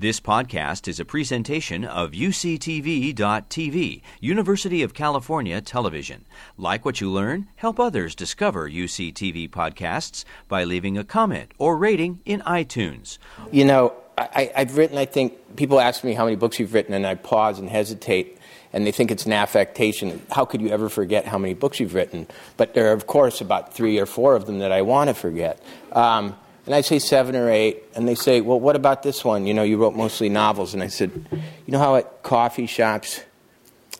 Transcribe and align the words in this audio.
This 0.00 0.20
podcast 0.20 0.86
is 0.86 1.00
a 1.00 1.04
presentation 1.04 1.84
of 1.84 2.12
UCTV.tv, 2.12 4.02
University 4.20 4.82
of 4.84 4.94
California 4.94 5.60
Television. 5.60 6.24
Like 6.56 6.84
what 6.84 7.00
you 7.00 7.10
learn? 7.10 7.48
Help 7.56 7.80
others 7.80 8.14
discover 8.14 8.70
UCTV 8.70 9.50
podcasts 9.50 10.24
by 10.46 10.62
leaving 10.62 10.96
a 10.96 11.02
comment 11.02 11.50
or 11.58 11.76
rating 11.76 12.20
in 12.24 12.42
iTunes. 12.42 13.18
You 13.50 13.64
know, 13.64 13.92
I, 14.16 14.52
have 14.54 14.76
written, 14.76 14.96
I 14.98 15.04
think, 15.04 15.56
people 15.56 15.80
ask 15.80 16.04
me 16.04 16.12
how 16.12 16.26
many 16.26 16.36
books 16.36 16.60
you've 16.60 16.74
written, 16.74 16.94
and 16.94 17.04
I 17.04 17.16
pause 17.16 17.58
and 17.58 17.68
hesitate, 17.68 18.38
and 18.72 18.86
they 18.86 18.92
think 18.92 19.10
it's 19.10 19.26
an 19.26 19.32
affectation. 19.32 20.22
How 20.30 20.44
could 20.44 20.60
you 20.60 20.68
ever 20.68 20.88
forget 20.88 21.24
how 21.24 21.38
many 21.38 21.54
books 21.54 21.80
you've 21.80 21.94
written? 21.94 22.28
But 22.56 22.74
there 22.74 22.90
are, 22.90 22.92
of 22.92 23.08
course, 23.08 23.40
about 23.40 23.74
three 23.74 23.98
or 23.98 24.06
four 24.06 24.36
of 24.36 24.46
them 24.46 24.60
that 24.60 24.70
I 24.70 24.82
want 24.82 25.08
to 25.08 25.14
forget. 25.14 25.60
Um, 25.90 26.36
and 26.68 26.74
I 26.74 26.82
say 26.82 26.98
seven 26.98 27.34
or 27.34 27.48
eight, 27.48 27.82
and 27.94 28.06
they 28.06 28.14
say, 28.14 28.42
Well, 28.42 28.60
what 28.60 28.76
about 28.76 29.02
this 29.02 29.24
one? 29.24 29.46
You 29.46 29.54
know, 29.54 29.62
you 29.62 29.78
wrote 29.78 29.96
mostly 29.96 30.28
novels. 30.28 30.74
And 30.74 30.82
I 30.82 30.88
said, 30.88 31.10
You 31.32 31.72
know 31.72 31.78
how 31.78 31.96
at 31.96 32.22
coffee 32.22 32.66
shops 32.66 33.22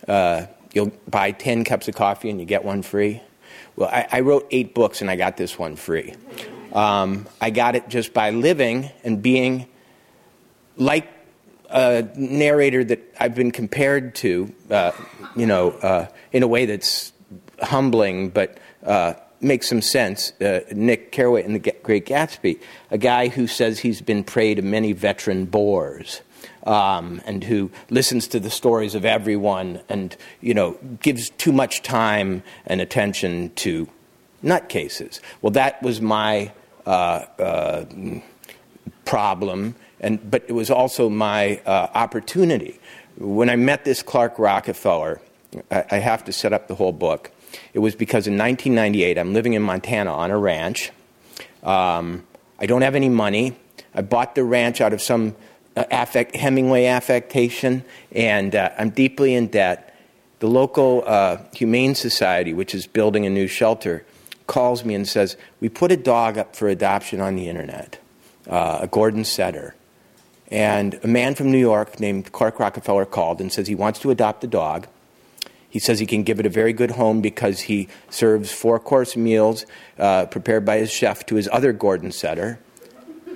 uh, 0.06 0.44
you'll 0.74 0.92
buy 1.08 1.30
10 1.30 1.64
cups 1.64 1.88
of 1.88 1.94
coffee 1.94 2.28
and 2.28 2.38
you 2.38 2.44
get 2.44 2.66
one 2.66 2.82
free? 2.82 3.22
Well, 3.74 3.88
I, 3.88 4.06
I 4.12 4.20
wrote 4.20 4.46
eight 4.50 4.74
books 4.74 5.00
and 5.00 5.10
I 5.10 5.16
got 5.16 5.38
this 5.38 5.58
one 5.58 5.76
free. 5.76 6.14
Um, 6.74 7.26
I 7.40 7.48
got 7.48 7.74
it 7.74 7.88
just 7.88 8.12
by 8.12 8.32
living 8.32 8.90
and 9.02 9.22
being 9.22 9.66
like 10.76 11.08
a 11.70 12.06
narrator 12.16 12.84
that 12.84 13.14
I've 13.18 13.34
been 13.34 13.50
compared 13.50 14.14
to, 14.16 14.54
uh, 14.70 14.92
you 15.34 15.46
know, 15.46 15.70
uh, 15.70 16.08
in 16.32 16.42
a 16.42 16.46
way 16.46 16.66
that's 16.66 17.14
humbling 17.62 18.28
but 18.28 18.58
uh, 18.84 19.14
makes 19.40 19.68
some 19.68 19.82
sense. 19.82 20.32
Uh, 20.40 20.60
Nick 20.72 21.12
Carraway 21.12 21.44
in 21.44 21.52
The 21.52 21.74
Great 21.82 22.06
Gatsby, 22.06 22.60
a 22.90 22.98
guy 22.98 23.28
who 23.28 23.46
says 23.46 23.80
he's 23.80 24.00
been 24.00 24.24
prey 24.24 24.54
to 24.54 24.62
many 24.62 24.92
veteran 24.92 25.46
bores. 25.46 26.22
Um, 26.64 27.22
and 27.24 27.42
who 27.44 27.70
listens 27.88 28.28
to 28.28 28.40
the 28.40 28.50
stories 28.50 28.94
of 28.94 29.04
everyone 29.04 29.80
and 29.88 30.14
you 30.40 30.52
know 30.52 30.76
gives 31.00 31.30
too 31.30 31.52
much 31.52 31.82
time 31.82 32.42
and 32.66 32.80
attention 32.80 33.52
to 33.56 33.88
nutcases. 34.44 35.20
Well, 35.40 35.52
that 35.52 35.82
was 35.82 36.00
my 36.00 36.52
uh, 36.86 37.24
uh, 37.38 37.84
problem, 39.04 39.76
and 40.00 40.30
but 40.30 40.44
it 40.48 40.52
was 40.52 40.70
also 40.70 41.08
my 41.08 41.60
uh, 41.64 41.88
opportunity. 41.94 42.78
When 43.16 43.50
I 43.50 43.56
met 43.56 43.84
this 43.84 44.02
Clark 44.02 44.38
Rockefeller, 44.38 45.20
I, 45.70 45.84
I 45.90 45.98
have 45.98 46.24
to 46.24 46.32
set 46.32 46.52
up 46.52 46.68
the 46.68 46.74
whole 46.74 46.92
book. 46.92 47.30
It 47.74 47.80
was 47.80 47.94
because 47.94 48.26
in 48.26 48.36
1998, 48.38 49.18
I'm 49.18 49.34
living 49.34 49.52
in 49.52 49.62
Montana 49.62 50.12
on 50.12 50.30
a 50.30 50.38
ranch. 50.38 50.90
Um, 51.62 52.26
I 52.58 52.66
don't 52.66 52.82
have 52.82 52.94
any 52.94 53.08
money. 53.08 53.56
I 53.94 54.02
bought 54.02 54.34
the 54.34 54.44
ranch 54.44 54.80
out 54.80 54.92
of 54.92 55.00
some 55.02 55.34
uh, 55.76 55.84
affect, 55.90 56.34
Hemingway 56.34 56.86
affectation, 56.86 57.84
and 58.12 58.54
uh, 58.54 58.70
I'm 58.78 58.90
deeply 58.90 59.34
in 59.34 59.48
debt. 59.48 59.94
The 60.40 60.48
local 60.48 61.04
uh, 61.06 61.38
Humane 61.54 61.94
Society, 61.94 62.52
which 62.52 62.74
is 62.74 62.86
building 62.86 63.26
a 63.26 63.30
new 63.30 63.46
shelter, 63.46 64.04
calls 64.46 64.84
me 64.84 64.94
and 64.94 65.06
says, 65.06 65.36
We 65.60 65.68
put 65.68 65.92
a 65.92 65.96
dog 65.96 66.38
up 66.38 66.56
for 66.56 66.68
adoption 66.68 67.20
on 67.20 67.36
the 67.36 67.48
internet, 67.48 67.98
uh, 68.48 68.80
a 68.82 68.86
Gordon 68.86 69.24
Setter. 69.24 69.74
And 70.50 70.98
a 71.04 71.06
man 71.06 71.34
from 71.34 71.52
New 71.52 71.58
York 71.58 72.00
named 72.00 72.32
Clark 72.32 72.58
Rockefeller 72.58 73.04
called 73.04 73.40
and 73.40 73.52
says 73.52 73.68
he 73.68 73.74
wants 73.74 73.98
to 74.00 74.10
adopt 74.10 74.40
the 74.40 74.46
dog. 74.46 74.86
He 75.70 75.78
says 75.78 75.98
he 75.98 76.06
can 76.06 76.22
give 76.22 76.40
it 76.40 76.46
a 76.46 76.50
very 76.50 76.72
good 76.72 76.92
home 76.92 77.20
because 77.20 77.60
he 77.60 77.88
serves 78.08 78.50
four 78.50 78.80
course 78.80 79.16
meals 79.16 79.66
uh, 79.98 80.26
prepared 80.26 80.64
by 80.64 80.78
his 80.78 80.90
chef 80.90 81.26
to 81.26 81.34
his 81.34 81.48
other 81.52 81.72
Gordon 81.72 82.10
setter. 82.10 82.58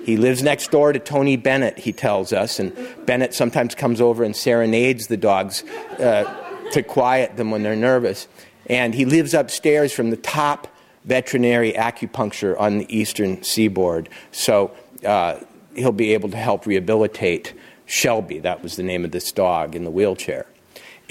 He 0.03 0.17
lives 0.17 0.43
next 0.43 0.71
door 0.71 0.91
to 0.91 0.99
Tony 0.99 1.37
Bennett, 1.37 1.79
he 1.79 1.93
tells 1.93 2.33
us, 2.33 2.59
and 2.59 2.75
Bennett 3.05 3.33
sometimes 3.33 3.73
comes 3.73 4.01
over 4.01 4.23
and 4.23 4.35
serenades 4.35 5.07
the 5.07 5.15
dogs 5.15 5.63
uh, 5.97 6.23
to 6.71 6.83
quiet 6.83 7.37
them 7.37 7.51
when 7.51 7.63
they're 7.63 7.75
nervous. 7.75 8.27
And 8.65 8.93
he 8.93 9.05
lives 9.05 9.33
upstairs 9.33 9.93
from 9.93 10.09
the 10.09 10.17
top 10.17 10.67
veterinary 11.05 11.73
acupuncture 11.73 12.59
on 12.59 12.79
the 12.79 12.97
eastern 12.97 13.43
seaboard. 13.43 14.09
So 14.31 14.71
uh, 15.05 15.39
he'll 15.75 15.91
be 15.91 16.13
able 16.13 16.29
to 16.29 16.37
help 16.37 16.65
rehabilitate 16.65 17.53
Shelby, 17.85 18.39
that 18.39 18.63
was 18.63 18.75
the 18.75 18.83
name 18.83 19.05
of 19.05 19.11
this 19.11 19.31
dog, 19.31 19.75
in 19.75 19.83
the 19.83 19.91
wheelchair. 19.91 20.45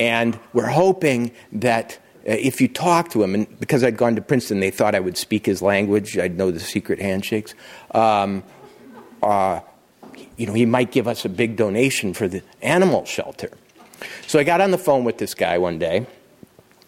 And 0.03 0.37
we're 0.53 0.67
hoping 0.67 1.31
that 1.53 1.97
uh, 2.27 2.33
if 2.33 2.61
you 2.61 2.67
talk 2.67 3.11
to 3.11 3.23
him, 3.23 3.37
and 3.37 3.61
because 3.61 3.85
I'd 3.85 3.97
gone 3.97 4.17
to 4.17 4.21
Princeton, 4.21 4.59
they 4.59 4.73
thought 4.73 4.97
I 4.97 5.01
would 5.01 5.17
speak 5.17 5.47
his 5.47 5.63
language, 5.63 6.19
I'd 6.19 6.37
know 6.37 6.51
the 6.51 6.59
secret 6.59 6.99
handshakes. 6.99 7.55
Um, 7.93 8.43
uh, 9.23 9.61
you 10.37 10.47
know, 10.47 10.55
he 10.55 10.67
might 10.67 10.91
give 10.91 11.07
us 11.07 11.25
a 11.25 11.29
big 11.29 11.55
donation 11.55 12.15
for 12.15 12.27
the 12.27 12.43
animal 12.63 13.05
shelter. 13.05 13.53
So 14.27 14.41
I 14.41 14.43
got 14.43 14.61
on 14.61 14.73
the 14.73 14.79
phone 14.79 15.05
with 15.05 15.19
this 15.19 15.35
guy 15.35 15.59
one 15.59 15.79
day, 15.79 16.05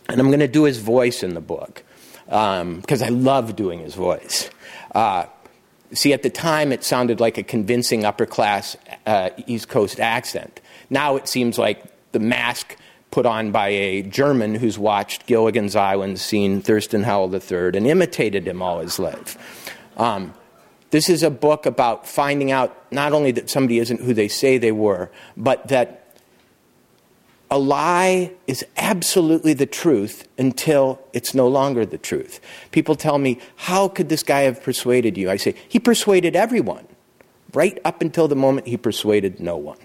and 0.08 0.20
I'm 0.20 0.26
going 0.26 0.40
to 0.40 0.48
do 0.48 0.64
his 0.64 0.78
voice 0.78 1.22
in 1.22 1.34
the 1.34 1.40
book 1.40 1.84
because 2.24 3.02
um, 3.02 3.06
I 3.06 3.10
love 3.10 3.54
doing 3.54 3.78
his 3.78 3.94
voice. 3.94 4.50
Uh, 4.92 5.26
see, 5.92 6.12
at 6.12 6.24
the 6.24 6.30
time, 6.30 6.72
it 6.72 6.82
sounded 6.82 7.20
like 7.20 7.38
a 7.38 7.44
convincing 7.44 8.04
upper 8.04 8.26
class 8.26 8.76
uh, 9.06 9.30
East 9.46 9.68
Coast 9.68 10.00
accent. 10.00 10.60
Now 10.90 11.14
it 11.14 11.28
seems 11.28 11.58
like 11.58 11.84
the 12.10 12.18
mask 12.18 12.76
put 13.14 13.26
on 13.26 13.52
by 13.52 13.68
a 13.68 14.02
German 14.02 14.56
who's 14.56 14.76
watched 14.76 15.26
Gilligan's 15.26 15.76
Island, 15.76 16.18
seen 16.18 16.60
Thurston 16.60 17.04
Howell 17.04 17.32
III, 17.32 17.68
and 17.76 17.86
imitated 17.86 18.44
him 18.48 18.60
all 18.60 18.80
his 18.80 18.98
life. 18.98 19.70
Um, 19.96 20.34
this 20.90 21.08
is 21.08 21.22
a 21.22 21.30
book 21.30 21.64
about 21.64 22.08
finding 22.08 22.50
out 22.50 22.76
not 22.92 23.12
only 23.12 23.30
that 23.30 23.48
somebody 23.48 23.78
isn't 23.78 24.00
who 24.00 24.14
they 24.14 24.26
say 24.26 24.58
they 24.58 24.72
were, 24.72 25.12
but 25.36 25.68
that 25.68 26.16
a 27.52 27.58
lie 27.58 28.32
is 28.48 28.66
absolutely 28.76 29.54
the 29.54 29.66
truth 29.66 30.26
until 30.36 31.00
it's 31.12 31.34
no 31.34 31.46
longer 31.46 31.86
the 31.86 31.98
truth. 31.98 32.40
People 32.72 32.96
tell 32.96 33.18
me, 33.18 33.38
How 33.54 33.86
could 33.86 34.08
this 34.08 34.24
guy 34.24 34.40
have 34.40 34.60
persuaded 34.60 35.16
you? 35.16 35.30
I 35.30 35.36
say, 35.36 35.54
He 35.68 35.78
persuaded 35.78 36.34
everyone, 36.34 36.88
right 37.52 37.78
up 37.84 38.02
until 38.02 38.26
the 38.26 38.34
moment 38.34 38.66
he 38.66 38.76
persuaded 38.76 39.38
no 39.38 39.56
one. 39.56 39.78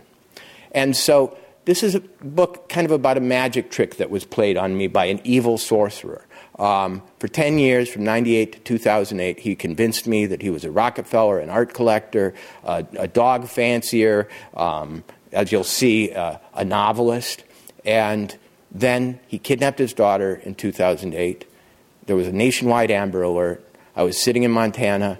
And 0.71 0.97
so 0.97 1.37
this 1.69 1.83
is 1.83 1.93
a 1.93 1.99
book 1.99 2.67
kind 2.67 2.83
of 2.85 2.89
about 2.89 3.15
a 3.15 3.19
magic 3.19 3.69
trick 3.69 3.97
that 3.97 4.09
was 4.09 4.25
played 4.25 4.57
on 4.57 4.75
me 4.75 4.87
by 4.87 5.05
an 5.05 5.21
evil 5.23 5.55
sorcerer. 5.55 6.25
Um, 6.57 7.03
for 7.19 7.27
10 7.27 7.59
years, 7.59 7.87
from 7.87 8.03
98 8.03 8.53
to 8.53 8.59
2008, 8.61 9.39
he 9.39 9.55
convinced 9.55 10.07
me 10.07 10.25
that 10.25 10.41
he 10.41 10.49
was 10.49 10.65
a 10.65 10.71
Rockefeller, 10.71 11.37
an 11.37 11.51
art 11.51 11.75
collector, 11.75 12.33
a, 12.63 13.07
dog 13.07 13.47
fancier, 13.47 14.27
um, 14.55 15.03
as 15.31 15.51
you'll 15.51 15.63
see, 15.63 16.11
uh, 16.11 16.39
a 16.55 16.65
novelist. 16.65 17.43
And 17.85 18.35
then 18.71 19.19
he 19.27 19.37
kidnapped 19.37 19.77
his 19.77 19.93
daughter 19.93 20.41
in 20.43 20.55
2008. 20.55 21.45
There 22.07 22.15
was 22.15 22.25
a 22.25 22.33
nationwide 22.33 22.89
Amber 22.89 23.21
Alert. 23.21 23.63
I 23.95 24.01
was 24.01 24.19
sitting 24.19 24.41
in 24.41 24.49
Montana 24.49 25.19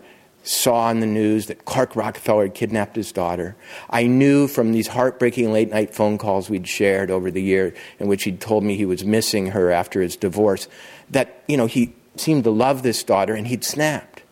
saw 0.50 0.86
on 0.86 1.00
the 1.00 1.06
news 1.06 1.46
that 1.46 1.66
Clark 1.66 1.96
Rockefeller 1.96 2.44
had 2.44 2.56
kidnapped 2.56 2.96
his 2.96 3.12
daughter. 3.12 3.56
I 3.92 4.08
knew 4.08 4.48
from 4.48 4.72
these 4.72 4.88
heartbreaking 4.88 5.54
late 5.54 5.70
night 5.70 5.94
phone 5.94 6.18
calls 6.18 6.50
we'd 6.50 6.68
shared 6.68 7.12
over 7.12 7.30
the 7.30 7.42
year 7.42 7.76
in 8.00 8.08
which 8.08 8.24
he'd 8.24 8.42
told 8.42 8.64
me 8.64 8.76
he 8.76 8.86
was 8.86 9.06
missing 9.06 9.52
her 9.52 9.70
after 9.70 10.02
his 10.02 10.16
divorce 10.16 10.68
that, 11.12 11.44
you 11.48 11.56
know, 11.56 11.68
he 11.68 11.94
seemed 12.16 12.46
to 12.46 12.50
love 12.50 12.82
this 12.82 13.04
daughter 13.04 13.36
and 13.36 13.46
he'd 13.46 13.64
snapped. 13.64 14.24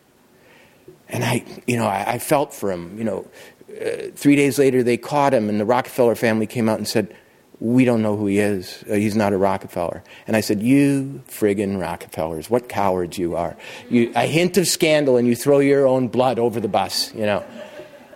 And 1.08 1.22
I, 1.22 1.44
you 1.68 1.76
know, 1.76 1.86
I, 1.86 2.14
I 2.14 2.18
felt 2.18 2.52
for 2.52 2.72
him. 2.72 2.98
You 2.98 3.04
know, 3.04 3.28
uh, 3.70 4.10
three 4.16 4.34
days 4.34 4.58
later 4.58 4.82
they 4.82 4.96
caught 4.96 5.32
him 5.32 5.48
and 5.48 5.60
the 5.60 5.64
Rockefeller 5.64 6.16
family 6.16 6.48
came 6.48 6.68
out 6.68 6.78
and 6.78 6.88
said, 6.88 7.14
we 7.60 7.84
don't 7.84 8.02
know 8.02 8.16
who 8.16 8.26
he 8.26 8.38
is. 8.38 8.84
Uh, 8.88 8.94
he's 8.94 9.16
not 9.16 9.32
a 9.32 9.38
Rockefeller. 9.38 10.02
And 10.26 10.36
I 10.36 10.40
said, 10.40 10.62
You 10.62 11.22
friggin' 11.28 11.80
Rockefellers, 11.80 12.48
what 12.48 12.68
cowards 12.68 13.18
you 13.18 13.34
are. 13.36 13.56
You, 13.90 14.12
a 14.14 14.26
hint 14.26 14.56
of 14.56 14.68
scandal 14.68 15.16
and 15.16 15.26
you 15.26 15.34
throw 15.34 15.58
your 15.58 15.86
own 15.86 16.08
blood 16.08 16.38
over 16.38 16.60
the 16.60 16.68
bus, 16.68 17.12
you 17.14 17.26
know, 17.26 17.44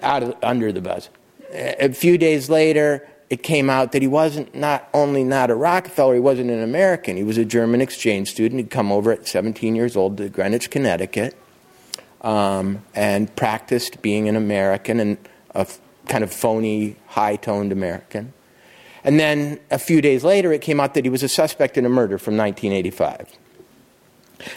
out 0.03 0.23
of, 0.23 0.37
under 0.43 0.71
the 0.71 0.81
bus. 0.81 1.09
A 1.53 1.93
few 1.93 2.19
days 2.19 2.49
later, 2.49 3.09
it 3.31 3.43
came 3.43 3.69
out 3.69 3.93
that 3.93 4.03
he 4.03 4.09
wasn't 4.09 4.55
not 4.55 4.89
only 4.95 5.25
not 5.25 5.51
a 5.51 5.55
Rockefeller, 5.55 6.15
he 6.15 6.21
wasn't 6.21 6.51
an 6.51 6.63
American. 6.63 7.17
He 7.17 7.25
was 7.25 7.39
a 7.39 7.45
German 7.45 7.81
exchange 7.81 8.31
student. 8.31 8.61
He'd 8.61 8.71
come 8.71 8.93
over 8.93 9.11
at 9.11 9.27
17 9.27 9.75
years 9.75 9.97
old 9.97 10.19
to 10.19 10.29
Greenwich, 10.29 10.71
Connecticut, 10.71 11.35
um, 12.21 12.85
and 12.95 13.35
practiced 13.35 14.03
being 14.03 14.29
an 14.29 14.37
American 14.37 15.01
and 15.01 15.19
a 15.55 15.67
kind 16.09 16.23
of 16.23 16.33
phony, 16.33 16.97
high 17.07 17.37
toned 17.37 17.73
American. 17.73 18.33
And 19.05 19.19
then 19.19 19.59
a 19.71 19.79
few 19.79 20.01
days 20.01 20.23
later, 20.25 20.53
it 20.53 20.61
came 20.61 20.81
out 20.81 20.95
that 20.95 21.05
he 21.05 21.11
was 21.11 21.23
a 21.23 21.29
suspect 21.29 21.77
in 21.77 21.85
a 21.85 21.89
murder 21.89 22.19
from 22.19 22.37
1985. 22.37 23.29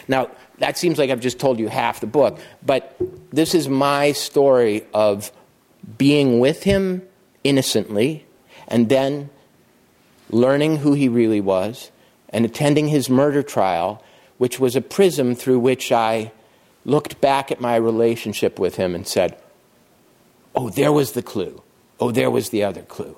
Now, 0.08 0.30
that 0.58 0.78
seems 0.78 0.98
like 0.98 1.10
I've 1.10 1.20
just 1.20 1.38
told 1.38 1.58
you 1.58 1.68
half 1.68 2.00
the 2.00 2.06
book, 2.06 2.38
but 2.64 2.96
this 3.30 3.54
is 3.54 3.68
my 3.68 4.12
story 4.12 4.84
of 4.94 5.32
being 5.98 6.40
with 6.40 6.62
him 6.62 7.02
innocently 7.44 8.26
and 8.68 8.88
then 8.88 9.30
learning 10.30 10.78
who 10.78 10.94
he 10.94 11.08
really 11.08 11.40
was 11.40 11.90
and 12.30 12.44
attending 12.44 12.88
his 12.88 13.08
murder 13.08 13.42
trial, 13.42 14.02
which 14.38 14.58
was 14.58 14.74
a 14.74 14.80
prism 14.80 15.34
through 15.34 15.58
which 15.58 15.92
I 15.92 16.32
looked 16.84 17.20
back 17.20 17.50
at 17.50 17.60
my 17.60 17.76
relationship 17.76 18.58
with 18.58 18.76
him 18.76 18.94
and 18.94 19.06
said, 19.06 19.40
Oh, 20.54 20.70
there 20.70 20.92
was 20.92 21.12
the 21.12 21.22
clue. 21.22 21.62
Oh, 22.00 22.10
there 22.10 22.30
was 22.30 22.50
the 22.50 22.64
other 22.64 22.82
clue. 22.82 23.16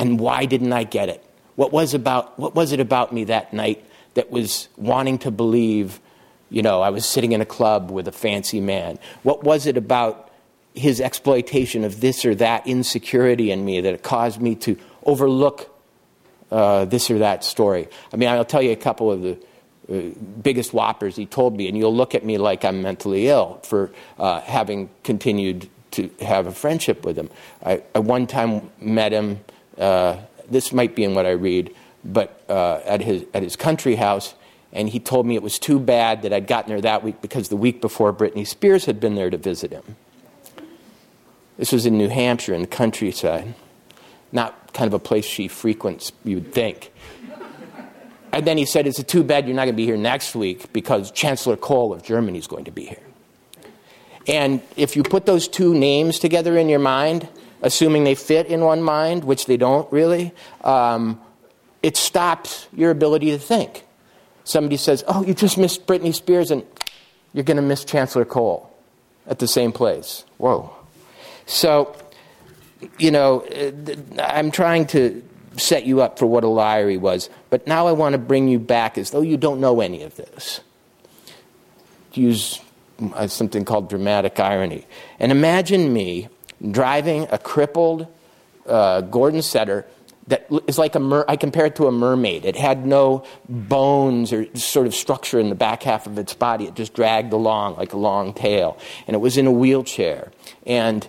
And 0.00 0.18
why 0.18 0.46
didn't 0.46 0.72
I 0.72 0.84
get 0.84 1.08
it? 1.08 1.22
What 1.56 1.72
was, 1.72 1.92
about, 1.92 2.38
what 2.38 2.54
was 2.54 2.72
it 2.72 2.80
about 2.80 3.12
me 3.12 3.24
that 3.24 3.52
night 3.52 3.84
that 4.14 4.30
was 4.30 4.68
wanting 4.76 5.18
to 5.18 5.30
believe, 5.30 6.00
you 6.48 6.62
know, 6.62 6.80
I 6.80 6.88
was 6.88 7.04
sitting 7.04 7.32
in 7.32 7.40
a 7.42 7.46
club 7.46 7.90
with 7.90 8.08
a 8.08 8.12
fancy 8.12 8.60
man? 8.60 8.98
What 9.22 9.44
was 9.44 9.66
it 9.66 9.76
about 9.76 10.30
his 10.74 11.00
exploitation 11.00 11.84
of 11.84 12.00
this 12.00 12.24
or 12.24 12.34
that 12.36 12.66
insecurity 12.66 13.50
in 13.50 13.64
me 13.64 13.82
that 13.82 14.02
caused 14.02 14.40
me 14.40 14.54
to 14.56 14.78
overlook 15.04 15.68
uh, 16.50 16.86
this 16.86 17.10
or 17.10 17.18
that 17.18 17.44
story? 17.44 17.88
I 18.12 18.16
mean, 18.16 18.30
I'll 18.30 18.44
tell 18.44 18.62
you 18.62 18.72
a 18.72 18.76
couple 18.76 19.12
of 19.12 19.20
the 19.20 19.38
uh, 19.92 20.14
biggest 20.42 20.72
whoppers 20.72 21.16
he 21.16 21.26
told 21.26 21.56
me, 21.56 21.68
and 21.68 21.76
you'll 21.76 21.94
look 21.94 22.14
at 22.14 22.24
me 22.24 22.38
like 22.38 22.64
I'm 22.64 22.80
mentally 22.80 23.28
ill 23.28 23.60
for 23.64 23.90
uh, 24.18 24.40
having 24.40 24.88
continued 25.04 25.68
to 25.90 26.08
have 26.20 26.46
a 26.46 26.52
friendship 26.52 27.04
with 27.04 27.18
him. 27.18 27.28
I, 27.62 27.82
I 27.94 27.98
one 27.98 28.26
time 28.26 28.70
met 28.80 29.12
him 29.12 29.40
this 30.48 30.72
might 30.72 30.94
be 30.94 31.04
in 31.04 31.14
what 31.14 31.26
I 31.26 31.30
read, 31.30 31.74
but 32.04 32.42
uh, 32.48 32.80
at, 32.84 33.00
his, 33.00 33.24
at 33.34 33.42
his 33.42 33.56
country 33.56 33.96
house, 33.96 34.34
and 34.72 34.88
he 34.88 35.00
told 35.00 35.26
me 35.26 35.34
it 35.34 35.42
was 35.42 35.58
too 35.58 35.80
bad 35.80 36.22
that 36.22 36.32
I'd 36.32 36.46
gotten 36.46 36.70
there 36.70 36.80
that 36.80 37.02
week 37.02 37.20
because 37.20 37.48
the 37.48 37.56
week 37.56 37.80
before 37.80 38.12
Britney 38.12 38.46
Spears 38.46 38.84
had 38.84 39.00
been 39.00 39.14
there 39.14 39.30
to 39.30 39.38
visit 39.38 39.72
him. 39.72 39.96
This 41.56 41.72
was 41.72 41.86
in 41.86 41.98
New 41.98 42.08
Hampshire 42.08 42.54
in 42.54 42.62
the 42.62 42.66
countryside, 42.66 43.54
not 44.32 44.72
kind 44.72 44.86
of 44.86 44.94
a 44.94 44.98
place 44.98 45.24
she 45.24 45.48
frequents, 45.48 46.12
you 46.24 46.36
would 46.36 46.52
think. 46.52 46.92
And 48.32 48.46
then 48.46 48.56
he 48.58 48.64
said, 48.64 48.86
It's 48.86 49.02
too 49.02 49.24
bad 49.24 49.46
you're 49.46 49.56
not 49.56 49.64
going 49.64 49.74
to 49.74 49.76
be 49.76 49.84
here 49.84 49.96
next 49.96 50.34
week 50.34 50.72
because 50.72 51.10
Chancellor 51.10 51.56
Kohl 51.56 51.92
of 51.92 52.02
Germany 52.02 52.38
is 52.38 52.46
going 52.46 52.64
to 52.64 52.70
be 52.70 52.86
here. 52.86 53.02
And 54.26 54.62
if 54.76 54.96
you 54.96 55.02
put 55.02 55.26
those 55.26 55.48
two 55.48 55.74
names 55.74 56.18
together 56.18 56.56
in 56.56 56.68
your 56.68 56.78
mind, 56.78 57.28
assuming 57.62 58.04
they 58.04 58.14
fit 58.14 58.46
in 58.46 58.60
one 58.60 58.82
mind, 58.82 59.24
which 59.24 59.46
they 59.46 59.56
don't 59.56 59.90
really, 59.92 60.32
um, 60.64 61.20
it 61.82 61.96
stops 61.96 62.68
your 62.72 62.90
ability 62.90 63.30
to 63.30 63.38
think. 63.38 63.84
Somebody 64.44 64.76
says, 64.76 65.04
Oh, 65.06 65.22
you 65.24 65.34
just 65.34 65.58
missed 65.58 65.86
Britney 65.86 66.14
Spears, 66.14 66.50
and 66.50 66.64
you're 67.32 67.44
going 67.44 67.56
to 67.56 67.62
miss 67.62 67.84
Chancellor 67.84 68.24
Kohl 68.24 68.70
at 69.26 69.38
the 69.38 69.48
same 69.48 69.72
place. 69.72 70.24
Whoa. 70.38 70.74
So, 71.46 71.96
you 72.98 73.10
know, 73.10 73.42
uh, 73.42 74.22
I'm 74.22 74.50
trying 74.50 74.86
to 74.88 75.22
set 75.56 75.84
you 75.84 76.00
up 76.00 76.18
for 76.18 76.26
what 76.26 76.44
a 76.44 76.48
liar 76.48 76.88
he 76.88 76.96
was, 76.96 77.28
but 77.50 77.66
now 77.66 77.86
I 77.86 77.92
want 77.92 78.14
to 78.14 78.18
bring 78.18 78.48
you 78.48 78.58
back 78.58 78.96
as 78.98 79.10
though 79.10 79.20
you 79.20 79.36
don't 79.36 79.60
know 79.60 79.80
any 79.80 80.02
of 80.02 80.16
this. 80.16 80.60
Use 82.12 82.60
uh, 83.14 83.26
something 83.26 83.64
called 83.64 83.88
dramatic 83.88 84.38
irony. 84.40 84.86
And 85.18 85.30
imagine 85.32 85.92
me 85.92 86.28
driving 86.68 87.26
a 87.30 87.38
crippled 87.38 88.06
uh, 88.66 89.00
Gordon 89.02 89.42
Setter 89.42 89.86
that 90.30 90.46
is 90.66 90.78
like 90.78 90.94
a 90.94 91.00
mer- 91.00 91.24
I 91.28 91.36
compare 91.36 91.66
it 91.66 91.76
to 91.76 91.86
a 91.86 91.92
mermaid. 91.92 92.44
It 92.44 92.56
had 92.56 92.86
no 92.86 93.24
bones 93.48 94.32
or 94.32 94.54
sort 94.56 94.86
of 94.86 94.94
structure 94.94 95.40
in 95.40 95.48
the 95.48 95.54
back 95.54 95.82
half 95.82 96.06
of 96.06 96.18
its 96.18 96.34
body. 96.34 96.66
It 96.66 96.74
just 96.74 96.94
dragged 96.94 97.32
along 97.32 97.76
like 97.76 97.92
a 97.92 97.96
long 97.96 98.32
tail, 98.32 98.78
and 99.06 99.14
it 99.14 99.18
was 99.18 99.36
in 99.36 99.46
a 99.46 99.52
wheelchair. 99.52 100.30
And 100.66 101.06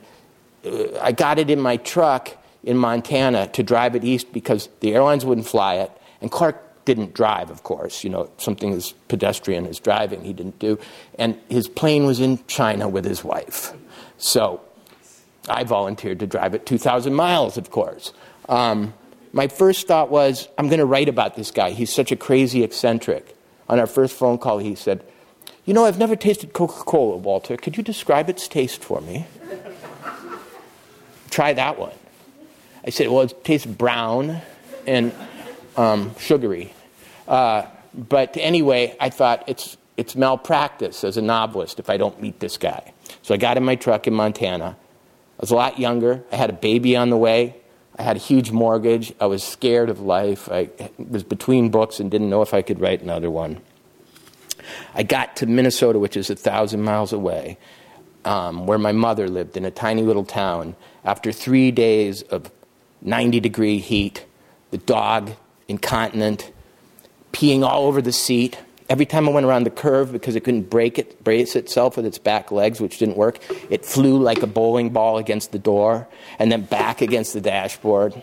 uh, 0.66 1.00
I 1.00 1.12
got 1.12 1.40
it 1.40 1.50
in 1.50 1.60
my 1.62 1.78
truck 1.78 2.36
in 2.64 2.78
Montana 2.78 3.48
to 3.50 3.64
drive 3.64 3.96
it 3.96 4.04
east 4.04 4.34
because 4.34 4.70
the 4.80 4.94
airlines 4.94 5.24
wouldn't 5.24 5.48
fly 5.48 5.76
it, 5.76 5.92
and 6.20 6.32
Clark 6.32 6.86
didn't 6.86 7.14
drive, 7.14 7.52
of 7.52 7.62
course. 7.64 8.04
You 8.04 8.10
know, 8.10 8.30
something 8.38 8.74
as 8.74 8.94
pedestrian 9.08 9.68
as 9.68 9.80
driving, 9.80 10.24
he 10.24 10.34
didn't 10.34 10.58
do. 10.58 10.80
And 11.20 11.40
his 11.48 11.68
plane 11.68 12.06
was 12.06 12.20
in 12.20 12.40
China 12.48 12.90
with 12.90 13.06
his 13.06 13.24
wife. 13.24 13.74
So 14.18 14.62
I 15.50 15.64
volunteered 15.64 16.20
to 16.20 16.28
drive 16.28 16.54
it 16.54 16.66
2,000 16.66 17.14
miles, 17.14 17.58
of 17.58 17.72
course. 17.72 18.14
Um, 18.48 18.94
my 19.34 19.48
first 19.48 19.88
thought 19.88 20.12
was, 20.12 20.48
I'm 20.58 20.68
going 20.68 20.80
to 20.80 20.86
write 20.86 21.10
about 21.10 21.36
this 21.36 21.52
guy. 21.52 21.72
He's 21.72 21.92
such 21.92 22.12
a 22.12 22.16
crazy 22.16 22.64
eccentric. 22.64 23.36
On 23.70 23.80
our 23.80 23.88
first 23.88 24.16
phone 24.16 24.38
call, 24.38 24.60
he 24.60 24.76
said, 24.76 25.04
You 25.66 25.74
know, 25.74 25.86
I've 25.86 25.98
never 25.98 26.16
tasted 26.16 26.54
Coca 26.54 26.84
Cola, 26.84 27.18
Walter. 27.18 27.56
Could 27.58 27.78
you 27.78 27.84
describe 27.84 28.30
its 28.30 28.48
taste 28.48 28.84
for 28.84 29.02
me? 29.02 29.26
Try 31.30 31.54
that 31.54 31.80
one. 31.80 31.94
I 32.86 32.90
said, 32.90 33.08
Well, 33.08 33.22
it 33.22 33.44
tastes 33.44 33.66
brown 33.66 34.42
and 34.86 35.14
um, 35.78 36.14
sugary. 36.20 36.74
Uh, 37.28 37.64
but 37.94 38.36
anyway, 38.38 38.96
I 39.00 39.10
thought 39.10 39.46
it's, 39.48 39.78
it's 39.96 40.16
malpractice 40.16 41.04
as 41.04 41.16
a 41.16 41.22
novelist 41.22 41.80
if 41.80 41.90
I 41.90 41.98
don't 41.98 42.22
meet 42.22 42.40
this 42.42 42.58
guy. 42.58 42.94
So 43.22 43.34
I 43.34 43.38
got 43.38 43.56
in 43.56 43.64
my 43.64 43.76
truck 43.76 44.08
in 44.08 44.14
Montana 44.14 44.76
I 45.42 45.44
was 45.44 45.50
a 45.50 45.56
lot 45.56 45.80
younger. 45.80 46.24
I 46.32 46.36
had 46.36 46.52
a 46.52 46.54
baby 46.54 46.96
on 46.96 47.10
the 47.10 47.18
way. 47.18 47.56
I 47.98 48.04
had 48.04 48.16
a 48.16 48.20
huge 48.20 48.52
mortgage. 48.52 49.12
I 49.20 49.26
was 49.26 49.44
scared 49.44 49.90
of 49.90 50.00
life. 50.00 50.48
I 50.52 50.70
was 51.00 51.24
between 51.24 51.70
books 51.70 52.00
and 52.00 52.12
didn't 52.12 52.30
know 52.30 52.44
if 52.44 52.54
I 52.54 52.62
could 52.62 52.80
write 52.80 53.02
another 53.02 53.32
one. 53.32 53.60
I 54.94 55.02
got 55.02 55.36
to 55.38 55.48
Minnesota, 55.48 55.98
which 55.98 56.16
is 56.16 56.30
a 56.30 56.36
thousand 56.36 56.84
miles 56.84 57.12
away, 57.12 57.58
um, 58.24 58.68
where 58.68 58.78
my 58.78 58.92
mother 58.92 59.28
lived 59.28 59.58
in 59.58 59.66
a 59.66 59.72
tiny 59.72 60.04
little 60.04 60.26
town. 60.26 60.76
After 61.04 61.32
three 61.32 61.72
days 61.72 62.22
of 62.22 62.52
90 63.02 63.40
degree 63.40 63.80
heat, 63.80 64.28
the 64.70 64.78
dog 64.78 65.32
incontinent, 65.68 66.52
peeing 67.34 67.64
all 67.64 67.88
over 67.88 68.00
the 68.00 68.12
seat, 68.12 68.60
Every 68.92 69.06
time 69.06 69.26
I 69.30 69.32
went 69.32 69.46
around 69.46 69.64
the 69.64 69.70
curve, 69.70 70.12
because 70.12 70.36
it 70.36 70.44
couldn't 70.44 70.70
break 70.70 71.00
it, 71.00 71.24
brace 71.24 71.56
itself 71.56 71.96
with 71.96 72.06
its 72.06 72.18
back 72.18 72.52
legs, 72.52 72.82
which 72.82 72.98
didn't 72.98 73.16
work, 73.16 73.40
it 73.70 73.86
flew 73.86 74.22
like 74.22 74.44
a 74.44 74.48
bowling 74.48 74.90
ball 74.90 75.18
against 75.18 75.54
the 75.54 75.60
door 75.60 76.10
and 76.38 76.52
then 76.52 76.64
back 76.64 77.00
against 77.00 77.32
the 77.32 77.40
dashboard. 77.40 78.22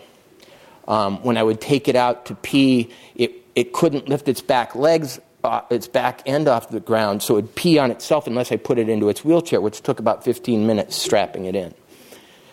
Um, 0.87 1.23
when 1.23 1.37
I 1.37 1.41
would 1.41 1.59
take 1.59 1.87
it 1.87 1.95
out 1.95 2.27
to 2.27 2.35
pee, 2.35 2.91
it, 3.15 3.31
it 3.55 3.73
couldn't 3.73 4.09
lift 4.09 4.27
its 4.27 4.41
back 4.41 4.75
legs, 4.75 5.19
uh, 5.43 5.61
its 5.71 5.87
back 5.87 6.21
end 6.27 6.47
off 6.47 6.69
the 6.69 6.79
ground, 6.79 7.23
so 7.23 7.33
it 7.33 7.41
would 7.41 7.55
pee 7.55 7.79
on 7.79 7.89
itself 7.89 8.27
unless 8.27 8.51
I 8.51 8.57
put 8.57 8.77
it 8.77 8.89
into 8.89 9.09
its 9.09 9.25
wheelchair, 9.25 9.61
which 9.61 9.81
took 9.81 9.99
about 9.99 10.23
15 10.23 10.67
minutes 10.67 10.95
strapping 10.95 11.45
it 11.45 11.55
in. 11.55 11.73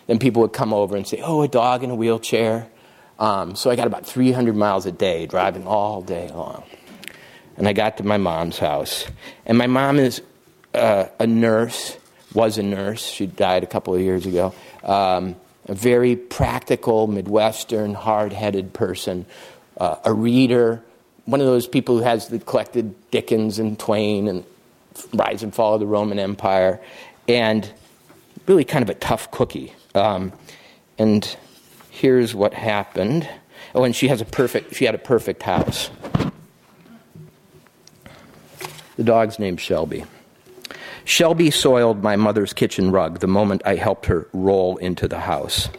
Then 0.07 0.17
people 0.17 0.41
would 0.41 0.53
come 0.53 0.73
over 0.73 0.95
and 0.95 1.07
say, 1.07 1.21
Oh, 1.23 1.43
a 1.43 1.47
dog 1.47 1.83
in 1.83 1.91
a 1.91 1.95
wheelchair. 1.95 2.67
Um, 3.19 3.55
so 3.55 3.69
I 3.69 3.75
got 3.75 3.85
about 3.85 4.07
300 4.07 4.55
miles 4.55 4.87
a 4.87 4.91
day 4.91 5.27
driving 5.27 5.67
all 5.67 6.01
day 6.01 6.31
long 6.31 6.63
and 7.57 7.67
I 7.67 7.73
got 7.73 7.97
to 7.97 8.03
my 8.03 8.17
mom's 8.17 8.59
house. 8.59 9.05
And 9.45 9.57
my 9.57 9.67
mom 9.67 9.99
is 9.99 10.21
uh, 10.73 11.07
a 11.19 11.27
nurse, 11.27 11.97
was 12.33 12.57
a 12.57 12.63
nurse. 12.63 13.05
She 13.05 13.25
died 13.25 13.63
a 13.63 13.67
couple 13.67 13.95
of 13.95 14.01
years 14.01 14.25
ago. 14.25 14.53
Um, 14.83 15.35
a 15.67 15.73
very 15.73 16.15
practical, 16.15 17.07
Midwestern, 17.07 17.93
hard 17.93 18.31
headed 18.31 18.73
person, 18.73 19.25
uh, 19.77 19.97
a 20.05 20.13
reader, 20.13 20.81
one 21.25 21.41
of 21.41 21.47
those 21.47 21.67
people 21.67 21.97
who 21.97 22.03
has 22.03 22.29
the 22.29 22.39
collected 22.39 22.95
Dickens 23.11 23.59
and 23.59 23.77
Twain 23.77 24.27
and 24.29 24.45
Rise 25.13 25.43
and 25.43 25.53
Fall 25.53 25.73
of 25.73 25.81
the 25.81 25.85
Roman 25.85 26.19
Empire, 26.19 26.79
and 27.27 27.69
really 28.47 28.63
kind 28.63 28.81
of 28.81 28.89
a 28.89 28.93
tough 28.93 29.29
cookie. 29.29 29.73
Um, 29.93 30.31
and 30.97 31.37
here's 31.89 32.33
what 32.33 32.53
happened. 32.53 33.27
Oh, 33.75 33.83
and 33.83 33.95
she 33.95 34.07
has 34.07 34.21
a 34.21 34.25
perfect. 34.25 34.75
She 34.75 34.85
had 34.85 34.95
a 34.95 34.99
perfect 34.99 35.43
house. 35.43 35.89
The 38.97 39.03
dog's 39.03 39.39
named 39.39 39.61
Shelby. 39.61 40.05
Shelby 41.05 41.51
soiled 41.51 42.03
my 42.03 42.17
mother's 42.17 42.51
kitchen 42.51 42.91
rug 42.91 43.19
the 43.19 43.27
moment 43.27 43.61
I 43.63 43.75
helped 43.75 44.07
her 44.07 44.27
roll 44.33 44.75
into 44.77 45.07
the 45.07 45.21
house. 45.21 45.69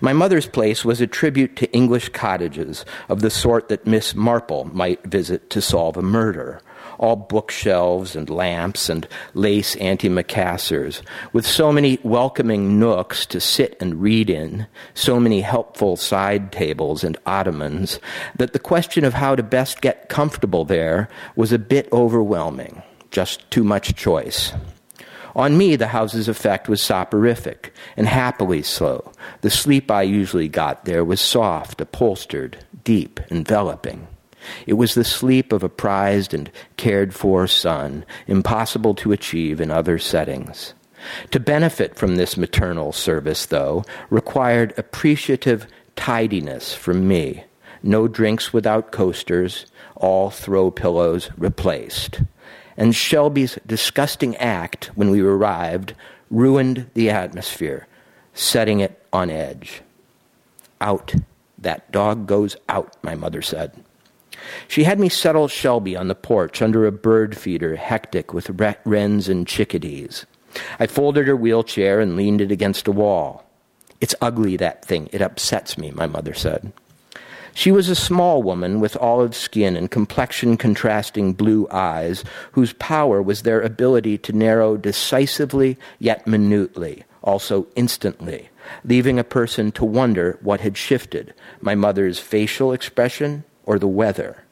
My 0.00 0.12
mother's 0.12 0.46
place 0.46 0.84
was 0.84 1.00
a 1.00 1.06
tribute 1.06 1.56
to 1.56 1.72
English 1.72 2.10
cottages 2.10 2.84
of 3.08 3.20
the 3.20 3.30
sort 3.30 3.68
that 3.68 3.86
Miss 3.86 4.14
Marple 4.14 4.64
might 4.72 5.04
visit 5.04 5.50
to 5.50 5.60
solve 5.60 5.96
a 5.96 6.02
murder. 6.02 6.60
All 7.00 7.16
bookshelves 7.16 8.14
and 8.14 8.28
lamps 8.28 8.90
and 8.90 9.08
lace 9.32 9.74
antimacassars, 9.76 11.00
with 11.32 11.46
so 11.46 11.72
many 11.72 11.98
welcoming 12.02 12.78
nooks 12.78 13.24
to 13.26 13.40
sit 13.40 13.74
and 13.80 14.02
read 14.02 14.28
in, 14.28 14.66
so 14.92 15.18
many 15.18 15.40
helpful 15.40 15.96
side 15.96 16.52
tables 16.52 17.02
and 17.02 17.16
ottomans, 17.24 18.00
that 18.36 18.52
the 18.52 18.58
question 18.58 19.06
of 19.06 19.14
how 19.14 19.34
to 19.34 19.42
best 19.42 19.80
get 19.80 20.10
comfortable 20.10 20.66
there 20.66 21.08
was 21.36 21.52
a 21.52 21.58
bit 21.58 21.88
overwhelming. 21.90 22.82
Just 23.10 23.50
too 23.50 23.64
much 23.64 23.96
choice. 23.96 24.52
On 25.34 25.56
me, 25.56 25.76
the 25.76 25.86
house's 25.86 26.28
effect 26.28 26.68
was 26.68 26.82
soporific 26.82 27.72
and 27.96 28.08
happily 28.08 28.60
slow. 28.60 29.10
The 29.40 29.48
sleep 29.48 29.90
I 29.90 30.02
usually 30.02 30.48
got 30.48 30.84
there 30.84 31.04
was 31.04 31.22
soft, 31.22 31.80
upholstered, 31.80 32.58
deep, 32.84 33.20
enveloping. 33.30 34.06
It 34.66 34.74
was 34.74 34.94
the 34.94 35.04
sleep 35.04 35.52
of 35.52 35.62
a 35.62 35.68
prized 35.68 36.34
and 36.34 36.50
cared 36.76 37.14
for 37.14 37.46
son, 37.46 38.04
impossible 38.26 38.94
to 38.96 39.12
achieve 39.12 39.60
in 39.60 39.70
other 39.70 39.98
settings. 39.98 40.74
To 41.30 41.40
benefit 41.40 41.96
from 41.96 42.16
this 42.16 42.36
maternal 42.36 42.92
service, 42.92 43.46
though, 43.46 43.84
required 44.10 44.74
appreciative 44.76 45.66
tidiness 45.96 46.74
from 46.74 47.08
me. 47.08 47.44
No 47.82 48.06
drinks 48.08 48.52
without 48.52 48.92
coasters, 48.92 49.66
all 49.96 50.30
throw 50.30 50.70
pillows 50.70 51.30
replaced 51.38 52.20
and 52.80 52.96
Shelby's 52.96 53.58
disgusting 53.66 54.34
act 54.36 54.86
when 54.94 55.10
we 55.10 55.20
arrived 55.20 55.92
ruined 56.30 56.90
the 56.94 57.10
atmosphere, 57.10 57.86
setting 58.32 58.80
it 58.80 59.04
on 59.12 59.28
edge. 59.28 59.82
Out. 60.80 61.14
That 61.58 61.92
dog 61.92 62.26
goes 62.26 62.56
out, 62.70 62.96
my 63.02 63.14
mother 63.14 63.42
said. 63.42 63.84
She 64.68 64.84
had 64.84 65.00
me 65.00 65.08
settle 65.08 65.48
Shelby 65.48 65.96
on 65.96 66.08
the 66.08 66.14
porch 66.14 66.62
under 66.62 66.86
a 66.86 66.92
bird 66.92 67.36
feeder 67.36 67.76
hectic 67.76 68.32
with 68.32 68.50
wrens 68.84 69.28
and 69.28 69.46
chickadees. 69.46 70.26
I 70.78 70.86
folded 70.86 71.26
her 71.26 71.36
wheelchair 71.36 72.00
and 72.00 72.16
leaned 72.16 72.40
it 72.40 72.50
against 72.50 72.88
a 72.88 72.92
wall. 72.92 73.44
It's 74.00 74.14
ugly, 74.20 74.56
that 74.56 74.84
thing. 74.84 75.08
It 75.12 75.22
upsets 75.22 75.76
me, 75.76 75.90
my 75.90 76.06
mother 76.06 76.34
said. 76.34 76.72
She 77.52 77.72
was 77.72 77.88
a 77.88 77.94
small 77.94 78.42
woman 78.42 78.80
with 78.80 78.96
olive 78.96 79.34
skin 79.34 79.76
and 79.76 79.90
complexion 79.90 80.56
contrasting 80.56 81.32
blue 81.32 81.66
eyes, 81.70 82.24
whose 82.52 82.72
power 82.74 83.20
was 83.20 83.42
their 83.42 83.60
ability 83.60 84.18
to 84.18 84.32
narrow 84.32 84.76
decisively 84.76 85.76
yet 85.98 86.26
minutely, 86.26 87.04
also 87.22 87.66
instantly, 87.74 88.48
leaving 88.84 89.18
a 89.18 89.24
person 89.24 89.72
to 89.72 89.84
wonder 89.84 90.38
what 90.40 90.60
had 90.60 90.76
shifted 90.76 91.34
my 91.60 91.74
mother's 91.74 92.18
facial 92.18 92.72
expression 92.72 93.44
or 93.64 93.78
the 93.78 93.88
weather. 93.88 94.44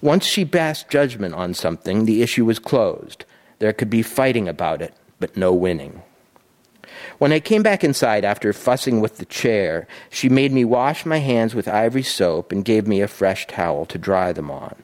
Once 0.00 0.24
she 0.24 0.44
passed 0.44 0.88
judgment 0.88 1.34
on 1.34 1.54
something, 1.54 2.04
the 2.04 2.22
issue 2.22 2.44
was 2.44 2.58
closed. 2.58 3.24
There 3.58 3.72
could 3.72 3.90
be 3.90 4.02
fighting 4.02 4.48
about 4.48 4.82
it, 4.82 4.94
but 5.18 5.36
no 5.36 5.52
winning. 5.52 6.02
When 7.18 7.32
I 7.32 7.40
came 7.40 7.62
back 7.62 7.82
inside 7.82 8.24
after 8.24 8.52
fussing 8.52 9.00
with 9.00 9.16
the 9.16 9.24
chair, 9.24 9.86
she 10.10 10.28
made 10.28 10.52
me 10.52 10.64
wash 10.64 11.06
my 11.06 11.18
hands 11.18 11.54
with 11.54 11.68
ivory 11.68 12.02
soap 12.02 12.52
and 12.52 12.64
gave 12.64 12.86
me 12.86 13.00
a 13.00 13.08
fresh 13.08 13.46
towel 13.46 13.86
to 13.86 13.98
dry 13.98 14.32
them 14.32 14.50
on. 14.50 14.76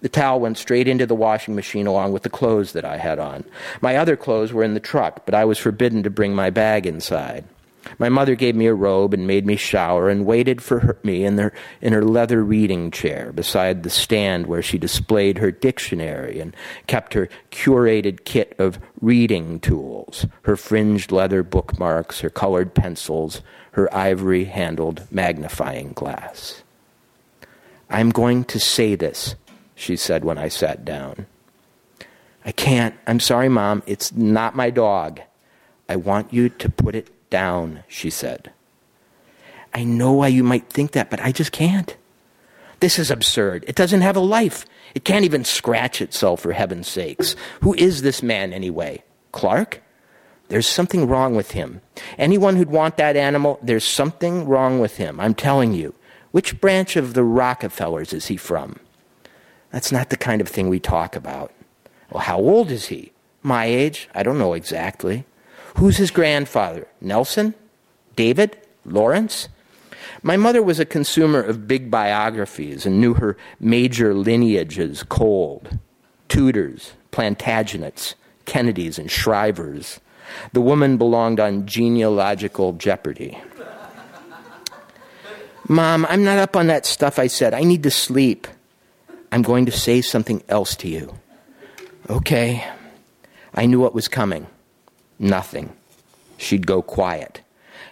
The 0.00 0.08
towel 0.08 0.40
went 0.40 0.58
straight 0.58 0.88
into 0.88 1.06
the 1.06 1.14
washing 1.14 1.54
machine 1.54 1.86
along 1.86 2.12
with 2.12 2.22
the 2.22 2.28
clothes 2.28 2.72
that 2.72 2.84
I 2.84 2.98
had 2.98 3.18
on. 3.18 3.44
My 3.80 3.96
other 3.96 4.16
clothes 4.16 4.52
were 4.52 4.64
in 4.64 4.74
the 4.74 4.80
truck, 4.80 5.24
but 5.24 5.34
I 5.34 5.44
was 5.44 5.58
forbidden 5.58 6.02
to 6.02 6.10
bring 6.10 6.34
my 6.34 6.50
bag 6.50 6.86
inside. 6.86 7.44
My 7.98 8.08
mother 8.08 8.34
gave 8.34 8.54
me 8.54 8.66
a 8.66 8.74
robe 8.74 9.14
and 9.14 9.26
made 9.26 9.46
me 9.46 9.56
shower 9.56 10.08
and 10.08 10.26
waited 10.26 10.62
for 10.62 10.80
her, 10.80 10.98
me 11.02 11.24
in 11.24 11.38
her, 11.38 11.52
in 11.80 11.92
her 11.92 12.04
leather 12.04 12.42
reading 12.44 12.90
chair 12.90 13.32
beside 13.32 13.82
the 13.82 13.90
stand 13.90 14.46
where 14.46 14.62
she 14.62 14.78
displayed 14.78 15.38
her 15.38 15.50
dictionary 15.50 16.40
and 16.40 16.54
kept 16.86 17.14
her 17.14 17.28
curated 17.50 18.24
kit 18.24 18.54
of 18.58 18.78
reading 19.00 19.60
tools, 19.60 20.26
her 20.42 20.56
fringed 20.56 21.12
leather 21.12 21.42
bookmarks, 21.42 22.20
her 22.20 22.30
colored 22.30 22.74
pencils, 22.74 23.42
her 23.72 23.94
ivory 23.94 24.44
handled 24.44 25.06
magnifying 25.10 25.92
glass. 25.92 26.62
I'm 27.90 28.10
going 28.10 28.44
to 28.44 28.58
say 28.58 28.94
this, 28.94 29.36
she 29.74 29.96
said 29.96 30.24
when 30.24 30.38
I 30.38 30.48
sat 30.48 30.84
down. 30.84 31.26
I 32.44 32.52
can't. 32.52 32.94
I'm 33.06 33.20
sorry, 33.20 33.48
Mom. 33.48 33.82
It's 33.86 34.12
not 34.12 34.54
my 34.54 34.70
dog. 34.70 35.20
I 35.88 35.96
want 35.96 36.32
you 36.32 36.48
to 36.48 36.68
put 36.68 36.94
it 36.94 37.10
down, 37.36 37.84
she 37.86 38.08
said. 38.08 38.50
I 39.74 39.84
know 39.84 40.12
why 40.12 40.28
you 40.28 40.42
might 40.42 40.70
think 40.70 40.92
that, 40.92 41.10
but 41.10 41.20
I 41.20 41.32
just 41.32 41.52
can't. 41.52 41.94
This 42.80 42.98
is 42.98 43.10
absurd. 43.10 43.62
It 43.68 43.76
doesn't 43.76 44.00
have 44.00 44.16
a 44.16 44.20
life. 44.38 44.64
It 44.94 45.04
can't 45.04 45.26
even 45.26 45.44
scratch 45.44 46.00
itself, 46.00 46.40
for 46.40 46.52
heaven's 46.52 46.88
sakes. 46.88 47.36
Who 47.60 47.74
is 47.74 48.00
this 48.00 48.22
man, 48.22 48.54
anyway? 48.54 49.04
Clark? 49.32 49.82
There's 50.48 50.66
something 50.66 51.06
wrong 51.06 51.36
with 51.36 51.50
him. 51.50 51.82
Anyone 52.16 52.56
who'd 52.56 52.70
want 52.70 52.96
that 52.96 53.18
animal, 53.18 53.58
there's 53.62 53.84
something 53.84 54.46
wrong 54.46 54.80
with 54.80 54.96
him. 54.96 55.20
I'm 55.20 55.34
telling 55.34 55.74
you. 55.74 55.94
Which 56.30 56.58
branch 56.58 56.96
of 56.96 57.12
the 57.12 57.22
Rockefellers 57.22 58.14
is 58.14 58.28
he 58.28 58.38
from? 58.38 58.80
That's 59.72 59.92
not 59.92 60.08
the 60.08 60.16
kind 60.16 60.40
of 60.40 60.48
thing 60.48 60.70
we 60.70 60.80
talk 60.80 61.14
about. 61.14 61.52
Well, 62.10 62.22
how 62.22 62.38
old 62.38 62.70
is 62.70 62.86
he? 62.86 63.12
My 63.42 63.66
age? 63.66 64.08
I 64.14 64.22
don't 64.22 64.38
know 64.38 64.54
exactly. 64.54 65.26
Who's 65.76 65.98
his 65.98 66.10
grandfather? 66.10 66.88
Nelson? 67.02 67.54
David? 68.16 68.56
Lawrence? 68.86 69.48
My 70.22 70.36
mother 70.36 70.62
was 70.62 70.80
a 70.80 70.86
consumer 70.86 71.40
of 71.42 71.68
big 71.68 71.90
biographies 71.90 72.86
and 72.86 73.00
knew 73.00 73.14
her 73.14 73.36
major 73.60 74.14
lineages 74.14 75.02
cold 75.02 75.78
Tudors, 76.28 76.92
Plantagenets, 77.12 78.14
Kennedys, 78.46 78.98
and 78.98 79.10
Shrivers. 79.10 79.98
The 80.52 80.60
woman 80.60 80.96
belonged 80.96 81.40
on 81.40 81.66
genealogical 81.66 82.72
jeopardy. 82.72 83.38
Mom, 85.68 86.06
I'm 86.08 86.24
not 86.24 86.38
up 86.38 86.56
on 86.56 86.68
that 86.68 86.86
stuff 86.86 87.18
I 87.18 87.26
said. 87.26 87.52
I 87.52 87.60
need 87.60 87.82
to 87.82 87.90
sleep. 87.90 88.46
I'm 89.30 89.42
going 89.42 89.66
to 89.66 89.72
say 89.72 90.00
something 90.00 90.42
else 90.48 90.74
to 90.76 90.88
you. 90.88 91.18
Okay. 92.08 92.66
I 93.54 93.66
knew 93.66 93.80
what 93.80 93.94
was 93.94 94.08
coming. 94.08 94.46
Nothing. 95.18 95.74
She'd 96.36 96.66
go 96.66 96.82
quiet. 96.82 97.40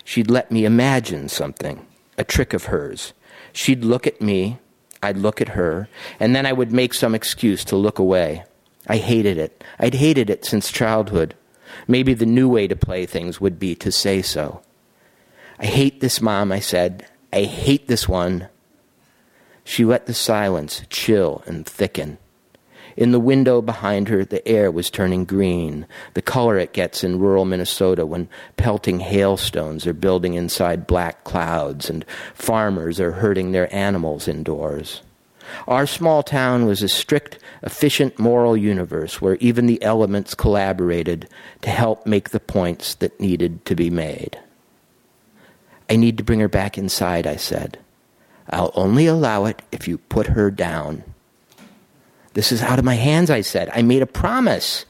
She'd 0.04 0.30
let 0.30 0.50
me 0.50 0.64
imagine 0.64 1.28
something, 1.28 1.86
a 2.18 2.24
trick 2.24 2.52
of 2.52 2.64
hers. 2.64 3.12
She'd 3.52 3.84
look 3.84 4.06
at 4.06 4.20
me, 4.20 4.58
I'd 5.02 5.16
look 5.16 5.40
at 5.40 5.50
her, 5.50 5.88
and 6.20 6.34
then 6.34 6.46
I 6.46 6.52
would 6.52 6.72
make 6.72 6.94
some 6.94 7.14
excuse 7.14 7.64
to 7.66 7.76
look 7.76 7.98
away. 7.98 8.44
I 8.86 8.98
hated 8.98 9.38
it. 9.38 9.64
I'd 9.78 9.94
hated 9.94 10.28
it 10.28 10.44
since 10.44 10.70
childhood. 10.70 11.34
Maybe 11.88 12.14
the 12.14 12.26
new 12.26 12.48
way 12.48 12.68
to 12.68 12.76
play 12.76 13.06
things 13.06 13.40
would 13.40 13.58
be 13.58 13.74
to 13.76 13.90
say 13.90 14.22
so. 14.22 14.62
I 15.58 15.66
hate 15.66 16.00
this 16.00 16.20
mom, 16.20 16.52
I 16.52 16.60
said. 16.60 17.06
I 17.32 17.44
hate 17.44 17.88
this 17.88 18.08
one. 18.08 18.48
She 19.64 19.84
let 19.84 20.06
the 20.06 20.14
silence 20.14 20.82
chill 20.90 21.42
and 21.46 21.64
thicken. 21.66 22.18
In 22.96 23.10
the 23.10 23.20
window 23.20 23.60
behind 23.60 24.08
her, 24.08 24.24
the 24.24 24.46
air 24.46 24.70
was 24.70 24.90
turning 24.90 25.24
green, 25.24 25.86
the 26.14 26.22
color 26.22 26.58
it 26.58 26.72
gets 26.72 27.02
in 27.02 27.18
rural 27.18 27.44
Minnesota 27.44 28.06
when 28.06 28.28
pelting 28.56 29.00
hailstones 29.00 29.86
are 29.86 29.92
building 29.92 30.34
inside 30.34 30.86
black 30.86 31.24
clouds 31.24 31.90
and 31.90 32.04
farmers 32.34 33.00
are 33.00 33.12
herding 33.12 33.52
their 33.52 33.74
animals 33.74 34.28
indoors. 34.28 35.02
Our 35.66 35.86
small 35.86 36.22
town 36.22 36.66
was 36.66 36.82
a 36.82 36.88
strict, 36.88 37.38
efficient 37.62 38.18
moral 38.18 38.56
universe 38.56 39.20
where 39.20 39.36
even 39.36 39.66
the 39.66 39.82
elements 39.82 40.34
collaborated 40.34 41.28
to 41.62 41.70
help 41.70 42.06
make 42.06 42.30
the 42.30 42.40
points 42.40 42.94
that 42.96 43.20
needed 43.20 43.64
to 43.66 43.74
be 43.74 43.90
made. 43.90 44.38
I 45.90 45.96
need 45.96 46.16
to 46.18 46.24
bring 46.24 46.40
her 46.40 46.48
back 46.48 46.78
inside, 46.78 47.26
I 47.26 47.36
said. 47.36 47.78
I'll 48.48 48.72
only 48.74 49.06
allow 49.06 49.44
it 49.46 49.62
if 49.70 49.86
you 49.88 49.98
put 49.98 50.28
her 50.28 50.50
down. 50.50 51.02
This 52.34 52.52
is 52.52 52.62
out 52.62 52.78
of 52.78 52.84
my 52.84 52.94
hands, 52.94 53.30
I 53.30 53.40
said. 53.40 53.70
I 53.72 53.82
made 53.82 54.02
a 54.02 54.06
promise. 54.06 54.84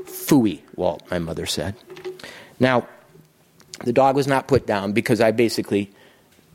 Fooey, 0.00 0.62
Walt, 0.74 1.02
my 1.10 1.18
mother 1.18 1.46
said. 1.46 1.76
Now, 2.58 2.88
the 3.84 3.92
dog 3.92 4.16
was 4.16 4.26
not 4.26 4.48
put 4.48 4.66
down 4.66 4.92
because 4.92 5.20
I 5.20 5.30
basically 5.30 5.90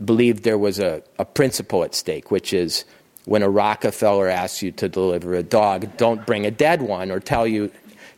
believed 0.03 0.43
there 0.43 0.57
was 0.57 0.79
a, 0.79 1.03
a 1.17 1.25
principle 1.25 1.83
at 1.83 1.95
stake, 1.95 2.31
which 2.31 2.51
is 2.53 2.85
when 3.25 3.43
a 3.43 3.49
Rockefeller 3.49 4.27
asks 4.27 4.61
you 4.61 4.71
to 4.73 4.89
deliver 4.89 5.33
a 5.33 5.43
dog, 5.43 5.97
don't 5.97 6.25
bring 6.25 6.45
a 6.45 6.51
dead 6.51 6.81
one 6.81 7.11
or 7.11 7.19
tell 7.19 7.45
you 7.47 7.71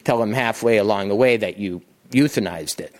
tell 0.04 0.22
him 0.22 0.34
halfway 0.34 0.78
along 0.78 1.10
the 1.10 1.16
way 1.16 1.36
that 1.38 1.58
you 1.58 1.82
euthanized 2.12 2.80
it. 2.80 2.96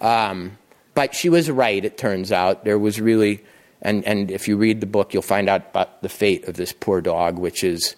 Um, 0.00 0.56
but 0.94 1.14
she 1.14 1.28
was 1.28 1.50
right, 1.50 1.84
it 1.84 1.98
turns 1.98 2.30
out. 2.30 2.64
There 2.64 2.78
was 2.78 3.00
really, 3.00 3.42
and, 3.82 4.04
and 4.04 4.30
if 4.30 4.48
you 4.48 4.56
read 4.56 4.80
the 4.80 4.86
book, 4.86 5.12
you'll 5.12 5.22
find 5.22 5.48
out 5.48 5.70
about 5.70 6.02
the 6.02 6.08
fate 6.08 6.46
of 6.46 6.54
this 6.54 6.72
poor 6.72 7.00
dog, 7.00 7.38
which 7.38 7.64
is 7.64 7.96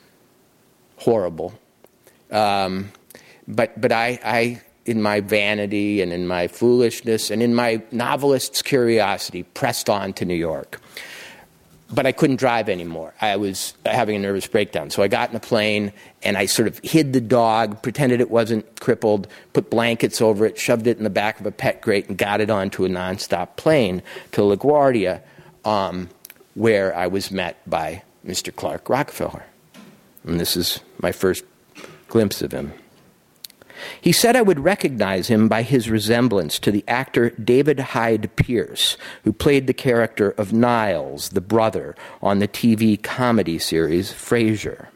horrible. 0.98 1.54
Um, 2.30 2.92
but 3.46 3.80
but 3.80 3.92
I, 3.92 4.18
I, 4.22 4.62
in 4.84 5.02
my 5.02 5.20
vanity 5.20 6.00
and 6.02 6.12
in 6.12 6.26
my 6.26 6.48
foolishness 6.48 7.30
and 7.30 7.42
in 7.42 7.54
my 7.54 7.82
novelist's 7.90 8.62
curiosity, 8.62 9.42
pressed 9.42 9.88
on 9.88 10.12
to 10.14 10.24
New 10.24 10.34
York. 10.34 10.80
But 11.90 12.04
I 12.04 12.12
couldn't 12.12 12.36
drive 12.36 12.68
anymore. 12.68 13.14
I 13.22 13.36
was 13.36 13.72
having 13.86 14.16
a 14.16 14.18
nervous 14.18 14.46
breakdown. 14.46 14.90
So 14.90 15.02
I 15.02 15.08
got 15.08 15.30
in 15.30 15.36
a 15.36 15.40
plane 15.40 15.90
and 16.22 16.36
I 16.36 16.44
sort 16.44 16.68
of 16.68 16.78
hid 16.80 17.14
the 17.14 17.20
dog, 17.20 17.82
pretended 17.82 18.20
it 18.20 18.30
wasn't 18.30 18.80
crippled, 18.80 19.26
put 19.54 19.70
blankets 19.70 20.20
over 20.20 20.44
it, 20.44 20.58
shoved 20.58 20.86
it 20.86 20.98
in 20.98 21.04
the 21.04 21.10
back 21.10 21.40
of 21.40 21.46
a 21.46 21.50
pet 21.50 21.80
crate, 21.80 22.06
and 22.08 22.18
got 22.18 22.42
it 22.42 22.50
onto 22.50 22.84
a 22.84 22.88
nonstop 22.88 23.56
plane 23.56 24.02
to 24.32 24.42
LaGuardia, 24.42 25.22
um, 25.64 26.10
where 26.54 26.94
I 26.94 27.06
was 27.06 27.30
met 27.30 27.56
by 27.66 28.02
Mr. 28.26 28.54
Clark 28.54 28.90
Rockefeller. 28.90 29.46
And 30.28 30.38
this 30.38 30.56
is 30.56 30.80
my 31.00 31.10
first 31.10 31.44
glimpse 32.08 32.42
of 32.42 32.52
him. 32.52 32.72
He 34.00 34.12
said 34.12 34.36
I 34.36 34.42
would 34.42 34.60
recognize 34.60 35.28
him 35.28 35.48
by 35.48 35.62
his 35.62 35.88
resemblance 35.88 36.58
to 36.58 36.70
the 36.70 36.84
actor 36.86 37.30
David 37.30 37.80
Hyde 37.80 38.34
Pierce, 38.36 38.96
who 39.24 39.32
played 39.32 39.66
the 39.66 39.72
character 39.72 40.30
of 40.32 40.52
Niles, 40.52 41.30
the 41.30 41.40
brother, 41.40 41.94
on 42.20 42.40
the 42.40 42.48
TV 42.48 43.02
comedy 43.02 43.58
series 43.58 44.12
Frasier. 44.12 44.88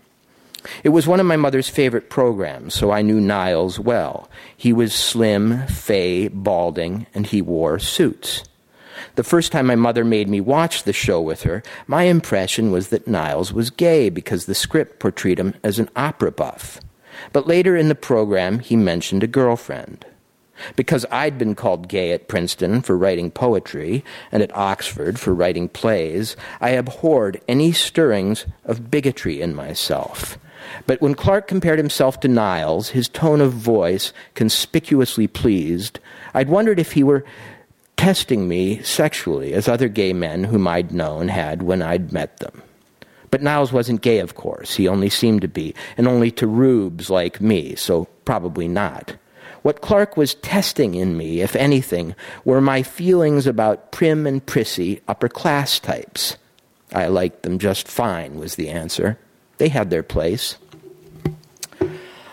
It 0.84 0.90
was 0.90 1.06
one 1.06 1.20
of 1.20 1.26
my 1.26 1.36
mother's 1.36 1.68
favorite 1.68 2.10
programs, 2.10 2.74
so 2.74 2.90
I 2.90 3.02
knew 3.02 3.20
Niles 3.20 3.78
well. 3.78 4.28
He 4.56 4.72
was 4.72 4.92
slim, 4.92 5.66
fey, 5.66 6.28
balding, 6.28 7.06
and 7.14 7.26
he 7.26 7.40
wore 7.42 7.78
suits. 7.78 8.44
The 9.14 9.24
first 9.24 9.52
time 9.52 9.66
my 9.66 9.76
mother 9.76 10.04
made 10.04 10.28
me 10.28 10.40
watch 10.40 10.82
the 10.82 10.92
show 10.92 11.20
with 11.20 11.42
her, 11.42 11.62
my 11.86 12.04
impression 12.04 12.70
was 12.70 12.88
that 12.88 13.06
Niles 13.06 13.52
was 13.52 13.70
gay 13.70 14.08
because 14.10 14.46
the 14.46 14.54
script 14.54 14.98
portrayed 14.98 15.38
him 15.38 15.54
as 15.62 15.78
an 15.78 15.88
opera 15.96 16.32
buff. 16.32 16.80
But 17.32 17.46
later 17.46 17.76
in 17.76 17.88
the 17.88 17.94
program, 17.94 18.58
he 18.58 18.76
mentioned 18.76 19.22
a 19.22 19.26
girlfriend. 19.26 20.04
because 20.76 21.06
I'd 21.10 21.38
been 21.38 21.54
called 21.54 21.88
gay 21.88 22.12
at 22.12 22.28
Princeton 22.28 22.82
for 22.82 22.96
writing 22.96 23.30
poetry 23.30 24.04
and 24.30 24.42
at 24.42 24.54
Oxford 24.56 25.18
for 25.18 25.34
writing 25.34 25.68
plays, 25.68 26.36
I 26.60 26.70
abhorred 26.70 27.40
any 27.48 27.72
stirrings 27.72 28.46
of 28.64 28.90
bigotry 28.90 29.40
in 29.40 29.54
myself. 29.54 30.38
But 30.86 31.00
when 31.00 31.14
Clark 31.14 31.48
compared 31.48 31.78
himself 31.78 32.20
to 32.20 32.28
Niles, 32.28 32.90
his 32.90 33.08
tone 33.08 33.40
of 33.40 33.52
voice 33.52 34.12
conspicuously 34.34 35.26
pleased, 35.26 35.98
I'd 36.34 36.48
wondered 36.48 36.78
if 36.78 36.92
he 36.92 37.02
were 37.02 37.24
testing 38.02 38.48
me 38.48 38.82
sexually, 38.82 39.54
as 39.54 39.68
other 39.68 39.86
gay 39.86 40.12
men 40.12 40.42
whom 40.42 40.66
I'd 40.66 40.90
known 40.90 41.28
had 41.28 41.62
when 41.62 41.82
I'd 41.82 42.12
met 42.12 42.38
them. 42.38 42.60
But 43.30 43.42
Niles 43.42 43.72
wasn't 43.72 44.00
gay, 44.00 44.18
of 44.18 44.34
course. 44.34 44.74
He 44.74 44.88
only 44.88 45.08
seemed 45.08 45.42
to 45.42 45.48
be, 45.48 45.72
and 45.96 46.08
only 46.08 46.32
to 46.32 46.48
rubes 46.48 47.10
like 47.10 47.40
me, 47.40 47.76
so 47.76 48.06
probably 48.24 48.66
not. 48.66 49.14
What 49.62 49.82
Clark 49.82 50.16
was 50.16 50.34
testing 50.34 50.96
in 50.96 51.16
me, 51.16 51.42
if 51.42 51.54
anything, 51.54 52.16
were 52.44 52.60
my 52.60 52.82
feelings 52.82 53.46
about 53.46 53.92
prim 53.92 54.26
and 54.26 54.44
prissy 54.44 55.00
upper 55.06 55.28
class 55.28 55.78
types. 55.78 56.36
I 56.92 57.06
liked 57.06 57.44
them 57.44 57.60
just 57.60 57.86
fine, 57.86 58.34
was 58.34 58.56
the 58.56 58.68
answer. 58.68 59.16
They 59.58 59.68
had 59.68 59.90
their 59.90 60.02
place. 60.02 60.56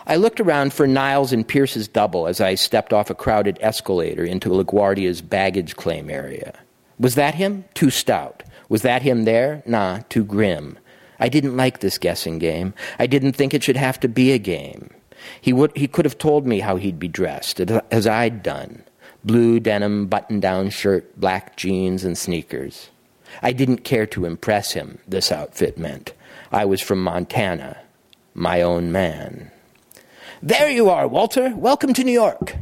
I 0.09 0.15
looked 0.15 0.39
around 0.39 0.73
for 0.73 0.87
Niles 0.87 1.31
and 1.31 1.47
Pierce's 1.47 1.87
double 1.87 2.25
as 2.25 2.41
I 2.41 2.55
stepped 2.55 2.93
off 2.93 3.11
a 3.11 3.15
crowded 3.15 3.59
escalator 3.61 4.25
into 4.25 4.49
LaGuardia's 4.49 5.21
baggage 5.21 5.75
claim 5.75 6.09
area. 6.09 6.55
Was 6.99 7.13
that 7.13 7.35
him? 7.35 7.63
Too 7.75 7.91
stout. 7.91 8.41
Was 8.69 8.81
that 8.81 9.03
him 9.03 9.25
there? 9.25 9.61
Nah, 9.67 9.99
too 10.09 10.23
grim. 10.23 10.79
I 11.19 11.29
didn't 11.29 11.55
like 11.55 11.81
this 11.81 11.99
guessing 11.99 12.39
game. 12.39 12.73
I 12.97 13.05
didn't 13.05 13.33
think 13.33 13.53
it 13.53 13.63
should 13.63 13.77
have 13.77 13.99
to 13.99 14.07
be 14.07 14.31
a 14.31 14.39
game. 14.39 14.89
He, 15.39 15.53
would, 15.53 15.77
he 15.77 15.87
could 15.87 16.05
have 16.05 16.17
told 16.17 16.47
me 16.47 16.61
how 16.61 16.77
he'd 16.77 16.97
be 16.97 17.07
dressed, 17.07 17.61
as 17.91 18.07
I'd 18.07 18.41
done 18.41 18.81
blue 19.23 19.59
denim 19.59 20.07
button 20.07 20.39
down 20.39 20.71
shirt, 20.71 21.19
black 21.19 21.55
jeans, 21.55 22.03
and 22.03 22.17
sneakers. 22.17 22.89
I 23.43 23.51
didn't 23.51 23.83
care 23.83 24.07
to 24.07 24.25
impress 24.25 24.71
him, 24.71 24.97
this 25.07 25.31
outfit 25.31 25.77
meant. 25.77 26.13
I 26.51 26.65
was 26.65 26.81
from 26.81 27.03
Montana, 27.03 27.77
my 28.33 28.63
own 28.63 28.91
man. 28.91 29.51
There 30.41 30.69
you 30.69 30.89
are, 30.89 31.05
Walter. 31.05 31.53
Welcome 31.53 31.93
to 31.95 32.03
New 32.05 32.13
York. 32.13 32.55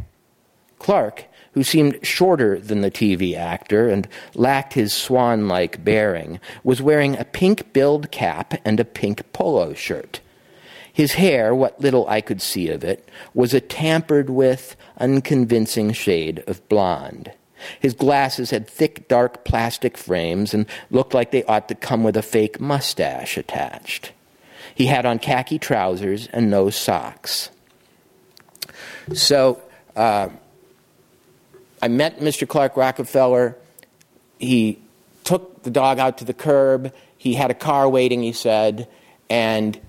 Clark, 0.79 1.25
who 1.51 1.61
seemed 1.61 1.99
shorter 2.01 2.57
than 2.57 2.81
the 2.81 2.89
TV 2.89 3.37
actor 3.37 3.87
and 3.87 4.07
lacked 4.33 4.73
his 4.73 4.93
swan 4.93 5.47
like 5.47 5.83
bearing, 5.83 6.39
was 6.63 6.81
wearing 6.81 7.15
a 7.15 7.23
pink 7.23 7.73
billed 7.73 8.09
cap 8.09 8.55
and 8.65 8.79
a 8.79 8.85
pink 8.85 9.31
polo 9.31 9.75
shirt. 9.75 10.21
His 10.91 11.13
hair, 11.13 11.53
what 11.53 11.79
little 11.79 12.07
I 12.07 12.19
could 12.19 12.41
see 12.41 12.69
of 12.69 12.83
it, 12.83 13.07
was 13.35 13.53
a 13.53 13.61
tampered 13.61 14.31
with, 14.31 14.75
unconvincing 14.97 15.93
shade 15.93 16.43
of 16.47 16.67
blonde. 16.69 17.31
His 17.79 17.93
glasses 17.93 18.49
had 18.49 18.67
thick, 18.67 19.07
dark 19.07 19.45
plastic 19.45 19.99
frames 19.99 20.51
and 20.51 20.65
looked 20.89 21.13
like 21.13 21.29
they 21.29 21.43
ought 21.43 21.67
to 21.67 21.75
come 21.75 22.03
with 22.03 22.17
a 22.17 22.23
fake 22.23 22.59
mustache 22.59 23.37
attached. 23.37 24.13
He 24.73 24.87
had 24.87 25.05
on 25.05 25.19
khaki 25.19 25.59
trousers 25.59 26.25
and 26.33 26.49
no 26.49 26.71
socks. 26.71 27.51
So 29.13 29.61
uh, 29.95 30.29
I 31.81 31.87
met 31.87 32.19
Mr. 32.19 32.47
Clark 32.47 32.77
Rockefeller. 32.77 33.55
He 34.39 34.79
took 35.23 35.63
the 35.63 35.71
dog 35.71 35.99
out 35.99 36.17
to 36.19 36.25
the 36.25 36.33
curb. 36.33 36.93
He 37.17 37.33
had 37.33 37.51
a 37.51 37.55
car 37.55 37.89
waiting, 37.89 38.21
he 38.21 38.31
said, 38.31 38.87
and 39.29 39.79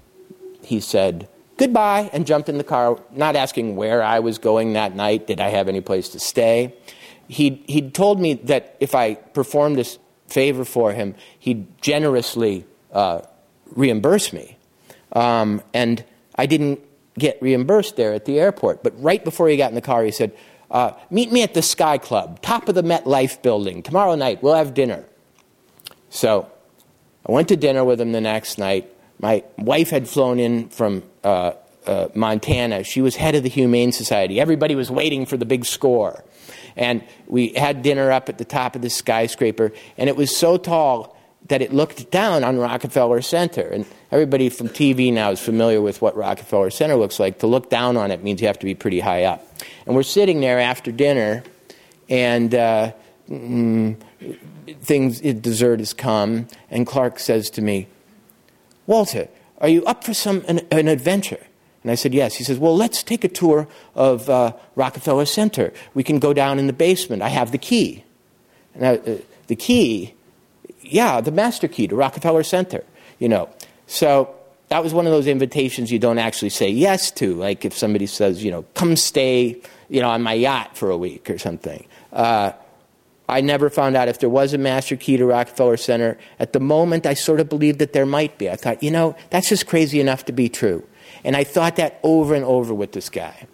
he 0.62 0.80
said, 0.80 1.28
goodbye, 1.56 2.10
and 2.12 2.26
jumped 2.26 2.48
in 2.48 2.58
the 2.58 2.64
car, 2.64 2.98
not 3.12 3.36
asking 3.36 3.76
where 3.76 4.02
I 4.02 4.20
was 4.20 4.38
going 4.38 4.72
that 4.72 4.94
night. 4.94 5.26
Did 5.26 5.40
I 5.40 5.48
have 5.48 5.68
any 5.68 5.80
place 5.80 6.08
to 6.10 6.18
stay? 6.18 6.74
He'd, 7.28 7.62
he'd 7.66 7.94
told 7.94 8.20
me 8.20 8.34
that 8.34 8.76
if 8.80 8.94
I 8.94 9.14
performed 9.14 9.76
this 9.76 9.98
favor 10.28 10.64
for 10.64 10.92
him, 10.92 11.14
he'd 11.38 11.80
generously 11.80 12.64
uh, 12.92 13.20
reimburse 13.74 14.32
me. 14.32 14.56
Um, 15.12 15.62
and 15.74 16.04
I 16.34 16.46
didn't 16.46 16.80
get 17.18 17.40
reimbursed 17.42 17.96
there 17.96 18.12
at 18.12 18.24
the 18.24 18.38
airport. 18.40 18.82
But 18.82 19.00
right 19.02 19.22
before 19.22 19.48
he 19.48 19.56
got 19.56 19.70
in 19.70 19.74
the 19.74 19.80
car, 19.80 20.04
he 20.04 20.10
said, 20.10 20.36
uh, 20.70 20.92
Meet 21.10 21.32
me 21.32 21.42
at 21.42 21.54
the 21.54 21.62
Sky 21.62 21.98
Club, 21.98 22.40
top 22.42 22.68
of 22.68 22.74
the 22.74 22.82
MetLife 22.82 23.42
building. 23.42 23.82
Tomorrow 23.82 24.14
night, 24.14 24.42
we'll 24.42 24.54
have 24.54 24.74
dinner. 24.74 25.04
So 26.10 26.50
I 27.26 27.32
went 27.32 27.48
to 27.48 27.56
dinner 27.56 27.84
with 27.84 28.00
him 28.00 28.12
the 28.12 28.20
next 28.20 28.58
night. 28.58 28.92
My 29.20 29.44
wife 29.56 29.90
had 29.90 30.08
flown 30.08 30.38
in 30.38 30.68
from 30.68 31.02
uh, 31.24 31.52
uh, 31.86 32.08
Montana. 32.14 32.84
She 32.84 33.00
was 33.00 33.16
head 33.16 33.34
of 33.34 33.42
the 33.42 33.48
Humane 33.48 33.92
Society. 33.92 34.40
Everybody 34.40 34.74
was 34.74 34.90
waiting 34.90 35.26
for 35.26 35.36
the 35.36 35.46
big 35.46 35.64
score. 35.64 36.24
And 36.76 37.02
we 37.26 37.48
had 37.54 37.82
dinner 37.82 38.12
up 38.12 38.28
at 38.28 38.38
the 38.38 38.44
top 38.44 38.76
of 38.76 38.82
the 38.82 38.90
skyscraper, 38.90 39.72
and 39.96 40.08
it 40.08 40.16
was 40.16 40.36
so 40.36 40.56
tall 40.56 41.16
that 41.48 41.60
it 41.60 41.72
looked 41.72 42.10
down 42.10 42.44
on 42.44 42.58
Rockefeller 42.58 43.20
Center. 43.20 43.62
And 43.62 43.84
everybody 44.10 44.48
from 44.48 44.68
TV 44.68 45.12
now 45.12 45.30
is 45.30 45.40
familiar 45.40 45.80
with 45.80 46.00
what 46.00 46.16
Rockefeller 46.16 46.70
Center 46.70 46.96
looks 46.96 47.20
like. 47.20 47.40
To 47.40 47.46
look 47.46 47.70
down 47.70 47.96
on 47.96 48.10
it 48.10 48.22
means 48.22 48.40
you 48.40 48.46
have 48.46 48.58
to 48.58 48.66
be 48.66 48.74
pretty 48.74 49.00
high 49.00 49.24
up. 49.24 49.44
And 49.86 49.94
we're 49.94 50.02
sitting 50.02 50.40
there 50.40 50.58
after 50.58 50.92
dinner, 50.92 51.42
and 52.08 52.54
uh, 52.54 52.92
mm, 53.28 53.96
things, 54.80 55.20
dessert 55.20 55.80
has 55.80 55.92
come, 55.92 56.48
and 56.70 56.86
Clark 56.86 57.18
says 57.18 57.50
to 57.50 57.62
me, 57.62 57.88
Walter, 58.86 59.28
are 59.58 59.68
you 59.68 59.84
up 59.84 60.04
for 60.04 60.14
some 60.14 60.44
an, 60.48 60.60
an 60.70 60.88
adventure? 60.88 61.44
And 61.82 61.92
I 61.92 61.94
said, 61.94 62.14
Yes. 62.14 62.34
He 62.34 62.44
says, 62.44 62.58
Well, 62.58 62.76
let's 62.76 63.02
take 63.02 63.24
a 63.24 63.28
tour 63.28 63.68
of 63.94 64.28
uh, 64.28 64.52
Rockefeller 64.74 65.26
Center. 65.26 65.72
We 65.94 66.02
can 66.02 66.18
go 66.18 66.32
down 66.32 66.58
in 66.58 66.66
the 66.66 66.72
basement. 66.72 67.22
I 67.22 67.28
have 67.28 67.52
the 67.52 67.58
key. 67.58 68.04
I, 68.80 68.96
uh, 68.96 69.18
the 69.48 69.56
key, 69.56 70.14
yeah, 70.82 71.20
the 71.20 71.32
master 71.32 71.66
key 71.66 71.88
to 71.88 71.96
Rockefeller 71.96 72.42
Center, 72.42 72.84
you 73.18 73.28
know. 73.28 73.48
So 73.88 74.34
that 74.68 74.84
was 74.84 74.94
one 74.94 75.06
of 75.06 75.12
those 75.12 75.26
invitations 75.26 75.90
you 75.90 75.98
don't 75.98 76.18
actually 76.18 76.50
say 76.50 76.68
yes 76.68 77.10
to. 77.12 77.34
Like 77.34 77.64
if 77.64 77.76
somebody 77.76 78.06
says, 78.06 78.44
you 78.44 78.50
know, 78.50 78.64
come 78.74 78.94
stay, 78.94 79.60
you 79.88 80.00
know, 80.00 80.10
on 80.10 80.22
my 80.22 80.34
yacht 80.34 80.76
for 80.76 80.90
a 80.90 80.96
week 80.96 81.28
or 81.28 81.38
something. 81.38 81.84
Uh, 82.12 82.52
I 83.30 83.40
never 83.40 83.68
found 83.68 83.96
out 83.96 84.08
if 84.08 84.20
there 84.20 84.28
was 84.28 84.54
a 84.54 84.58
master 84.58 84.96
key 84.96 85.16
to 85.16 85.26
Rockefeller 85.26 85.76
Center. 85.76 86.16
At 86.38 86.52
the 86.52 86.60
moment, 86.60 87.06
I 87.06 87.14
sort 87.14 87.40
of 87.40 87.48
believed 87.48 87.78
that 87.80 87.92
there 87.92 88.06
might 88.06 88.38
be. 88.38 88.48
I 88.48 88.56
thought, 88.56 88.82
you 88.82 88.90
know, 88.90 89.16
that's 89.30 89.48
just 89.48 89.66
crazy 89.66 90.00
enough 90.00 90.24
to 90.26 90.32
be 90.32 90.48
true. 90.48 90.86
And 91.24 91.34
I 91.36 91.44
thought 91.44 91.76
that 91.76 91.98
over 92.02 92.34
and 92.34 92.44
over 92.44 92.72
with 92.72 92.92
this 92.92 93.08
guy. 93.08 93.46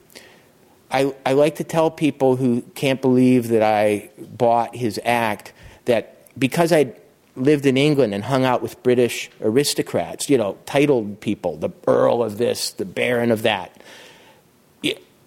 I, 0.90 1.12
I 1.26 1.32
like 1.32 1.56
to 1.56 1.64
tell 1.64 1.90
people 1.90 2.36
who 2.36 2.62
can't 2.74 3.00
believe 3.00 3.48
that 3.48 3.62
I 3.62 4.10
bought 4.18 4.76
his 4.76 5.00
act 5.04 5.52
that 5.86 6.38
because 6.38 6.72
I 6.72 6.92
lived 7.36 7.66
in 7.66 7.76
England 7.76 8.14
and 8.14 8.24
hung 8.24 8.44
out 8.44 8.62
with 8.62 8.80
British 8.82 9.30
aristocrats, 9.40 10.30
you 10.30 10.38
know, 10.38 10.56
titled 10.66 11.20
people, 11.20 11.56
the 11.56 11.70
Earl 11.86 12.22
of 12.22 12.38
this, 12.38 12.70
the 12.70 12.84
Baron 12.84 13.30
of 13.30 13.42
that, 13.42 13.82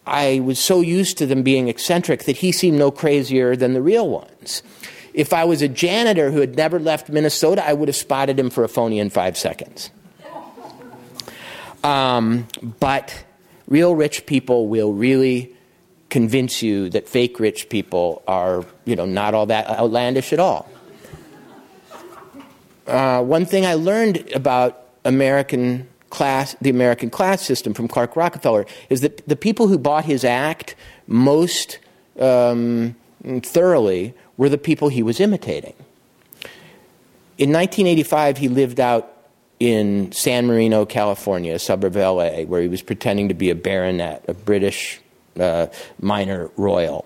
I 0.08 0.40
was 0.40 0.58
so 0.58 0.80
used 0.80 1.18
to 1.18 1.26
them 1.26 1.44
being 1.44 1.68
eccentric 1.68 2.24
that 2.24 2.38
he 2.38 2.54
seemed 2.54 2.80
no 2.80 2.92
crazier 2.92 3.58
than 3.58 3.74
the 3.74 3.82
real 3.82 4.10
ones. 4.10 4.64
If 5.14 5.34
I 5.34 5.44
was 5.44 5.62
a 5.62 5.68
janitor 5.68 6.32
who 6.32 6.40
had 6.40 6.56
never 6.56 6.80
left 6.80 7.10
Minnesota, 7.10 7.68
I 7.68 7.74
would 7.74 7.90
have 7.90 7.96
spotted 7.96 8.40
him 8.40 8.50
for 8.50 8.64
a 8.64 8.70
phony 8.70 9.00
in 9.00 9.10
five 9.10 9.38
seconds. 9.38 9.92
Um, 11.84 12.48
but 12.80 13.26
real 13.68 13.96
rich 13.96 14.26
people 14.26 14.70
will 14.70 14.94
really 14.94 15.54
convince 16.10 16.62
you 16.64 16.90
that 16.92 17.10
fake 17.10 17.40
rich 17.40 17.68
people 17.68 18.24
are, 18.28 18.64
you 18.86 18.96
know, 18.96 19.06
not 19.06 19.34
all 19.34 19.48
that 19.48 19.68
outlandish 19.68 20.32
at 20.32 20.40
all. 20.40 20.70
Uh, 22.88 23.22
one 23.22 23.46
thing 23.46 23.66
I 23.66 23.74
learned 23.74 24.32
about 24.34 24.86
American 25.04 25.88
class, 26.10 26.56
the 26.62 26.70
American 26.70 27.10
class 27.10 27.42
system 27.42 27.74
from 27.74 27.88
Clark 27.88 28.16
Rockefeller, 28.16 28.66
is 28.90 29.02
that 29.02 29.28
the 29.28 29.36
people 29.36 29.68
who 29.68 29.78
bought 29.78 30.06
his 30.06 30.24
act 30.24 30.76
most 31.06 31.80
um, 32.20 32.96
thoroughly 33.42 34.14
were 34.38 34.50
the 34.50 34.58
people 34.58 34.90
he 34.90 35.04
was 35.04 35.20
imitating. 35.20 35.74
In 37.38 37.52
1985, 37.52 38.38
he 38.38 38.48
lived 38.48 38.80
out 38.80 39.14
in 39.60 40.12
San 40.12 40.48
Marino, 40.48 40.86
California, 40.86 41.54
a 41.54 41.60
suburb 41.60 41.96
of 41.96 42.02
LA, 42.02 42.42
where 42.44 42.62
he 42.62 42.68
was 42.68 42.82
pretending 42.82 43.28
to 43.28 43.34
be 43.34 43.50
a 43.50 43.56
baronet, 43.56 44.24
a 44.28 44.34
British 44.34 45.02
uh, 45.40 45.68
minor 46.00 46.50
royal. 46.58 47.06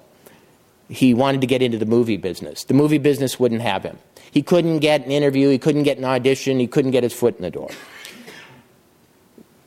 He 0.89 1.13
wanted 1.13 1.41
to 1.41 1.47
get 1.47 1.61
into 1.61 1.77
the 1.77 1.85
movie 1.85 2.17
business. 2.17 2.65
The 2.65 2.73
movie 2.73 2.97
business 2.97 3.39
wouldn't 3.39 3.61
have 3.61 3.83
him. 3.83 3.97
He 4.31 4.41
couldn't 4.41 4.79
get 4.79 5.05
an 5.05 5.11
interview, 5.11 5.49
he 5.49 5.57
couldn't 5.57 5.83
get 5.83 5.97
an 5.97 6.05
audition, 6.05 6.59
he 6.59 6.67
couldn't 6.67 6.91
get 6.91 7.03
his 7.03 7.13
foot 7.13 7.35
in 7.35 7.41
the 7.41 7.51
door. 7.51 7.69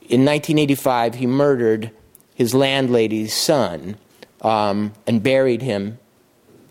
In 0.07 0.25
1985, 0.25 1.15
he 1.15 1.27
murdered 1.27 1.91
his 2.33 2.53
landlady's 2.53 3.33
son 3.33 3.97
um, 4.41 4.93
and 5.07 5.23
buried 5.23 5.61
him 5.61 5.99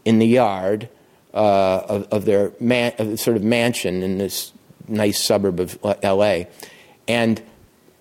in 0.04 0.18
the 0.18 0.26
yard 0.26 0.88
uh, 1.33 1.83
of, 1.88 2.09
of, 2.11 2.24
their 2.24 2.52
man, 2.61 2.92
of 2.98 3.18
sort 3.18 3.37
of 3.37 3.42
mansion 3.42 4.02
in 4.02 4.18
this 4.18 4.52
nice 4.87 5.22
suburb 5.22 5.59
of 5.61 5.78
LA. 6.02 6.44
And 7.09 7.42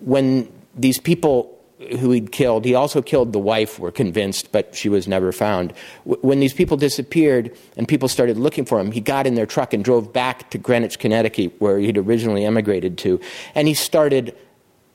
when 0.00 0.52
these 0.74 0.98
people 0.98 1.53
who 1.98 2.10
he'd 2.10 2.32
killed. 2.32 2.64
He 2.64 2.74
also 2.74 3.02
killed 3.02 3.32
the 3.32 3.38
wife, 3.38 3.78
we're 3.78 3.90
convinced, 3.90 4.52
but 4.52 4.74
she 4.74 4.88
was 4.88 5.06
never 5.08 5.32
found. 5.32 5.72
When 6.04 6.40
these 6.40 6.54
people 6.54 6.76
disappeared 6.76 7.56
and 7.76 7.86
people 7.86 8.08
started 8.08 8.36
looking 8.36 8.64
for 8.64 8.80
him, 8.80 8.92
he 8.92 9.00
got 9.00 9.26
in 9.26 9.34
their 9.34 9.46
truck 9.46 9.72
and 9.72 9.84
drove 9.84 10.12
back 10.12 10.50
to 10.50 10.58
Greenwich, 10.58 10.98
Connecticut, 10.98 11.54
where 11.58 11.78
he'd 11.78 11.98
originally 11.98 12.44
emigrated 12.44 12.98
to, 12.98 13.20
and 13.54 13.68
he 13.68 13.74
started 13.74 14.36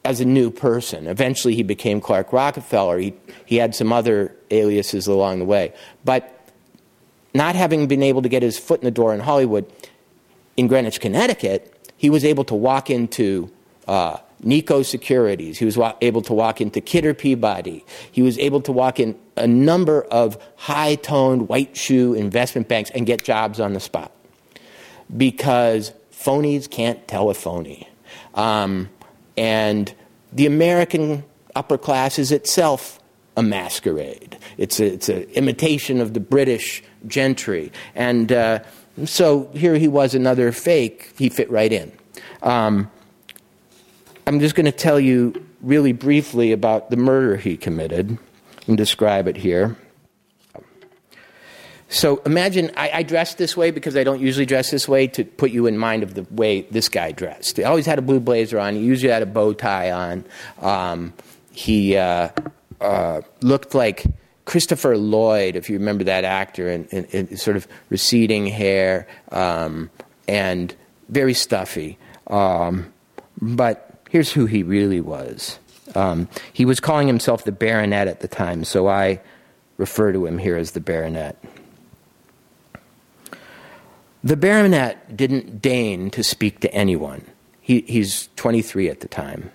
as 0.06 0.22
a 0.22 0.26
new 0.26 0.50
person. 0.50 1.08
Eventually, 1.08 1.56
he 1.56 1.64
became 1.64 2.00
Clark 2.02 2.32
Rockefeller. 2.32 2.98
He, 3.00 3.14
he 3.46 3.58
had 3.58 3.76
some 3.76 3.92
other 3.92 4.36
aliases 4.50 5.08
along 5.08 5.40
the 5.40 5.46
way. 5.46 5.74
But 6.06 6.36
not 7.34 7.56
having 7.56 7.88
been 7.88 8.04
able 8.04 8.22
to 8.22 8.30
get 8.30 8.42
his 8.42 8.58
foot 8.58 8.80
in 8.80 8.86
the 8.86 8.92
door 8.92 9.14
in 9.14 9.20
Hollywood, 9.20 9.72
in 10.58 10.68
Greenwich, 10.68 11.00
Connecticut, 11.00 11.92
he 11.98 12.10
was 12.10 12.24
able 12.24 12.44
to 12.46 12.56
walk 12.56 12.90
into 12.90 13.52
uh, 13.88 14.18
Nikko 14.42 14.84
Securities. 14.84 15.58
He 15.58 15.66
was 15.66 15.78
wa- 15.78 15.96
able 16.02 16.22
to 16.24 16.34
walk 16.34 16.62
into 16.62 16.82
Kidder 16.82 17.14
Peabody. 17.14 17.86
He 18.12 18.22
was 18.22 18.38
able 18.40 18.62
to 18.62 18.72
walk 18.72 19.00
in 19.00 19.18
a 19.36 19.48
number 19.48 20.04
of 20.04 20.38
high 20.56 20.96
toned 20.96 21.50
white 21.50 21.76
shoe 21.76 22.14
investment 22.14 22.68
banks 22.68 22.90
and 22.92 23.06
get 23.06 23.24
jobs 23.24 23.60
on 23.60 23.74
the 23.74 23.80
spot. 23.80 24.12
Because 25.16 25.92
phonies 26.12 26.70
can't 26.70 27.06
tell 27.08 27.30
a 27.30 27.34
phony. 27.34 27.88
Um, 28.36 28.90
and 29.36 29.94
the 30.32 30.46
American 30.46 31.24
upper 31.56 31.78
class 31.78 32.20
is 32.20 32.32
itself 32.32 33.00
a 33.36 33.44
masquerade. 33.44 34.38
It's 34.58 34.80
an 34.80 34.88
it's 34.88 35.10
a 35.10 35.30
imitation 35.38 36.02
of 36.02 36.14
the 36.14 36.20
British 36.20 36.84
gentry. 37.08 37.72
And 37.96 38.32
uh, 38.32 38.60
so 39.06 39.50
here 39.54 39.76
he 39.76 39.88
was, 39.88 40.14
another 40.14 40.52
fake. 40.52 41.14
He 41.18 41.30
fit 41.30 41.50
right 41.50 41.72
in. 41.72 41.92
Um, 42.44 42.92
I'm 44.30 44.40
just 44.40 44.54
going 44.54 44.68
to 44.68 44.72
tell 44.72 45.00
you 45.00 45.44
really 45.60 45.92
briefly 45.92 46.52
about 46.52 46.92
the 46.92 46.98
murder 46.98 47.36
he 47.36 47.58
committed 47.58 48.16
and 48.68 48.78
describe 48.78 49.28
it 49.28 49.36
here. 49.36 49.76
So 51.88 52.18
imagine 52.28 52.70
I, 52.78 52.92
I 52.94 53.02
dress 53.02 53.34
this 53.34 53.58
way 53.58 53.72
because 53.72 53.98
I 53.98 54.04
don't 54.04 54.22
usually 54.22 54.46
dress 54.46 54.70
this 54.70 54.88
way 54.88 55.08
to 55.08 55.26
put 55.26 55.50
you 55.50 55.66
in 55.66 55.80
mind 55.80 56.04
of 56.04 56.14
the 56.14 56.28
way 56.30 56.62
this 56.70 56.90
guy 56.90 57.12
dressed. 57.12 57.58
He 57.58 57.64
always 57.64 57.88
had 57.88 57.98
a 57.98 58.04
blue 58.04 58.20
blazer 58.20 58.60
on. 58.60 58.76
He 58.76 58.82
usually 58.82 59.12
had 59.12 59.24
a 59.24 59.26
bow 59.26 59.54
tie 59.54 59.90
on. 59.90 60.24
Um, 60.62 61.14
he 61.52 61.98
uh, 61.98 62.30
uh, 62.80 63.22
looked 63.42 63.74
like 63.74 64.06
Christopher 64.46 64.96
Lloyd, 64.96 65.56
if 65.56 65.72
you 65.72 65.80
remember 65.80 66.04
that 66.04 66.24
actor, 66.24 66.70
and, 66.70 67.40
sort 67.40 67.58
of 67.58 67.68
receding 67.90 68.46
hair 68.46 69.08
um, 69.32 69.90
and 70.28 70.76
very 71.08 71.34
stuffy. 71.34 71.98
Um, 72.28 72.94
but 73.42 73.89
here's 74.10 74.34
who 74.34 74.46
he 74.46 74.64
really 74.64 75.02
was. 75.02 75.60
Um, 75.96 76.28
he 76.52 76.66
was 76.66 76.80
calling 76.80 77.08
himself 77.08 77.46
the 77.46 77.52
Baronet 77.52 78.08
at 78.08 78.20
the 78.20 78.28
time, 78.28 78.64
so 78.64 78.88
I 78.88 79.22
refer 79.78 80.12
to 80.12 80.26
him 80.26 80.38
here 80.38 80.58
as 80.58 80.72
the 80.72 80.82
Baronet. 80.82 81.42
The 84.22 84.36
baronet 84.36 85.16
didn't 85.16 85.62
deign 85.62 86.10
to 86.12 86.24
speak 86.24 86.60
to 86.60 86.74
anyone. 86.74 87.26
He, 87.62 87.82
he's 87.88 88.28
23 88.36 88.90
at 88.90 89.00
the 89.00 89.08
time. 89.08 89.50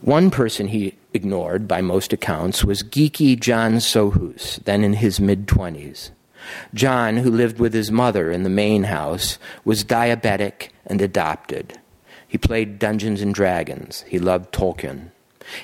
One 0.00 0.30
person 0.32 0.66
he 0.66 0.96
ignored, 1.14 1.68
by 1.68 1.82
most 1.82 2.12
accounts, 2.12 2.64
was 2.64 2.82
geeky 2.82 3.38
John 3.38 3.74
Sohus, 3.74 4.62
then 4.64 4.82
in 4.82 4.94
his 4.94 5.20
mid 5.20 5.46
20s. 5.46 6.10
John, 6.74 7.18
who 7.18 7.30
lived 7.30 7.60
with 7.60 7.72
his 7.72 7.92
mother 7.92 8.32
in 8.32 8.42
the 8.42 8.48
main 8.48 8.84
house, 8.84 9.38
was 9.64 9.84
diabetic 9.84 10.70
and 10.86 11.00
adopted. 11.00 11.78
He 12.30 12.38
played 12.38 12.78
Dungeons 12.78 13.20
and 13.20 13.34
Dragons. 13.34 14.04
He 14.06 14.20
loved 14.20 14.52
Tolkien. 14.52 15.10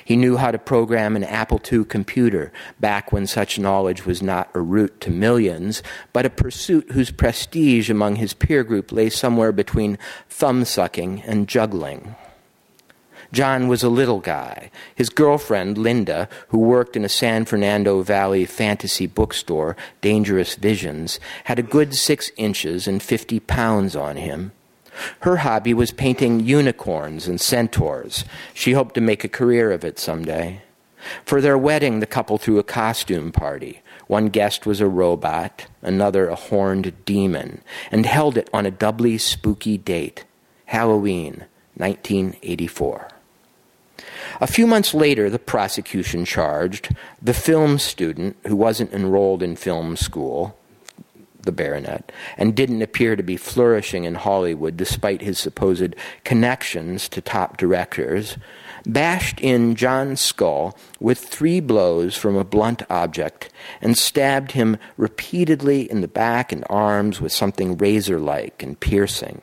He 0.03 0.17
knew 0.17 0.35
how 0.35 0.51
to 0.51 0.57
program 0.57 1.15
an 1.15 1.23
Apple 1.23 1.61
II 1.71 1.85
computer 1.85 2.51
back 2.77 3.13
when 3.13 3.25
such 3.25 3.57
knowledge 3.57 4.05
was 4.05 4.21
not 4.21 4.49
a 4.53 4.59
root 4.59 4.99
to 4.99 5.09
millions, 5.09 5.81
but 6.11 6.25
a 6.25 6.29
pursuit 6.29 6.91
whose 6.91 7.09
prestige 7.09 7.89
among 7.89 8.17
his 8.17 8.33
peer 8.33 8.65
group 8.65 8.91
lay 8.91 9.09
somewhere 9.09 9.53
between 9.53 9.97
thumb 10.27 10.65
sucking 10.65 11.21
and 11.21 11.47
juggling. 11.47 12.17
John 13.31 13.69
was 13.69 13.81
a 13.81 13.89
little 13.89 14.19
guy. 14.19 14.69
His 14.93 15.07
girlfriend, 15.07 15.77
Linda, 15.77 16.27
who 16.49 16.59
worked 16.59 16.97
in 16.97 17.05
a 17.05 17.09
San 17.09 17.45
Fernando 17.45 18.01
Valley 18.01 18.45
fantasy 18.45 19.07
bookstore, 19.07 19.77
Dangerous 20.01 20.55
Visions, 20.55 21.17
had 21.45 21.59
a 21.59 21.63
good 21.63 21.95
six 21.95 22.29
inches 22.35 22.89
and 22.89 23.01
fifty 23.01 23.39
pounds 23.39 23.95
on 23.95 24.17
him. 24.17 24.51
Her 25.21 25.37
hobby 25.37 25.73
was 25.73 25.91
painting 25.91 26.39
unicorns 26.39 27.27
and 27.27 27.39
centaurs. 27.39 28.25
She 28.53 28.73
hoped 28.73 28.95
to 28.95 29.01
make 29.01 29.23
a 29.23 29.29
career 29.29 29.71
of 29.71 29.83
it 29.83 29.99
someday. 29.99 30.61
For 31.23 31.41
their 31.41 31.57
wedding, 31.57 31.99
the 31.99 32.05
couple 32.05 32.37
threw 32.37 32.59
a 32.59 32.63
costume 32.63 33.31
party. 33.31 33.81
One 34.07 34.29
guest 34.29 34.65
was 34.65 34.81
a 34.81 34.87
robot, 34.87 35.67
another 35.81 36.27
a 36.27 36.35
horned 36.35 37.05
demon, 37.05 37.61
and 37.91 38.05
held 38.05 38.37
it 38.37 38.49
on 38.53 38.65
a 38.65 38.71
doubly 38.71 39.17
spooky 39.17 39.77
date 39.77 40.25
Halloween, 40.65 41.45
1984. 41.75 43.09
A 44.41 44.47
few 44.47 44.67
months 44.67 44.93
later, 44.93 45.29
the 45.29 45.39
prosecution 45.39 46.25
charged 46.25 46.93
the 47.21 47.33
film 47.33 47.79
student 47.79 48.35
who 48.45 48.55
wasn't 48.55 48.93
enrolled 48.93 49.41
in 49.41 49.55
film 49.55 49.95
school 49.95 50.57
the 51.47 51.51
baronet, 51.51 52.11
and 52.37 52.53
didn't 52.53 52.83
appear 52.83 53.15
to 53.15 53.23
be 53.23 53.37
flourishing 53.37 54.03
in 54.03 54.13
Hollywood 54.13 54.77
despite 54.77 55.21
his 55.23 55.39
supposed 55.39 55.95
connections 56.23 57.09
to 57.09 57.21
top 57.21 57.57
directors, 57.57 58.37
bashed 58.85 59.41
in 59.41 59.73
John's 59.73 60.21
skull 60.21 60.77
with 60.99 61.17
three 61.17 61.59
blows 61.59 62.15
from 62.15 62.35
a 62.35 62.43
blunt 62.43 62.83
object 62.91 63.49
and 63.81 63.97
stabbed 63.97 64.51
him 64.51 64.77
repeatedly 64.95 65.89
in 65.89 66.01
the 66.01 66.07
back 66.07 66.51
and 66.51 66.63
arms 66.69 67.19
with 67.19 67.31
something 67.31 67.75
razor 67.77 68.19
like 68.19 68.61
and 68.61 68.79
piercing. 68.79 69.41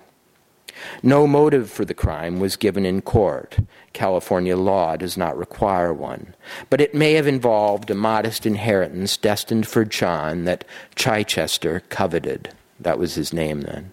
No 1.03 1.27
motive 1.27 1.71
for 1.71 1.85
the 1.85 1.95
crime 1.95 2.41
was 2.41 2.57
given 2.57 2.85
in 2.85 3.01
court. 3.01 3.59
California 3.93 4.57
law 4.57 4.97
does 4.97 5.17
not 5.17 5.37
require 5.37 5.93
one. 5.93 6.35
But 6.71 6.81
it 6.81 6.95
may 6.95 7.13
have 7.15 7.27
involved 7.27 7.91
a 7.91 7.95
modest 7.95 8.47
inheritance 8.47 9.17
destined 9.17 9.67
for 9.67 9.85
John 9.85 10.45
that 10.45 10.65
Chichester 10.95 11.81
coveted. 11.89 12.51
That 12.81 12.99
was 12.99 13.15
his 13.15 13.33
name 13.33 13.63
then. 13.63 13.93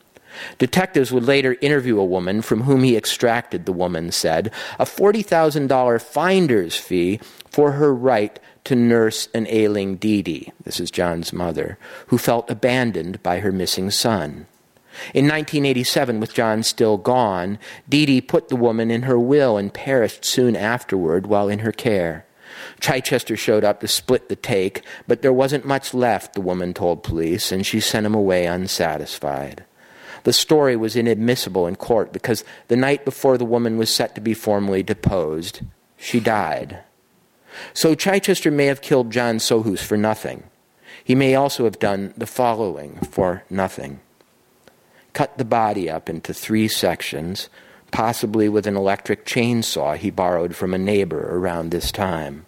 Detectives 0.58 1.12
would 1.12 1.26
later 1.26 1.58
interview 1.62 2.00
a 2.00 2.06
woman 2.06 2.41
from 2.41 2.62
whom 2.62 2.84
he 2.84 2.96
extracted, 2.96 3.65
the 3.65 3.74
woman 3.74 4.12
said, 4.12 4.52
a 4.80 4.86
$40,000 4.86 6.02
finder's 6.02 6.76
fee 6.76 7.20
for 7.50 7.74
her 7.74 7.94
right 7.94 8.39
to 8.63 8.76
nurse 8.76 9.28
an 9.34 9.48
ailing 9.50 9.98
Dee 9.98 10.22
Dee, 10.22 10.52
this 10.63 10.80
is 10.80 10.91
John's 10.91 11.34
mother, 11.34 11.78
who 12.08 12.17
felt 12.17 12.50
abandoned 12.50 13.22
by 13.24 13.39
her 13.39 13.52
missing 13.52 13.91
son. 13.91 14.48
In 15.13 15.25
1987, 15.25 16.19
with 16.19 16.34
John 16.34 16.63
still 16.63 16.97
gone, 16.97 17.60
Dee 17.88 18.06
Dee 18.06 18.21
put 18.21 18.49
the 18.49 18.56
woman 18.56 18.91
in 18.91 19.04
her 19.04 19.17
will 19.17 19.58
and 19.58 19.73
perished 19.73 20.25
soon 20.25 20.56
afterward 20.56 21.27
while 21.27 21.49
in 21.49 21.60
her 21.60 21.71
care. 21.71 22.25
Chichester 22.80 23.38
showed 23.38 23.63
up 23.63 23.80
to 23.80 23.88
split 23.88 24.27
the 24.27 24.36
take, 24.36 24.84
but 25.08 25.21
there 25.21 25.34
wasn't 25.34 25.65
much 25.65 25.93
left, 25.93 26.34
the 26.34 26.41
woman 26.41 26.73
told 26.73 27.04
police, 27.04 27.51
and 27.51 27.65
she 27.65 27.80
sent 27.80 28.06
him 28.06 28.13
away 28.13 28.45
unsatisfied. 28.45 29.63
The 30.23 30.34
story 30.34 30.75
was 30.75 30.95
inadmissible 30.95 31.65
in 31.67 31.77
court 31.77 32.13
because 32.13 32.43
the 32.67 32.75
night 32.75 33.06
before 33.06 33.38
the 33.38 33.45
woman 33.45 33.77
was 33.77 33.93
set 33.93 34.13
to 34.15 34.21
be 34.21 34.34
formally 34.34 34.84
deposed, 34.84 35.62
she 35.97 36.19
died. 36.19 36.80
So 37.73 37.95
Chichester 37.95 38.51
may 38.51 38.65
have 38.65 38.82
killed 38.82 39.12
John 39.12 39.38
Sohus 39.38 39.80
for 39.80 39.97
nothing. 39.97 40.43
He 41.04 41.15
may 41.15 41.34
also 41.34 41.63
have 41.63 41.80
done 41.80 42.13
the 42.15 42.27
following 42.27 42.97
for 43.10 43.43
nothing 43.49 44.01
cut 45.13 45.38
the 45.38 45.45
body 45.45 45.89
up 45.89 46.10
into 46.10 46.34
three 46.34 46.67
sections, 46.67 47.50
possibly 47.91 48.47
with 48.47 48.67
an 48.67 48.76
electric 48.76 49.26
chainsaw 49.26 49.95
he 49.97 50.10
borrowed 50.10 50.56
from 50.56 50.74
a 50.74 50.78
neighbor 50.78 51.38
around 51.38 51.69
this 51.69 51.91
time. 51.91 52.45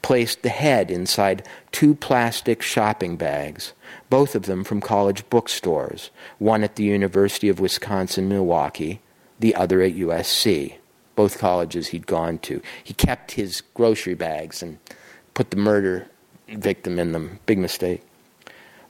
Placed 0.00 0.42
the 0.42 0.48
head 0.48 0.90
inside 0.90 1.46
two 1.70 1.94
plastic 1.94 2.62
shopping 2.62 3.16
bags, 3.16 3.72
both 4.10 4.34
of 4.34 4.46
them 4.46 4.64
from 4.64 4.80
college 4.80 5.28
bookstores, 5.28 6.10
one 6.38 6.62
at 6.62 6.76
the 6.76 6.84
University 6.84 7.48
of 7.48 7.60
Wisconsin 7.60 8.28
Milwaukee, 8.28 9.00
the 9.40 9.54
other 9.54 9.82
at 9.82 9.94
USC, 9.94 10.74
both 11.16 11.38
colleges 11.38 11.88
he'd 11.88 12.06
gone 12.06 12.38
to. 12.38 12.62
He 12.82 12.94
kept 12.94 13.32
his 13.32 13.60
grocery 13.74 14.14
bags 14.14 14.62
and 14.62 14.78
put 15.34 15.50
the 15.50 15.56
murder 15.56 16.08
victim 16.48 16.98
in 16.98 17.12
them. 17.12 17.40
Big 17.46 17.58
mistake. 17.58 18.02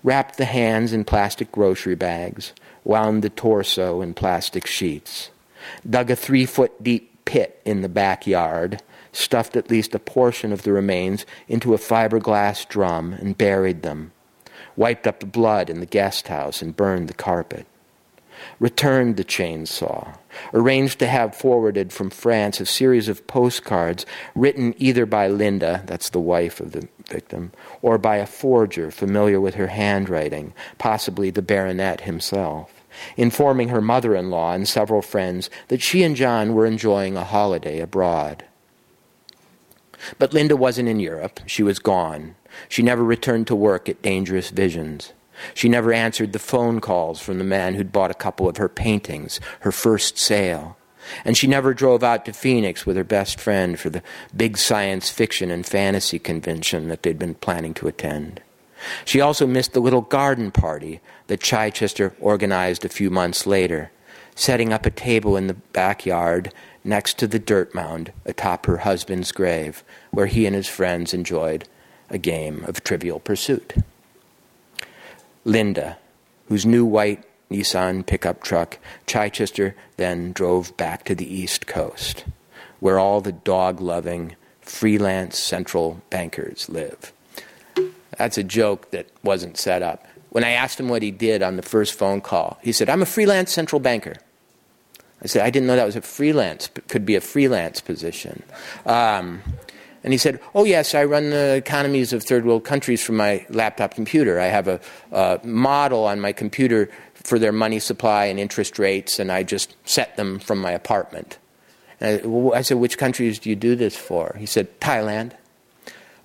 Wrapped 0.04 0.36
the 0.36 0.44
hands 0.44 0.92
in 0.92 1.04
plastic 1.04 1.52
grocery 1.52 1.94
bags, 1.94 2.52
wound 2.84 3.22
the 3.22 3.30
torso 3.30 4.00
in 4.00 4.14
plastic 4.14 4.66
sheets, 4.66 5.30
dug 5.88 6.10
a 6.10 6.16
three 6.16 6.46
foot 6.46 6.82
deep 6.82 7.24
pit 7.24 7.60
in 7.64 7.82
the 7.82 7.88
backyard, 7.88 8.82
stuffed 9.12 9.56
at 9.56 9.70
least 9.70 9.94
a 9.94 9.98
portion 9.98 10.52
of 10.52 10.62
the 10.62 10.72
remains 10.72 11.24
into 11.48 11.74
a 11.74 11.78
fiberglass 11.78 12.68
drum, 12.68 13.12
and 13.12 13.38
buried 13.38 13.82
them, 13.82 14.12
wiped 14.76 15.06
up 15.06 15.20
the 15.20 15.26
blood 15.26 15.70
in 15.70 15.80
the 15.80 15.86
guest 15.86 16.28
house, 16.28 16.62
and 16.62 16.76
burned 16.76 17.08
the 17.08 17.14
carpet. 17.14 17.66
Returned 18.58 19.16
the 19.16 19.24
chainsaw, 19.24 20.16
arranged 20.54 20.98
to 20.98 21.06
have 21.06 21.34
forwarded 21.34 21.92
from 21.92 22.10
France 22.10 22.60
a 22.60 22.66
series 22.66 23.08
of 23.08 23.26
postcards 23.26 24.06
written 24.34 24.74
either 24.78 25.06
by 25.06 25.28
Linda, 25.28 25.82
that's 25.86 26.10
the 26.10 26.20
wife 26.20 26.60
of 26.60 26.72
the 26.72 26.88
victim, 27.08 27.52
or 27.80 27.98
by 27.98 28.16
a 28.16 28.26
forger 28.26 28.90
familiar 28.90 29.40
with 29.40 29.54
her 29.54 29.68
handwriting, 29.68 30.52
possibly 30.78 31.30
the 31.30 31.42
baronet 31.42 32.02
himself, 32.02 32.82
informing 33.16 33.68
her 33.68 33.80
mother 33.80 34.14
in 34.14 34.30
law 34.30 34.52
and 34.52 34.68
several 34.68 35.02
friends 35.02 35.50
that 35.68 35.82
she 35.82 36.02
and 36.02 36.16
John 36.16 36.54
were 36.54 36.66
enjoying 36.66 37.16
a 37.16 37.24
holiday 37.24 37.80
abroad. 37.80 38.44
But 40.18 40.32
Linda 40.32 40.56
wasn't 40.56 40.88
in 40.88 41.00
Europe. 41.00 41.40
She 41.46 41.62
was 41.62 41.78
gone. 41.78 42.34
She 42.68 42.82
never 42.82 43.04
returned 43.04 43.46
to 43.46 43.56
work 43.56 43.88
at 43.88 44.02
Dangerous 44.02 44.50
Visions. 44.50 45.12
She 45.54 45.68
never 45.68 45.92
answered 45.92 46.32
the 46.32 46.38
phone 46.38 46.80
calls 46.80 47.20
from 47.20 47.38
the 47.38 47.44
man 47.44 47.74
who'd 47.74 47.92
bought 47.92 48.10
a 48.10 48.14
couple 48.14 48.48
of 48.48 48.56
her 48.56 48.68
paintings, 48.68 49.40
her 49.60 49.72
first 49.72 50.18
sale. 50.18 50.76
And 51.24 51.36
she 51.36 51.46
never 51.46 51.74
drove 51.74 52.02
out 52.02 52.24
to 52.26 52.32
Phoenix 52.32 52.86
with 52.86 52.96
her 52.96 53.04
best 53.04 53.40
friend 53.40 53.78
for 53.78 53.90
the 53.90 54.02
big 54.36 54.56
science 54.56 55.10
fiction 55.10 55.50
and 55.50 55.66
fantasy 55.66 56.18
convention 56.18 56.88
that 56.88 57.02
they'd 57.02 57.18
been 57.18 57.34
planning 57.34 57.74
to 57.74 57.88
attend. 57.88 58.40
She 59.04 59.20
also 59.20 59.46
missed 59.46 59.72
the 59.72 59.80
little 59.80 60.00
garden 60.00 60.50
party 60.50 61.00
that 61.26 61.40
Chichester 61.40 62.14
organized 62.20 62.84
a 62.84 62.88
few 62.88 63.10
months 63.10 63.46
later, 63.46 63.90
setting 64.34 64.72
up 64.72 64.86
a 64.86 64.90
table 64.90 65.36
in 65.36 65.46
the 65.46 65.54
backyard 65.54 66.52
next 66.84 67.18
to 67.18 67.26
the 67.26 67.38
dirt 67.38 67.74
mound 67.74 68.12
atop 68.24 68.66
her 68.66 68.78
husband's 68.78 69.32
grave, 69.32 69.84
where 70.10 70.26
he 70.26 70.46
and 70.46 70.56
his 70.56 70.68
friends 70.68 71.14
enjoyed 71.14 71.68
a 72.10 72.18
game 72.18 72.64
of 72.66 72.82
trivial 72.82 73.20
pursuit. 73.20 73.74
Linda, 75.44 75.98
whose 76.48 76.66
new 76.66 76.84
white 76.84 77.24
Nissan 77.50 78.04
pickup 78.04 78.42
truck 78.42 78.78
Chichester 79.06 79.74
then 79.96 80.32
drove 80.32 80.76
back 80.76 81.04
to 81.04 81.14
the 81.14 81.32
East 81.32 81.66
Coast, 81.66 82.24
where 82.80 82.98
all 82.98 83.20
the 83.20 83.32
dog 83.32 83.80
loving, 83.80 84.36
freelance 84.60 85.38
central 85.38 86.02
bankers 86.10 86.68
live. 86.68 87.12
That's 88.16 88.38
a 88.38 88.44
joke 88.44 88.90
that 88.90 89.08
wasn't 89.22 89.56
set 89.56 89.82
up. 89.82 90.06
When 90.30 90.44
I 90.44 90.50
asked 90.50 90.80
him 90.80 90.88
what 90.88 91.02
he 91.02 91.10
did 91.10 91.42
on 91.42 91.56
the 91.56 91.62
first 91.62 91.94
phone 91.94 92.20
call, 92.20 92.58
he 92.62 92.72
said, 92.72 92.88
I'm 92.88 93.02
a 93.02 93.06
freelance 93.06 93.52
central 93.52 93.80
banker. 93.80 94.14
I 95.22 95.26
said, 95.26 95.44
I 95.44 95.50
didn't 95.50 95.68
know 95.68 95.76
that 95.76 95.84
was 95.84 95.96
a 95.96 96.02
freelance, 96.02 96.68
could 96.88 97.06
be 97.06 97.14
a 97.14 97.20
freelance 97.20 97.80
position. 97.80 98.42
Um, 98.86 99.42
and 100.04 100.12
he 100.12 100.18
said, 100.18 100.40
Oh, 100.54 100.64
yes, 100.64 100.94
I 100.94 101.04
run 101.04 101.30
the 101.30 101.54
economies 101.54 102.12
of 102.12 102.22
third 102.22 102.44
world 102.44 102.64
countries 102.64 103.02
from 103.02 103.16
my 103.16 103.46
laptop 103.48 103.94
computer. 103.94 104.40
I 104.40 104.46
have 104.46 104.68
a, 104.68 104.80
a 105.12 105.40
model 105.44 106.04
on 106.04 106.20
my 106.20 106.32
computer 106.32 106.90
for 107.14 107.38
their 107.38 107.52
money 107.52 107.78
supply 107.78 108.26
and 108.26 108.40
interest 108.40 108.78
rates, 108.78 109.18
and 109.18 109.30
I 109.30 109.44
just 109.44 109.76
set 109.84 110.16
them 110.16 110.38
from 110.38 110.58
my 110.58 110.72
apartment. 110.72 111.38
I, 112.00 112.20
I, 112.54 112.62
said, 112.62 112.78
Which 112.78 112.98
countries 112.98 113.38
do 113.38 113.48
you 113.48 113.56
do 113.56 113.76
this 113.76 113.96
for? 113.96 114.34
He 114.38 114.46
said, 114.46 114.80
Thailand. 114.80 115.32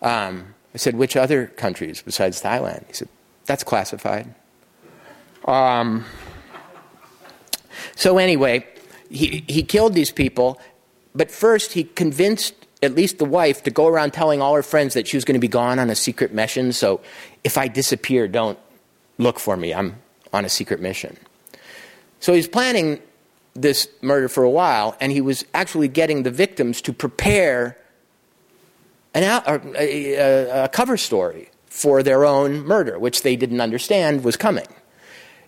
Um, 0.02 0.56
I 0.74 0.78
said, 0.78 0.96
Which 0.96 1.16
other 1.16 1.48
countries 1.48 2.02
besides 2.02 2.42
Thailand? 2.42 2.88
He 2.88 2.94
said, 2.94 3.10
That's 3.46 3.64
classified. 3.64 4.34
Um, 5.46 6.04
so, 7.96 8.18
anyway, 8.18 8.66
he, 9.10 9.46
he 9.48 9.62
killed 9.62 9.94
these 9.94 10.12
people, 10.12 10.60
but 11.14 11.30
first 11.30 11.74
he 11.74 11.84
convinced 11.84 12.67
at 12.82 12.94
least 12.94 13.18
the 13.18 13.26
wife 13.26 13.64
to 13.64 13.72
go 13.72 13.88
around 13.88 14.12
telling 14.12 14.42
all 14.42 14.54
her 14.54 14.64
friends 14.64 14.94
that 14.94 15.08
she 15.08 15.18
was 15.18 15.26
going 15.26 15.34
to 15.34 15.40
be 15.40 15.48
gone 15.48 15.80
on 15.80 15.90
a 15.90 15.96
secret 15.96 16.34
mission. 16.34 16.72
So 16.72 17.02
if 17.44 17.58
I 17.58 17.68
disappear, 17.68 18.28
don't 18.28 18.60
look 19.18 19.40
for 19.40 19.58
me. 19.58 19.74
I'm 19.74 19.96
on 20.32 20.46
a 20.46 20.50
secret 20.50 20.80
mission. 20.80 21.18
So 22.20 22.34
he's 22.34 22.48
planning 22.48 23.02
this 23.54 23.90
murder 24.02 24.30
for 24.30 24.44
a 24.44 24.50
while, 24.50 24.96
and 25.02 25.12
he 25.12 25.22
was 25.22 25.44
actually 25.54 25.88
getting 25.88 26.24
the 26.24 26.32
victims 26.32 26.82
to 26.84 26.94
prepare 26.94 27.78
an, 29.16 29.24
a, 29.24 29.62
a, 29.76 30.64
a 30.66 30.70
cover 30.70 30.98
story 30.98 31.50
for 31.66 32.04
their 32.04 32.26
own 32.26 32.66
murder, 32.66 33.00
which 33.00 33.24
they 33.24 33.36
didn't 33.36 33.62
understand 33.62 34.24
was 34.24 34.38
coming. 34.38 34.68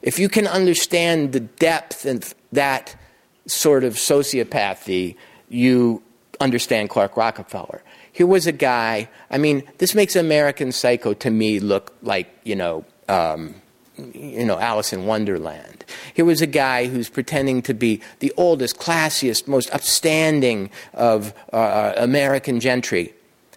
If 0.02 0.18
you 0.18 0.30
can 0.30 0.48
understand 0.48 1.34
the 1.34 1.42
depth 1.42 2.06
of 2.06 2.34
that 2.52 2.96
sort 3.46 3.84
of 3.84 3.96
sociopathy, 3.96 5.16
you 5.50 6.02
understand 6.40 6.90
Clark 6.90 7.18
Rockefeller. 7.18 7.82
Here 8.12 8.28
was 8.28 8.48
a 8.48 8.52
guy, 8.52 9.10
I 9.30 9.38
mean, 9.38 9.64
this 9.78 9.94
makes 9.94 10.16
American 10.16 10.72
Psycho 10.72 11.14
to 11.16 11.30
me 11.30 11.60
look 11.60 11.96
like, 12.02 12.30
you 12.44 12.56
know, 12.56 12.86
um, 13.08 13.56
you 14.14 14.46
know, 14.46 14.58
Alice 14.58 14.94
in 14.94 15.06
Wonderland. 15.06 15.84
Here 16.14 16.26
was 16.26 16.42
a 16.42 16.48
guy 16.48 16.88
who's 16.88 17.10
pretending 17.10 17.62
to 17.64 17.74
be 17.74 18.02
the 18.20 18.34
oldest, 18.38 18.78
classiest, 18.78 19.48
most 19.48 19.70
upstanding 19.74 20.70
of 20.94 21.34
uh, 21.52 21.94
American 21.98 22.60
gentry. 22.60 23.14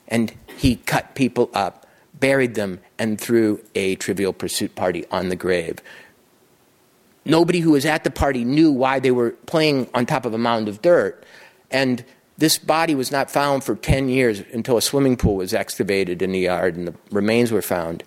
And 0.09 0.33
he 0.57 0.77
cut 0.77 1.15
people 1.15 1.51
up, 1.55 1.87
buried 2.19 2.55
them, 2.55 2.81
and 2.99 3.21
threw 3.21 3.61
a 3.75 3.95
trivial 3.97 4.33
pursuit 4.33 4.75
party 4.75 5.05
on 5.11 5.29
the 5.29 5.37
grave. 5.37 5.79
Nobody 7.25 7.61
who 7.61 7.71
was 7.71 7.87
at 7.87 8.03
the 8.03 8.11
party 8.11 8.45
knew 8.45 8.73
why 8.73 8.99
they 8.99 9.13
were 9.13 9.31
playing 9.47 9.89
on 9.95 10.07
top 10.07 10.27
of 10.27 10.35
a 10.35 10.39
mound 10.39 10.69
of 10.69 10.83
dirt. 10.83 11.25
And 11.71 12.05
this 12.39 12.59
body 12.59 12.95
was 12.95 13.11
not 13.11 13.31
found 13.31 13.63
for 13.65 13.77
10 13.77 14.09
years 14.09 14.43
until 14.53 14.77
a 14.77 14.83
swimming 14.83 15.17
pool 15.17 15.37
was 15.37 15.55
excavated 15.55 16.23
in 16.23 16.33
the 16.33 16.41
yard 16.41 16.77
and 16.77 16.89
the 16.89 16.95
remains 17.11 17.53
were 17.53 17.63
found. 17.63 18.03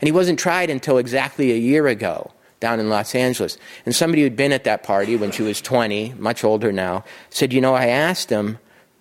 And 0.00 0.08
he 0.08 0.12
wasn't 0.12 0.38
tried 0.38 0.70
until 0.70 0.98
exactly 0.98 1.52
a 1.52 1.56
year 1.56 1.86
ago 1.86 2.30
down 2.60 2.78
in 2.78 2.88
Los 2.88 3.14
Angeles. 3.14 3.58
And 3.84 3.94
somebody 3.94 4.22
who'd 4.22 4.36
been 4.36 4.52
at 4.52 4.64
that 4.64 4.82
party 4.82 5.16
when 5.16 5.30
she 5.30 5.42
was 5.42 5.60
20, 5.60 6.14
much 6.18 6.44
older 6.44 6.72
now, 6.72 7.04
said, 7.30 7.52
You 7.52 7.60
know, 7.60 7.74
I 7.74 7.86
asked 7.86 8.30
him, 8.30 8.58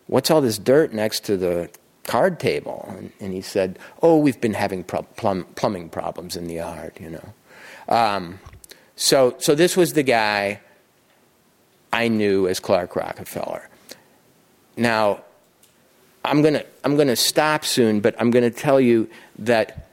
what's 0.08 0.32
all 0.32 0.42
this 0.42 0.58
dirt 0.58 0.94
next 0.94 1.22
to 1.26 1.38
the 1.38 1.70
card 2.06 2.40
table? 2.40 2.86
And, 2.98 3.12
and 3.20 3.34
he 3.34 3.42
said, 3.42 3.78
Oh, 4.02 4.18
we've 4.18 4.42
been 4.42 4.54
having 4.54 4.84
plum, 4.84 5.46
plumbing 5.56 5.90
problems 5.90 6.36
in 6.36 6.48
the 6.48 6.56
yard, 6.56 6.94
you 7.00 7.10
know. 7.10 7.34
Um, 7.88 8.40
so, 8.96 9.36
so 9.40 9.56
this 9.56 9.78
was 9.78 9.94
the 9.94 10.04
guy 10.04 10.60
I 11.94 12.08
knew 12.08 12.48
as 12.48 12.60
Clark 12.60 12.96
Rockefeller. 12.96 13.69
Now, 14.80 15.22
I'm 16.24 16.42
going 16.42 16.56
to 16.56 16.66
I'm 16.84 16.96
going 16.96 17.10
to 17.10 17.16
stop 17.16 17.66
soon, 17.66 18.00
but 18.00 18.16
I'm 18.20 18.32
going 18.32 18.50
to 18.50 18.58
tell 18.58 18.80
you 18.80 19.10
that 19.40 19.90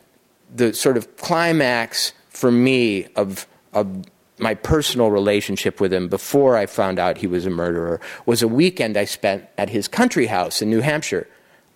the 0.54 0.72
sort 0.72 0.96
of 0.96 1.16
climax 1.16 2.12
for 2.30 2.50
me 2.50 3.06
of 3.16 3.46
of 3.72 4.04
my 4.38 4.54
personal 4.54 5.10
relationship 5.10 5.80
with 5.80 5.92
him 5.92 6.08
before 6.08 6.56
I 6.56 6.66
found 6.66 6.98
out 6.98 7.18
he 7.18 7.26
was 7.26 7.46
a 7.46 7.50
murderer 7.50 8.00
was 8.26 8.42
a 8.42 8.48
weekend 8.48 8.96
I 8.96 9.06
spent 9.06 9.46
at 9.58 9.70
his 9.70 9.88
country 9.88 10.26
house 10.26 10.62
in 10.62 10.70
New 10.70 10.82
Hampshire, 10.82 11.26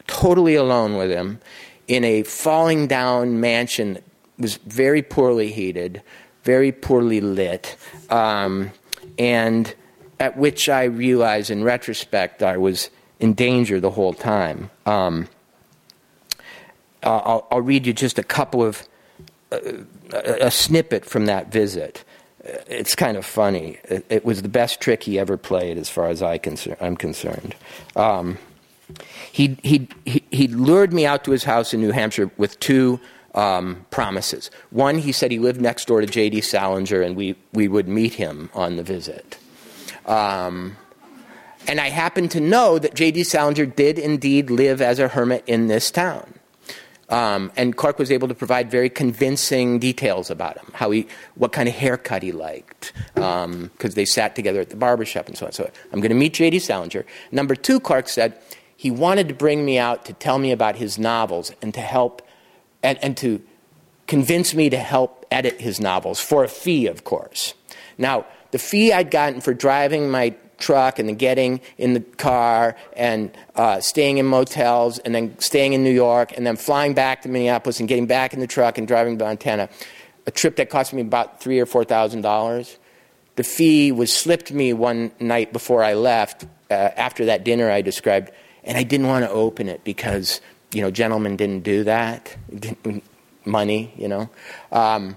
totally 0.07 0.55
alone 0.55 0.97
with 0.97 1.11
him, 1.11 1.41
in 1.89 2.05
a 2.05 2.23
falling 2.23 2.87
down 2.87 3.41
mansion 3.41 3.95
that 3.95 4.05
was 4.39 4.57
very 4.59 5.03
poorly 5.03 5.51
heated, 5.51 6.03
very 6.45 6.71
poorly 6.71 7.21
lit, 7.21 7.77
um, 8.09 8.71
and 9.19 9.75
at 10.21 10.37
which 10.37 10.69
I 10.69 10.85
realized 10.85 11.51
in 11.51 11.65
retrospect 11.65 12.43
I 12.43 12.59
was 12.59 12.91
in 13.21 13.35
danger 13.35 13.79
the 13.79 13.91
whole 13.91 14.15
time. 14.15 14.71
Um, 14.87 15.29
I'll, 17.03 17.47
I'll, 17.51 17.61
read 17.61 17.87
you 17.87 17.93
just 17.93 18.19
a 18.19 18.23
couple 18.23 18.63
of 18.63 18.87
uh, 19.53 19.59
a 20.13 20.51
snippet 20.51 21.05
from 21.05 21.27
that 21.27 21.53
visit. 21.53 22.05
It's 22.45 22.95
kind 22.95 23.17
of 23.17 23.25
funny. 23.25 23.79
It, 23.85 24.05
it, 24.09 24.25
was 24.25 24.43
the 24.43 24.49
best 24.49 24.81
trick 24.81 25.03
he 25.05 25.19
ever 25.19 25.37
played, 25.37 25.79
as 25.79 25.89
far 25.89 26.09
as 26.09 26.23
I 26.23 26.39
concern, 26.39 26.77
I'm 26.81 26.97
concerned. 26.97 27.55
Um, 27.97 28.39
he, 29.31 29.59
he, 29.63 29.89
he, 30.05 30.25
he 30.31 30.49
lured 30.49 30.93
me 30.93 31.07
out 31.07 31.25
to 31.25 31.31
his 31.31 31.45
house 31.45 31.73
in 31.73 31.81
New 31.81 31.93
Hampshire 31.93 32.31
with 32.37 32.59
two 32.61 33.01
um, 33.35 33.87
promises. 33.91 34.51
One, 34.71 34.99
he 34.99 35.13
said 35.13 35.31
he 35.31 35.39
lived 35.39 35.61
next 35.61 35.87
door 35.87 36.01
to 36.01 36.07
J.D. 36.07 36.41
Salinger 36.41 37.01
and 37.01 37.17
we, 37.17 37.37
we 37.53 37.69
would 37.69 37.89
meet 37.89 38.15
him 38.15 38.51
on 38.55 38.77
the 38.77 38.83
visit. 38.83 39.39
Um, 40.07 40.77
and 41.71 41.81
I 41.81 41.89
happen 41.89 42.29
to 42.31 42.41
know 42.41 42.81
that 42.81 42.95
J.D. 42.95 43.23
Salinger 43.23 43.65
did 43.65 43.97
indeed 43.97 44.51
live 44.51 44.83
as 44.83 44.99
a 44.99 45.07
hermit 45.07 45.45
in 45.47 45.69
this 45.69 45.93
town. 45.93 46.35
Um, 47.09 47.53
and 47.57 47.77
Clark 47.77 47.97
was 47.97 48.11
able 48.11 48.27
to 48.27 48.35
provide 48.35 48.73
very 48.73 48.91
convincing 48.91 49.79
details 49.79 50.31
about 50.31 50.59
him, 50.59 50.67
how 50.75 50.91
he, 50.91 51.07
what 51.37 51.53
kind 51.53 51.69
of 51.69 51.77
haircut 51.77 52.25
he 52.25 52.33
liked, 52.33 52.93
because 53.15 53.45
um, 53.45 53.71
they 53.79 54.05
sat 54.05 54.35
together 54.35 54.61
at 54.61 54.71
the 54.71 54.77
barbershop 54.77 55.29
and 55.29 55.39
so 55.39 55.47
on. 55.47 55.53
So 55.53 55.71
I'm 55.93 56.01
going 56.01 56.11
to 56.11 56.17
meet 56.17 56.35
J.D. 56.35 56.59
Salinger. 56.59 57.07
Number 57.31 57.55
two, 57.55 57.79
Clark 57.79 58.09
said 58.09 58.37
he 58.77 58.91
wanted 58.91 59.29
to 59.29 59.35
bring 59.35 59.65
me 59.65 59.79
out 59.79 60.05
to 60.07 60.13
tell 60.13 60.41
me 60.41 60.51
about 60.51 60.75
his 60.75 60.99
novels 60.99 61.53
and 61.63 61.73
to 61.75 61.81
help, 61.81 62.21
and, 62.83 62.99
and 63.01 63.17
to 63.19 63.41
convince 64.09 64.57
me 64.57 64.71
to 64.71 64.79
help 64.79 65.25
edit 65.31 65.61
his 65.61 65.79
novels 65.79 66.19
for 66.19 66.43
a 66.43 66.49
fee, 66.49 66.89
of 66.89 67.05
course. 67.05 67.55
Now, 67.97 68.27
the 68.51 68.59
fee 68.59 68.93
I'd 68.93 69.13
gotten 69.13 69.41
for 69.41 69.55
driving 69.55 70.11
my 70.11 70.35
truck 70.61 70.99
and 70.99 71.09
then 71.09 71.17
getting 71.17 71.61
in 71.79 71.95
the 71.95 72.01
car 72.01 72.77
and 72.97 73.31
uh, 73.57 73.81
staying 73.81 74.19
in 74.19 74.27
motels 74.27 74.99
and 75.01 75.15
then 75.15 75.39
staying 75.39 75.73
in 75.73 75.83
New 75.83 75.93
York 75.93 76.33
and 76.37 76.47
then 76.47 76.57
flying 76.57 76.95
back 76.95 77.23
to 77.23 77.29
Minneapolis 77.29 77.81
and 77.81 77.89
getting 77.89 78.07
back 78.07 78.33
in 78.35 78.41
the 78.41 78.47
truck 78.47 78.79
and 78.79 78.87
driving 78.87 79.19
to 79.19 79.25
Montana. 79.25 79.69
A 80.27 80.31
trip 80.31 80.57
that 80.57 80.71
cost 80.71 80.93
me 80.93 81.01
about 81.01 81.41
three 81.41 81.59
or 81.59 81.67
four 81.67 81.85
thousand 81.85 82.23
dollars. 82.23 82.79
the 83.37 83.45
fee 83.45 83.91
was 83.91 84.13
slipped 84.13 84.53
me 84.53 84.73
one 84.73 85.11
night 85.19 85.53
before 85.53 85.83
I 85.83 85.95
left, 85.95 86.45
uh, 86.71 86.75
after 86.75 87.25
that 87.27 87.43
dinner 87.43 87.71
I 87.71 87.81
described, 87.81 88.31
and 88.65 88.77
I 88.77 88.83
didn't 88.83 89.07
want 89.07 89.25
to 89.25 89.31
open 89.31 89.69
it 89.69 89.83
because, 89.83 90.41
you 90.73 90.83
know, 90.83 90.91
gentlemen 90.91 91.37
didn't 91.37 91.61
do 91.61 91.85
that. 91.85 92.37
Money, 93.45 93.93
you 93.97 94.09
know. 94.09 94.29
Um, 94.71 95.17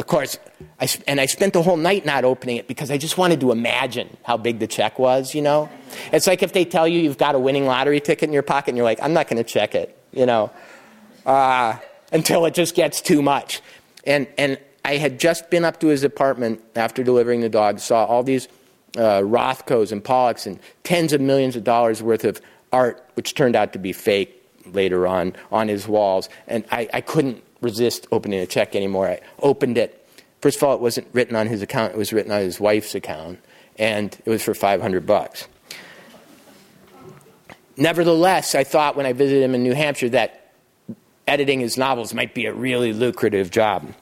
of 0.00 0.06
course, 0.06 0.38
I, 0.80 0.88
and 1.06 1.20
I 1.20 1.26
spent 1.26 1.52
the 1.52 1.62
whole 1.62 1.76
night 1.76 2.06
not 2.06 2.24
opening 2.24 2.56
it 2.56 2.66
because 2.66 2.90
I 2.90 2.96
just 2.96 3.18
wanted 3.18 3.38
to 3.40 3.52
imagine 3.52 4.16
how 4.22 4.38
big 4.38 4.58
the 4.58 4.66
check 4.66 4.98
was, 4.98 5.34
you 5.34 5.42
know? 5.42 5.68
It's 6.10 6.26
like 6.26 6.42
if 6.42 6.54
they 6.54 6.64
tell 6.64 6.88
you 6.88 7.00
you've 7.00 7.18
got 7.18 7.34
a 7.34 7.38
winning 7.38 7.66
lottery 7.66 8.00
ticket 8.00 8.26
in 8.26 8.32
your 8.32 8.42
pocket 8.42 8.70
and 8.70 8.78
you're 8.78 8.84
like, 8.84 8.98
I'm 9.02 9.12
not 9.12 9.28
going 9.28 9.36
to 9.36 9.48
check 9.48 9.74
it, 9.74 9.94
you 10.10 10.24
know, 10.24 10.50
uh, 11.26 11.76
until 12.12 12.46
it 12.46 12.54
just 12.54 12.74
gets 12.74 13.02
too 13.02 13.20
much. 13.20 13.60
And, 14.04 14.26
and 14.38 14.58
I 14.86 14.96
had 14.96 15.20
just 15.20 15.50
been 15.50 15.66
up 15.66 15.80
to 15.80 15.88
his 15.88 16.02
apartment 16.02 16.62
after 16.76 17.04
delivering 17.04 17.42
the 17.42 17.50
dog, 17.50 17.78
saw 17.78 18.06
all 18.06 18.22
these 18.22 18.48
uh, 18.96 19.20
Rothkos 19.20 19.92
and 19.92 20.02
Pollocks 20.02 20.46
and 20.46 20.58
tens 20.82 21.12
of 21.12 21.20
millions 21.20 21.56
of 21.56 21.64
dollars 21.64 22.02
worth 22.02 22.24
of 22.24 22.40
art, 22.72 23.06
which 23.14 23.34
turned 23.34 23.54
out 23.54 23.74
to 23.74 23.78
be 23.78 23.92
fake 23.92 24.34
later 24.72 25.06
on, 25.06 25.34
on 25.52 25.68
his 25.68 25.86
walls. 25.86 26.30
And 26.48 26.64
I, 26.72 26.88
I 26.94 27.02
couldn't 27.02 27.44
resist 27.60 28.06
opening 28.12 28.40
a 28.40 28.46
check 28.46 28.74
anymore. 28.74 29.08
I 29.08 29.20
opened 29.40 29.78
it. 29.78 29.96
First 30.40 30.56
of 30.56 30.62
all, 30.62 30.74
it 30.74 30.80
wasn't 30.80 31.08
written 31.12 31.36
on 31.36 31.46
his 31.46 31.62
account, 31.62 31.92
it 31.92 31.98
was 31.98 32.12
written 32.12 32.32
on 32.32 32.40
his 32.40 32.58
wife's 32.58 32.94
account, 32.94 33.40
and 33.78 34.16
it 34.24 34.30
was 34.30 34.42
for 34.42 34.54
500 34.54 35.06
bucks. 35.06 35.46
Nevertheless, 37.76 38.54
I 38.54 38.64
thought 38.64 38.96
when 38.96 39.06
I 39.06 39.12
visited 39.12 39.42
him 39.42 39.54
in 39.54 39.62
New 39.62 39.74
Hampshire 39.74 40.10
that 40.10 40.52
editing 41.26 41.60
his 41.60 41.76
novels 41.76 42.12
might 42.12 42.34
be 42.34 42.46
a 42.46 42.52
really 42.52 42.92
lucrative 42.92 43.50
job. 43.50 43.94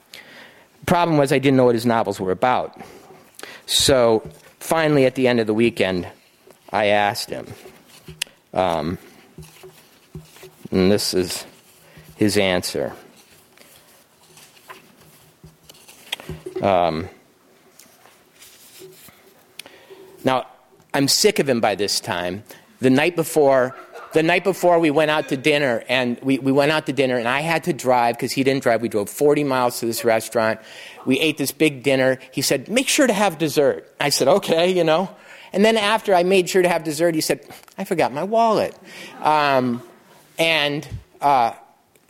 Problem 0.85 1.17
was, 1.17 1.31
I 1.31 1.39
didn't 1.39 1.57
know 1.57 1.65
what 1.65 1.75
his 1.75 1.85
novels 1.85 2.19
were 2.19 2.31
about. 2.31 2.79
So 3.65 4.27
finally, 4.59 5.05
at 5.05 5.15
the 5.15 5.27
end 5.27 5.39
of 5.39 5.47
the 5.47 5.53
weekend, 5.53 6.07
I 6.71 6.87
asked 6.87 7.29
him. 7.29 7.47
Um, 8.53 8.97
and 10.71 10.91
this 10.91 11.13
is 11.13 11.45
his 12.15 12.37
answer. 12.37 12.93
Um, 16.61 17.09
now, 20.23 20.47
I'm 20.93 21.07
sick 21.07 21.39
of 21.39 21.47
him 21.47 21.61
by 21.61 21.75
this 21.75 21.99
time. 21.99 22.43
The 22.79 22.89
night 22.89 23.15
before, 23.15 23.75
the 24.13 24.23
night 24.23 24.43
before 24.43 24.79
we 24.79 24.89
went 24.89 25.11
out 25.11 25.29
to 25.29 25.37
dinner, 25.37 25.83
and 25.87 26.19
we, 26.21 26.39
we 26.39 26.51
went 26.51 26.71
out 26.71 26.85
to 26.87 26.93
dinner, 26.93 27.17
and 27.17 27.27
I 27.27 27.41
had 27.41 27.65
to 27.65 27.73
drive 27.73 28.15
because 28.15 28.31
he 28.31 28.43
didn't 28.43 28.63
drive. 28.63 28.81
We 28.81 28.89
drove 28.89 29.09
40 29.09 29.43
miles 29.43 29.79
to 29.79 29.85
this 29.85 30.03
restaurant. 30.03 30.59
We 31.05 31.19
ate 31.19 31.37
this 31.37 31.51
big 31.51 31.83
dinner. 31.83 32.19
He 32.31 32.41
said, 32.41 32.69
Make 32.69 32.87
sure 32.87 33.07
to 33.07 33.13
have 33.13 33.37
dessert. 33.37 33.93
I 33.99 34.09
said, 34.09 34.27
Okay, 34.27 34.71
you 34.71 34.83
know. 34.83 35.09
And 35.53 35.65
then 35.65 35.77
after 35.77 36.13
I 36.13 36.23
made 36.23 36.49
sure 36.49 36.61
to 36.61 36.69
have 36.69 36.83
dessert, 36.83 37.15
he 37.15 37.21
said, 37.21 37.41
I 37.77 37.83
forgot 37.83 38.13
my 38.13 38.23
wallet. 38.23 38.75
Um, 39.21 39.81
and 40.37 40.87
uh, 41.21 41.53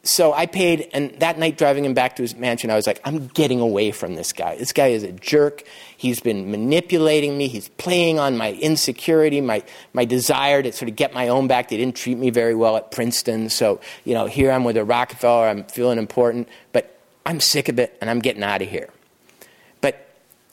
so 0.04 0.34
I 0.34 0.46
paid, 0.46 0.90
and 0.94 1.12
that 1.20 1.38
night 1.38 1.58
driving 1.58 1.84
him 1.84 1.94
back 1.94 2.16
to 2.16 2.22
his 2.22 2.36
mansion, 2.36 2.72
I 2.72 2.76
was 2.76 2.88
like, 2.88 3.02
I'm 3.04 3.28
getting 3.28 3.60
away 3.60 3.92
from 3.92 4.16
this 4.16 4.32
guy. 4.32 4.56
This 4.56 4.72
guy 4.72 4.88
is 4.88 5.04
a 5.04 5.12
jerk. 5.12 5.64
He's 5.98 6.22
been 6.22 6.50
manipulating 6.52 7.38
me. 7.38 7.48
He's 7.48 7.68
playing 7.70 8.18
on 8.18 8.38
my 8.38 8.54
insecurity, 8.54 9.42
my, 9.42 9.64
my 9.94 10.06
desire 10.06 10.64
to 10.64 10.72
sort 10.72 10.90
of 10.90 10.96
get 10.96 11.14
my 11.14 11.28
own 11.28 11.48
back. 11.48 11.70
They 11.70 11.78
didn't 11.78 11.96
treat 11.96 12.18
me 12.18 12.30
very 12.30 12.56
well 12.56 12.78
at 12.78 12.92
Princeton. 12.92 13.50
So, 13.50 13.82
you 14.06 14.14
know, 14.14 14.26
here 14.26 14.52
I'm 14.52 14.64
with 14.64 14.78
a 14.78 14.86
Rockefeller. 14.86 15.48
I'm 15.48 15.66
feeling 15.66 15.98
important, 15.98 16.48
but 16.72 16.98
I'm 17.26 17.42
sick 17.42 17.68
of 17.68 17.78
it, 17.78 17.98
and 18.00 18.10
I'm 18.10 18.20
getting 18.20 18.44
out 18.44 18.62
of 18.62 18.70
here. 18.70 18.90
But, 19.82 20.08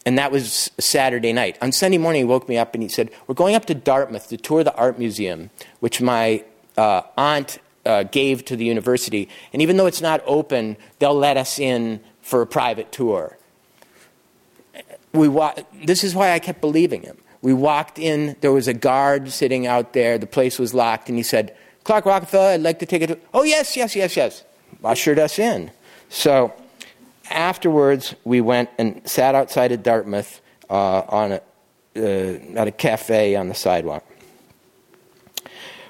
and 0.04 0.18
that 0.18 0.32
was 0.32 0.72
Saturday 0.78 1.32
night. 1.32 1.56
On 1.62 1.70
Sunday 1.70 1.98
morning, 1.98 2.22
he 2.22 2.24
woke 2.24 2.48
me 2.48 2.58
up 2.58 2.74
and 2.74 2.82
he 2.82 2.88
said, 2.88 3.10
We're 3.28 3.36
going 3.36 3.54
up 3.54 3.66
to 3.66 3.74
Dartmouth 3.74 4.28
to 4.28 4.36
tour 4.36 4.64
the 4.64 4.74
art 4.74 4.98
museum, 4.98 5.50
which 5.78 6.02
my 6.02 6.44
uh, 6.76 7.02
aunt 7.16 7.58
uh, 7.86 8.02
gave 8.02 8.44
to 8.46 8.56
the 8.56 8.64
university. 8.64 9.28
And 9.52 9.62
even 9.62 9.76
though 9.76 9.86
it's 9.86 10.02
not 10.02 10.20
open, 10.26 10.76
they'll 10.98 11.14
let 11.14 11.36
us 11.36 11.58
in 11.58 12.00
for 12.20 12.42
a 12.42 12.46
private 12.46 12.92
tour. 12.92 13.38
We 15.12 15.28
wa- 15.28 15.54
this 15.84 16.04
is 16.04 16.14
why 16.14 16.32
I 16.32 16.38
kept 16.38 16.60
believing 16.60 17.02
him. 17.02 17.16
We 17.40 17.54
walked 17.54 17.98
in, 17.98 18.36
there 18.40 18.52
was 18.52 18.66
a 18.66 18.74
guard 18.74 19.30
sitting 19.30 19.66
out 19.66 19.92
there, 19.92 20.18
the 20.18 20.26
place 20.26 20.58
was 20.58 20.74
locked, 20.74 21.08
and 21.08 21.16
he 21.16 21.22
said, 21.22 21.56
Clark 21.84 22.04
Rockefeller, 22.04 22.48
I'd 22.48 22.62
like 22.62 22.80
to 22.80 22.86
take 22.86 23.02
it. 23.02 23.24
Oh, 23.32 23.44
yes, 23.44 23.76
yes, 23.76 23.94
yes, 23.94 24.16
yes. 24.16 24.44
Ushered 24.82 25.18
us 25.18 25.38
in. 25.38 25.70
So 26.08 26.52
afterwards, 27.30 28.14
we 28.24 28.40
went 28.40 28.70
and 28.78 29.00
sat 29.08 29.34
outside 29.34 29.70
of 29.70 29.82
Dartmouth 29.82 30.40
uh, 30.68 31.02
on 31.08 31.32
a, 31.32 31.40
uh, 31.96 32.60
at 32.60 32.66
a 32.66 32.72
cafe 32.72 33.36
on 33.36 33.48
the 33.48 33.54
sidewalk. 33.54 34.04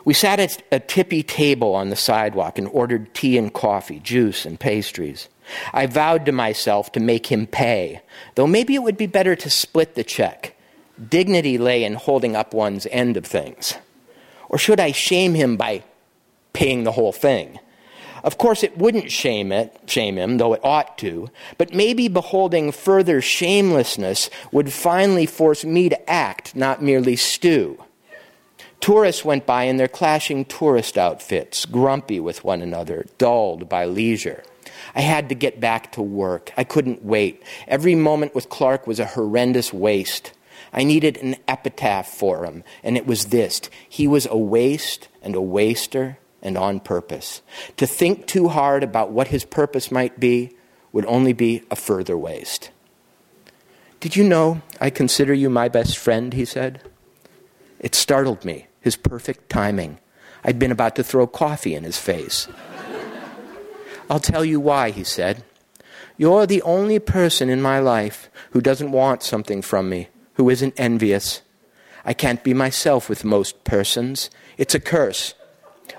We 0.07 0.15
sat 0.15 0.39
at 0.39 0.63
a 0.71 0.79
tippy 0.79 1.25
table 1.25 1.75
on 1.75 1.91
the 1.91 1.97
sidewalk 1.97 2.59
and 2.59 2.69
ordered 2.69 3.13
tea 3.13 3.37
and 3.37 3.53
coffee, 3.53 3.99
juice 3.99 4.47
and 4.47 4.59
pastries. 4.59 5.29
I 5.73 5.87
vowed 5.87 6.27
to 6.27 6.33
myself 6.33 6.93
to 6.93 7.01
make 7.01 7.27
him 7.27 7.49
pay, 7.49 8.03
though 8.37 8.47
maybe 8.47 8.77
it 8.77 8.85
would 8.85 8.97
be 8.97 9.09
better 9.09 9.35
to 9.35 9.51
split 9.51 9.97
the 9.97 10.05
check. 10.05 10.55
Dignity 11.11 11.59
lay 11.59 11.83
in 11.83 11.95
holding 11.95 12.37
up 12.37 12.55
one's 12.55 12.87
end 12.93 13.17
of 13.17 13.27
things. 13.27 13.75
Or 14.49 14.59
should 14.59 14.79
I 14.79 14.93
shame 14.93 15.35
him 15.35 15.57
by 15.57 15.83
paying 16.53 16.85
the 16.85 16.93
whole 16.93 17.13
thing? 17.13 17.59
Of 18.23 18.39
course, 18.39 18.63
it 18.63 18.79
wouldn't 18.79 19.11
shame 19.11 19.51
it, 19.51 19.77
shame 19.87 20.17
him, 20.19 20.39
though 20.39 20.53
it 20.53 20.65
ought 20.65 20.99
to. 20.99 21.31
But 21.59 21.75
maybe 21.75 22.07
beholding 22.07 22.71
further 22.71 23.21
shamelessness 23.21 24.31
would 24.53 24.73
finally 24.73 25.27
force 25.27 25.65
me 25.65 25.89
to 25.89 26.09
act, 26.11 26.55
not 26.55 26.81
merely 26.81 27.17
stew. 27.17 27.83
Tourists 28.87 29.25
went 29.25 29.47
by 29.47 29.65
in 29.65 29.79
their 29.79 29.89
clashing 29.89 30.45
tourist 30.45 30.97
outfits, 30.97 31.65
grumpy 31.65 32.21
with 32.21 32.45
one 32.45 32.63
another, 32.63 33.05
dulled 33.19 33.69
by 33.69 33.85
leisure. 33.85 34.45
I 34.95 35.01
had 35.01 35.29
to 35.29 35.35
get 35.35 35.59
back 35.59 35.91
to 35.91 36.03
work. 36.03 36.53
I 36.57 36.63
couldn't 36.63 37.05
wait. 37.05 37.43
Every 37.67 37.97
moment 37.97 38.33
with 38.33 38.49
Clark 38.49 38.87
was 38.87 39.01
a 39.01 39.07
horrendous 39.07 39.73
waste. 39.73 40.35
I 40.73 40.85
needed 40.85 41.17
an 41.17 41.35
epitaph 41.49 42.07
for 42.07 42.45
him, 42.45 42.63
and 42.85 42.97
it 42.97 43.09
was 43.09 43.25
this 43.25 43.61
He 43.89 44.07
was 44.07 44.29
a 44.31 44.39
waste 44.39 45.09
and 45.21 45.35
a 45.35 45.41
waster 45.41 46.19
and 46.41 46.57
on 46.57 46.79
purpose. 46.79 47.43
To 47.79 47.89
think 47.89 48.29
too 48.29 48.47
hard 48.47 48.85
about 48.85 49.11
what 49.11 49.27
his 49.27 49.45
purpose 49.45 49.91
might 49.91 50.21
be 50.21 50.55
would 50.93 51.07
only 51.07 51.33
be 51.33 51.65
a 51.73 51.75
further 51.75 52.17
waste. 52.17 52.71
Did 53.99 54.15
you 54.15 54.23
know 54.23 54.63
I 54.81 54.91
consider 54.91 55.35
you 55.35 55.51
my 55.51 55.67
best 55.67 55.99
friend? 55.99 56.33
He 56.33 56.45
said. 56.45 56.83
It 57.81 57.95
startled 57.95 58.45
me, 58.45 58.69
his 58.87 58.95
perfect 58.95 59.51
timing. 59.51 59.99
I'd 60.45 60.61
been 60.61 60.71
about 60.71 60.95
to 60.95 61.03
throw 61.03 61.27
coffee 61.27 61.75
in 61.75 61.83
his 61.83 61.99
face. 61.99 62.47
I'll 64.09 64.21
tell 64.21 64.45
you 64.45 64.61
why, 64.61 64.91
he 64.91 65.03
said. 65.03 65.43
You're 66.17 66.47
the 66.47 66.63
only 66.63 67.01
person 67.01 67.51
in 67.51 67.61
my 67.61 67.81
life 67.81 68.31
who 68.53 68.61
doesn't 68.61 68.93
want 68.93 69.25
something 69.25 69.61
from 69.61 69.89
me, 69.89 70.07
who 70.35 70.49
isn't 70.49 70.79
envious. 70.79 71.43
I 72.05 72.15
can't 72.15 72.45
be 72.45 72.55
myself 72.55 73.09
with 73.09 73.25
most 73.25 73.65
persons. 73.65 74.31
It's 74.57 74.77
a 74.77 74.79
curse. 74.79 75.35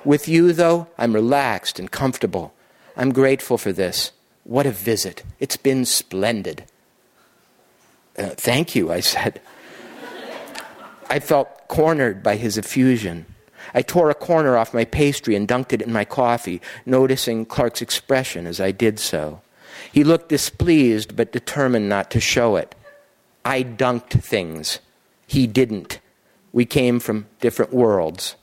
With 0.06 0.30
you, 0.30 0.54
though, 0.54 0.88
I'm 0.98 1.12
relaxed 1.12 1.80
and 1.80 1.92
comfortable. 1.92 2.54
I'm 2.96 3.12
grateful 3.12 3.58
for 3.58 3.74
this. 3.74 4.14
What 4.46 4.66
a 4.66 4.72
visit. 4.72 5.24
It's 5.42 5.58
been 5.58 5.84
splendid. 5.84 6.64
Uh, 8.18 8.30
thank 8.30 8.76
you, 8.76 8.94
I 8.94 9.02
said. 9.02 9.42
I 11.10 11.20
felt 11.20 11.68
cornered 11.68 12.22
by 12.22 12.36
his 12.36 12.58
effusion. 12.58 13.26
I 13.74 13.82
tore 13.82 14.10
a 14.10 14.16
corner 14.16 14.58
off 14.58 14.74
my 14.74 14.86
pastry 14.86 15.36
and 15.36 15.48
dunked 15.48 15.74
it 15.74 15.82
in 15.82 15.92
my 15.92 16.06
coffee, 16.06 16.62
noticing 16.86 17.46
Clark's 17.46 17.82
expression 17.82 18.48
as 18.48 18.60
I 18.60 18.72
did 18.72 19.00
so. 19.00 19.42
He 19.92 20.04
looked 20.04 20.30
displeased 20.30 21.16
but 21.16 21.32
determined 21.32 21.90
not 21.90 22.12
to 22.12 22.20
show 22.20 22.56
it. 22.56 22.76
I 23.46 23.64
dunked 23.64 24.22
things. 24.22 24.80
He 25.26 25.48
didn't. 25.48 26.00
We 26.52 26.66
came 26.66 27.00
from 27.00 27.28
different 27.40 27.74
worlds. 27.74 28.36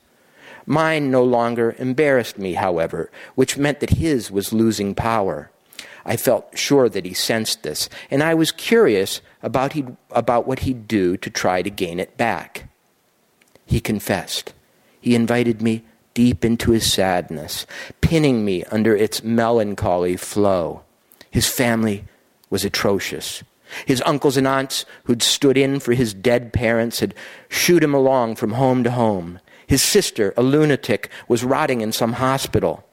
Mine 0.65 1.11
no 1.11 1.23
longer 1.23 1.75
embarrassed 1.77 2.39
me, 2.39 2.53
however, 2.53 3.11
which 3.35 3.57
meant 3.57 3.79
that 3.81 3.91
his 3.91 4.31
was 4.31 4.53
losing 4.53 4.95
power. 4.95 5.51
I 6.05 6.17
felt 6.17 6.57
sure 6.57 6.87
that 6.89 7.05
he 7.05 7.13
sensed 7.13 7.63
this, 7.63 7.89
and 8.11 8.21
I 8.21 8.35
was 8.35 8.51
curious 8.51 9.21
about, 9.41 9.73
he, 9.73 9.85
about 10.11 10.47
what 10.47 10.59
he'd 10.59 10.87
do 10.87 11.17
to 11.17 11.29
try 11.29 11.61
to 11.61 11.69
gain 11.69 11.99
it 11.99 12.15
back. 12.15 12.69
He 13.65 13.79
confessed. 13.79 14.53
He 15.01 15.15
invited 15.15 15.61
me 15.61 15.83
deep 16.13 16.45
into 16.45 16.71
his 16.71 16.91
sadness, 16.91 17.65
pinning 18.01 18.45
me 18.45 18.63
under 18.65 18.95
its 18.95 19.23
melancholy 19.23 20.15
flow. 20.15 20.83
His 21.31 21.47
family 21.47 22.05
was 22.49 22.63
atrocious. 22.63 23.43
His 23.85 24.01
uncles 24.05 24.37
and 24.37 24.47
aunts, 24.47 24.85
who'd 25.05 25.23
stood 25.23 25.57
in 25.57 25.79
for 25.79 25.93
his 25.93 26.13
dead 26.13 26.53
parents, 26.53 26.99
had 26.99 27.15
shooed 27.49 27.83
him 27.83 27.93
along 27.93 28.35
from 28.35 28.53
home 28.53 28.83
to 28.83 28.91
home. 28.91 29.39
His 29.67 29.81
sister, 29.81 30.33
a 30.37 30.43
lunatic, 30.43 31.09
was 31.27 31.43
rotting 31.43 31.81
in 31.81 31.91
some 31.91 32.13
hospital. 32.13 32.83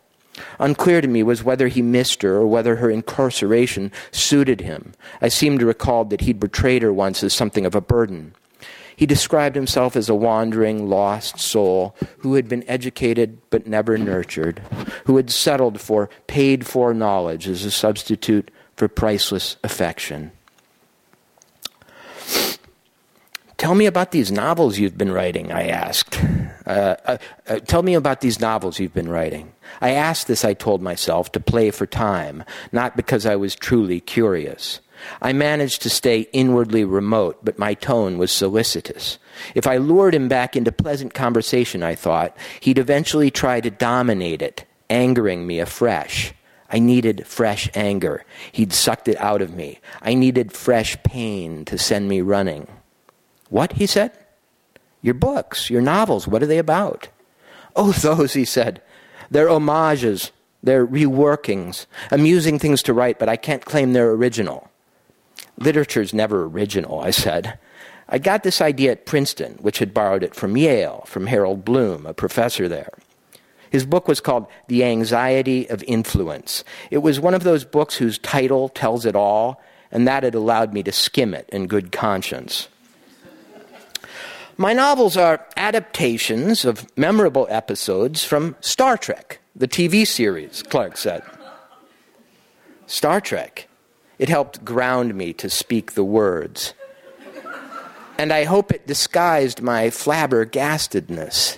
Unclear 0.58 1.00
to 1.00 1.08
me 1.08 1.22
was 1.22 1.44
whether 1.44 1.68
he 1.68 1.82
missed 1.82 2.22
her 2.22 2.36
or 2.36 2.46
whether 2.46 2.76
her 2.76 2.90
incarceration 2.90 3.92
suited 4.10 4.60
him. 4.60 4.92
I 5.20 5.28
seem 5.28 5.58
to 5.58 5.66
recall 5.66 6.04
that 6.06 6.22
he'd 6.22 6.40
betrayed 6.40 6.82
her 6.82 6.92
once 6.92 7.22
as 7.22 7.34
something 7.34 7.66
of 7.66 7.74
a 7.74 7.80
burden. 7.80 8.34
He 8.94 9.06
described 9.06 9.56
himself 9.56 9.96
as 9.96 10.08
a 10.08 10.14
wandering, 10.14 10.88
lost 10.88 11.40
soul 11.40 11.96
who 12.18 12.34
had 12.34 12.48
been 12.48 12.64
educated 12.68 13.38
but 13.50 13.66
never 13.66 13.98
nurtured, 13.98 14.60
who 15.06 15.16
had 15.16 15.30
settled 15.30 15.80
for 15.80 16.10
paid 16.26 16.66
for 16.66 16.94
knowledge 16.94 17.48
as 17.48 17.64
a 17.64 17.70
substitute 17.70 18.50
for 18.76 18.88
priceless 18.88 19.56
affection. 19.64 20.32
Tell 23.56 23.74
me 23.74 23.86
about 23.86 24.10
these 24.10 24.32
novels 24.32 24.78
you've 24.78 24.98
been 24.98 25.12
writing, 25.12 25.52
I 25.52 25.68
asked. 25.68 26.20
Uh, 26.66 26.96
uh, 27.04 27.18
uh, 27.48 27.58
tell 27.60 27.82
me 27.82 27.94
about 27.94 28.20
these 28.20 28.40
novels 28.40 28.78
you've 28.78 28.94
been 28.94 29.08
writing. 29.08 29.52
I 29.80 29.90
asked 29.90 30.26
this, 30.26 30.44
I 30.44 30.54
told 30.54 30.82
myself, 30.82 31.32
to 31.32 31.40
play 31.40 31.70
for 31.70 31.86
time, 31.86 32.44
not 32.70 32.96
because 32.96 33.26
I 33.26 33.36
was 33.36 33.54
truly 33.54 34.00
curious. 34.00 34.80
I 35.20 35.32
managed 35.32 35.82
to 35.82 35.90
stay 35.90 36.28
inwardly 36.32 36.84
remote, 36.84 37.44
but 37.44 37.58
my 37.58 37.74
tone 37.74 38.18
was 38.18 38.30
solicitous. 38.30 39.18
If 39.54 39.66
I 39.66 39.78
lured 39.78 40.14
him 40.14 40.28
back 40.28 40.56
into 40.56 40.70
pleasant 40.70 41.14
conversation, 41.14 41.82
I 41.82 41.94
thought, 41.94 42.36
he'd 42.60 42.78
eventually 42.78 43.30
try 43.30 43.60
to 43.60 43.70
dominate 43.70 44.42
it, 44.42 44.64
angering 44.88 45.46
me 45.46 45.58
afresh. 45.58 46.32
I 46.70 46.78
needed 46.78 47.26
fresh 47.26 47.68
anger. 47.74 48.24
He'd 48.52 48.72
sucked 48.72 49.08
it 49.08 49.20
out 49.20 49.42
of 49.42 49.54
me. 49.54 49.80
I 50.00 50.14
needed 50.14 50.52
fresh 50.52 50.96
pain 51.02 51.64
to 51.66 51.76
send 51.76 52.08
me 52.08 52.20
running. 52.20 52.66
What? 53.50 53.72
he 53.72 53.86
said. 53.86 54.12
Your 55.02 55.14
books, 55.14 55.68
your 55.68 55.82
novels, 55.82 56.26
what 56.26 56.42
are 56.42 56.46
they 56.46 56.58
about? 56.58 57.08
Oh, 57.76 57.92
those, 58.00 58.32
he 58.34 58.44
said. 58.44 58.80
They're 59.30 59.48
homages, 59.48 60.30
they're 60.62 60.86
reworkings, 60.86 61.86
amusing 62.10 62.58
things 62.58 62.82
to 62.84 62.94
write, 62.94 63.18
but 63.18 63.28
I 63.28 63.36
can't 63.36 63.64
claim 63.64 63.92
they're 63.92 64.10
original. 64.10 64.70
Literature's 65.58 66.14
never 66.14 66.44
original, 66.44 67.00
I 67.00 67.10
said. 67.10 67.58
I 68.08 68.18
got 68.18 68.42
this 68.42 68.60
idea 68.60 68.92
at 68.92 69.06
Princeton, 69.06 69.54
which 69.60 69.78
had 69.78 69.94
borrowed 69.94 70.22
it 70.22 70.34
from 70.34 70.56
Yale, 70.56 71.04
from 71.06 71.26
Harold 71.26 71.64
Bloom, 71.64 72.06
a 72.06 72.14
professor 72.14 72.68
there. 72.68 72.92
His 73.70 73.86
book 73.86 74.06
was 74.06 74.20
called 74.20 74.46
The 74.68 74.84
Anxiety 74.84 75.68
of 75.70 75.82
Influence. 75.84 76.62
It 76.90 76.98
was 76.98 77.18
one 77.18 77.32
of 77.32 77.42
those 77.42 77.64
books 77.64 77.96
whose 77.96 78.18
title 78.18 78.68
tells 78.68 79.06
it 79.06 79.16
all, 79.16 79.62
and 79.90 80.06
that 80.06 80.24
had 80.24 80.34
allowed 80.34 80.74
me 80.74 80.82
to 80.82 80.92
skim 80.92 81.32
it 81.32 81.48
in 81.50 81.66
good 81.68 81.90
conscience. 81.90 82.68
My 84.58 84.74
novels 84.74 85.16
are 85.16 85.46
adaptations 85.56 86.64
of 86.64 86.86
memorable 86.96 87.46
episodes 87.48 88.22
from 88.22 88.54
Star 88.60 88.98
Trek, 88.98 89.40
the 89.56 89.66
TV 89.66 90.06
series, 90.06 90.62
Clark 90.62 90.96
said. 90.98 91.22
Star 92.86 93.20
Trek. 93.20 93.68
It 94.18 94.28
helped 94.28 94.64
ground 94.64 95.14
me 95.14 95.32
to 95.34 95.48
speak 95.48 95.92
the 95.92 96.04
words. 96.04 96.74
And 98.18 98.32
I 98.32 98.44
hope 98.44 98.72
it 98.72 98.86
disguised 98.86 99.62
my 99.62 99.86
flabbergastedness. 99.86 101.56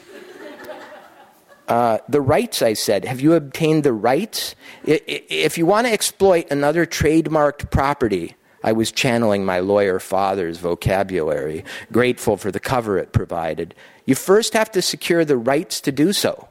Uh, 1.67 1.99
the 2.09 2.21
rights, 2.21 2.63
I 2.63 2.75
said. 2.75 3.05
Have 3.05 3.21
you 3.21 3.35
obtained 3.35 3.83
the 3.83 3.93
rights? 3.93 4.55
If 4.85 5.59
you 5.59 5.67
want 5.67 5.89
to 5.89 5.93
exploit 5.93 6.51
another 6.51 6.87
trademarked 6.87 7.71
property, 7.71 8.37
I 8.65 8.73
was 8.73 8.91
channeling 8.91 9.45
my 9.45 9.61
lawyer 9.61 9.99
father's 9.99 10.57
vocabulary, 10.57 11.67
grateful 11.93 12.39
for 12.39 12.51
the 12.51 12.59
cover 12.59 12.97
it 12.97 13.13
provided. 13.13 13.75
You 14.07 14.15
first 14.15 14.55
have 14.55 14.73
to 14.73 14.81
secure 14.81 15.23
the 15.23 15.37
rights 15.37 15.83
to 15.83 15.93
do 15.93 16.15
so. 16.15 16.49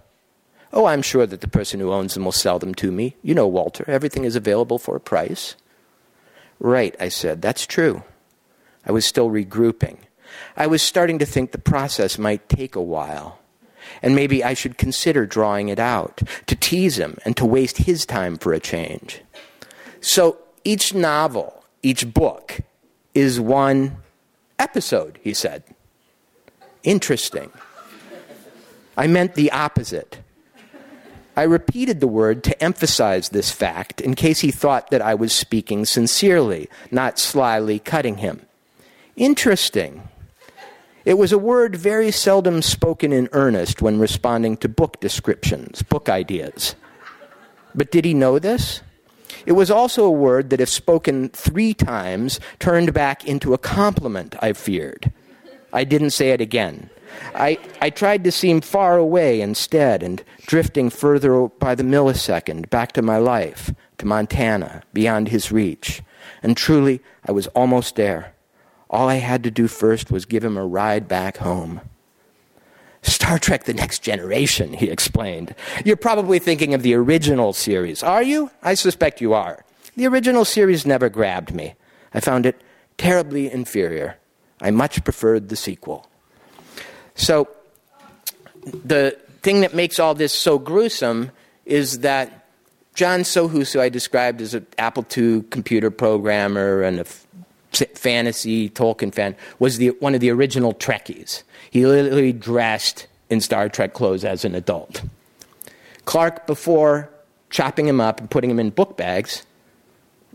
Oh, 0.71 0.85
I'm 0.85 1.01
sure 1.01 1.25
that 1.25 1.41
the 1.41 1.47
person 1.47 1.79
who 1.79 1.91
owns 1.91 2.13
them 2.13 2.23
will 2.23 2.31
sell 2.31 2.59
them 2.59 2.75
to 2.75 2.91
me. 2.91 3.15
You 3.23 3.33
know, 3.33 3.47
Walter, 3.47 3.83
everything 3.87 4.25
is 4.25 4.35
available 4.35 4.77
for 4.77 4.95
a 4.95 4.99
price. 4.99 5.55
Right, 6.59 6.95
I 6.99 7.09
said, 7.09 7.41
that's 7.41 7.65
true. 7.65 8.03
I 8.85 8.91
was 8.91 9.07
still 9.07 9.29
regrouping. 9.29 9.97
I 10.55 10.67
was 10.67 10.83
starting 10.83 11.17
to 11.17 11.25
think 11.25 11.51
the 11.51 11.57
process 11.57 12.19
might 12.19 12.47
take 12.47 12.75
a 12.75 12.81
while. 12.81 13.39
And 14.03 14.15
maybe 14.15 14.43
I 14.43 14.53
should 14.53 14.77
consider 14.77 15.25
drawing 15.25 15.69
it 15.69 15.79
out, 15.79 16.21
to 16.45 16.55
tease 16.55 16.99
him 16.99 17.17
and 17.25 17.35
to 17.37 17.45
waste 17.45 17.77
his 17.77 18.05
time 18.05 18.37
for 18.37 18.53
a 18.53 18.59
change. 18.59 19.21
So 19.99 20.37
each 20.63 20.93
novel 20.93 21.62
each 21.83 22.13
book 22.13 22.61
is 23.13 23.39
one 23.39 23.97
episode, 24.57 25.19
he 25.21 25.33
said. 25.33 25.63
Interesting. 26.83 27.51
I 28.97 29.07
meant 29.07 29.35
the 29.35 29.51
opposite. 29.51 30.19
I 31.35 31.43
repeated 31.43 31.99
the 31.99 32.07
word 32.07 32.43
to 32.43 32.63
emphasize 32.63 33.29
this 33.29 33.51
fact 33.51 33.99
in 33.99 34.13
case 34.13 34.41
he 34.41 34.51
thought 34.51 34.91
that 34.91 35.01
I 35.01 35.15
was 35.15 35.33
speaking 35.33 35.85
sincerely, 35.85 36.69
not 36.91 37.17
slyly 37.17 37.79
cutting 37.79 38.17
him. 38.17 38.41
Interesting. 39.15 40.09
It 41.05 41.15
was 41.15 41.31
a 41.31 41.37
word 41.37 41.75
very 41.75 42.11
seldom 42.11 42.61
spoken 42.61 43.11
in 43.11 43.29
earnest 43.31 43.81
when 43.81 43.99
responding 43.99 44.57
to 44.57 44.69
book 44.69 44.99
descriptions, 44.99 45.81
book 45.81 46.07
ideas. 46.07 46.75
But 47.75 47.91
did 47.91 48.05
he 48.05 48.13
know 48.13 48.39
this? 48.39 48.81
It 49.45 49.53
was 49.53 49.69
also 49.69 50.05
a 50.05 50.11
word 50.11 50.49
that, 50.49 50.61
if 50.61 50.69
spoken 50.69 51.29
three 51.29 51.73
times, 51.73 52.39
turned 52.59 52.93
back 52.93 53.25
into 53.25 53.53
a 53.53 53.57
compliment, 53.57 54.35
I 54.41 54.53
feared. 54.53 55.11
I 55.71 55.83
didn't 55.83 56.11
say 56.11 56.29
it 56.29 56.41
again. 56.41 56.89
I, 57.35 57.59
I 57.81 57.89
tried 57.89 58.23
to 58.23 58.31
seem 58.31 58.61
far 58.61 58.97
away 58.97 59.41
instead 59.41 60.01
and 60.03 60.23
drifting 60.45 60.89
further 60.89 61.47
by 61.47 61.75
the 61.75 61.83
millisecond 61.83 62.69
back 62.69 62.91
to 62.93 63.01
my 63.01 63.17
life, 63.17 63.73
to 63.99 64.05
Montana, 64.05 64.83
beyond 64.93 65.29
his 65.29 65.51
reach. 65.51 66.01
And 66.41 66.55
truly, 66.57 67.01
I 67.25 67.31
was 67.31 67.47
almost 67.47 67.95
there. 67.95 68.33
All 68.89 69.09
I 69.09 69.15
had 69.15 69.43
to 69.43 69.51
do 69.51 69.67
first 69.67 70.11
was 70.11 70.25
give 70.25 70.43
him 70.43 70.57
a 70.57 70.65
ride 70.65 71.07
back 71.07 71.37
home. 71.37 71.81
Star 73.03 73.37
Trek 73.37 73.65
The 73.65 73.73
Next 73.73 73.99
Generation, 73.99 74.73
he 74.73 74.89
explained. 74.89 75.55
You're 75.85 75.97
probably 75.97 76.39
thinking 76.39 76.73
of 76.73 76.83
the 76.83 76.93
original 76.95 77.53
series. 77.53 78.01
Are 78.01 78.23
you? 78.23 78.49
I 78.63 78.73
suspect 78.73 79.21
you 79.21 79.33
are. 79.33 79.63
The 79.95 80.07
original 80.07 80.45
series 80.45 80.85
never 80.85 81.09
grabbed 81.09 81.53
me. 81.53 81.75
I 82.13 82.19
found 82.19 82.45
it 82.45 82.61
terribly 82.97 83.51
inferior. 83.51 84.17
I 84.61 84.71
much 84.71 85.03
preferred 85.03 85.49
the 85.49 85.55
sequel. 85.55 86.09
So, 87.15 87.47
the 88.65 89.17
thing 89.41 89.61
that 89.61 89.73
makes 89.73 89.99
all 89.99 90.15
this 90.15 90.33
so 90.33 90.57
gruesome 90.57 91.31
is 91.65 91.99
that 91.99 92.47
John 92.95 93.21
Sohus, 93.21 93.73
who 93.73 93.81
I 93.81 93.89
described 93.89 94.41
as 94.41 94.53
an 94.53 94.65
Apple 94.77 95.05
II 95.15 95.43
computer 95.49 95.91
programmer 95.91 96.81
and 96.81 96.99
a 96.99 97.01
f- 97.01 97.27
fantasy 97.95 98.69
Tolkien 98.69 99.13
fan, 99.13 99.35
was 99.59 99.77
the, 99.77 99.89
one 99.99 100.15
of 100.15 100.21
the 100.21 100.29
original 100.29 100.73
Trekkies. 100.73 101.43
He 101.73 101.87
literally 101.87 102.33
dressed 102.33 103.07
in 103.31 103.41
Star 103.41 103.67
Trek 103.67 103.95
clothes 103.95 104.23
as 104.23 104.45
an 104.45 104.53
adult. 104.53 105.01
Clark, 106.05 106.45
before 106.45 107.09
chopping 107.49 107.87
him 107.87 107.99
up 107.99 108.19
and 108.19 108.29
putting 108.29 108.51
him 108.51 108.59
in 108.59 108.69
book 108.69 108.95
bags, 108.95 109.41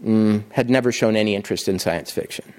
mm, 0.04 0.42
had 0.50 0.68
never 0.68 0.90
shown 0.90 1.14
any 1.14 1.36
interest 1.36 1.68
in 1.68 1.78
science 1.78 2.10
fiction. 2.10 2.52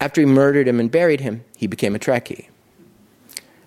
After 0.00 0.22
he 0.22 0.26
murdered 0.26 0.66
him 0.66 0.80
and 0.80 0.90
buried 0.90 1.20
him, 1.20 1.44
he 1.54 1.66
became 1.66 1.94
a 1.94 1.98
Trekkie. 1.98 2.46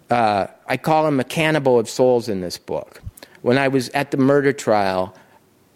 Uh, 0.10 0.48
I 0.66 0.78
call 0.78 1.08
him 1.08 1.20
a 1.20 1.24
cannibal 1.24 1.78
of 1.78 1.88
souls 1.88 2.28
in 2.28 2.42
this 2.42 2.58
book. 2.58 3.04
When 3.44 3.60
I 3.60 3.68
was 3.68 3.90
at 3.90 4.10
the 4.10 4.18
murder 4.18 4.52
trial, 4.52 5.14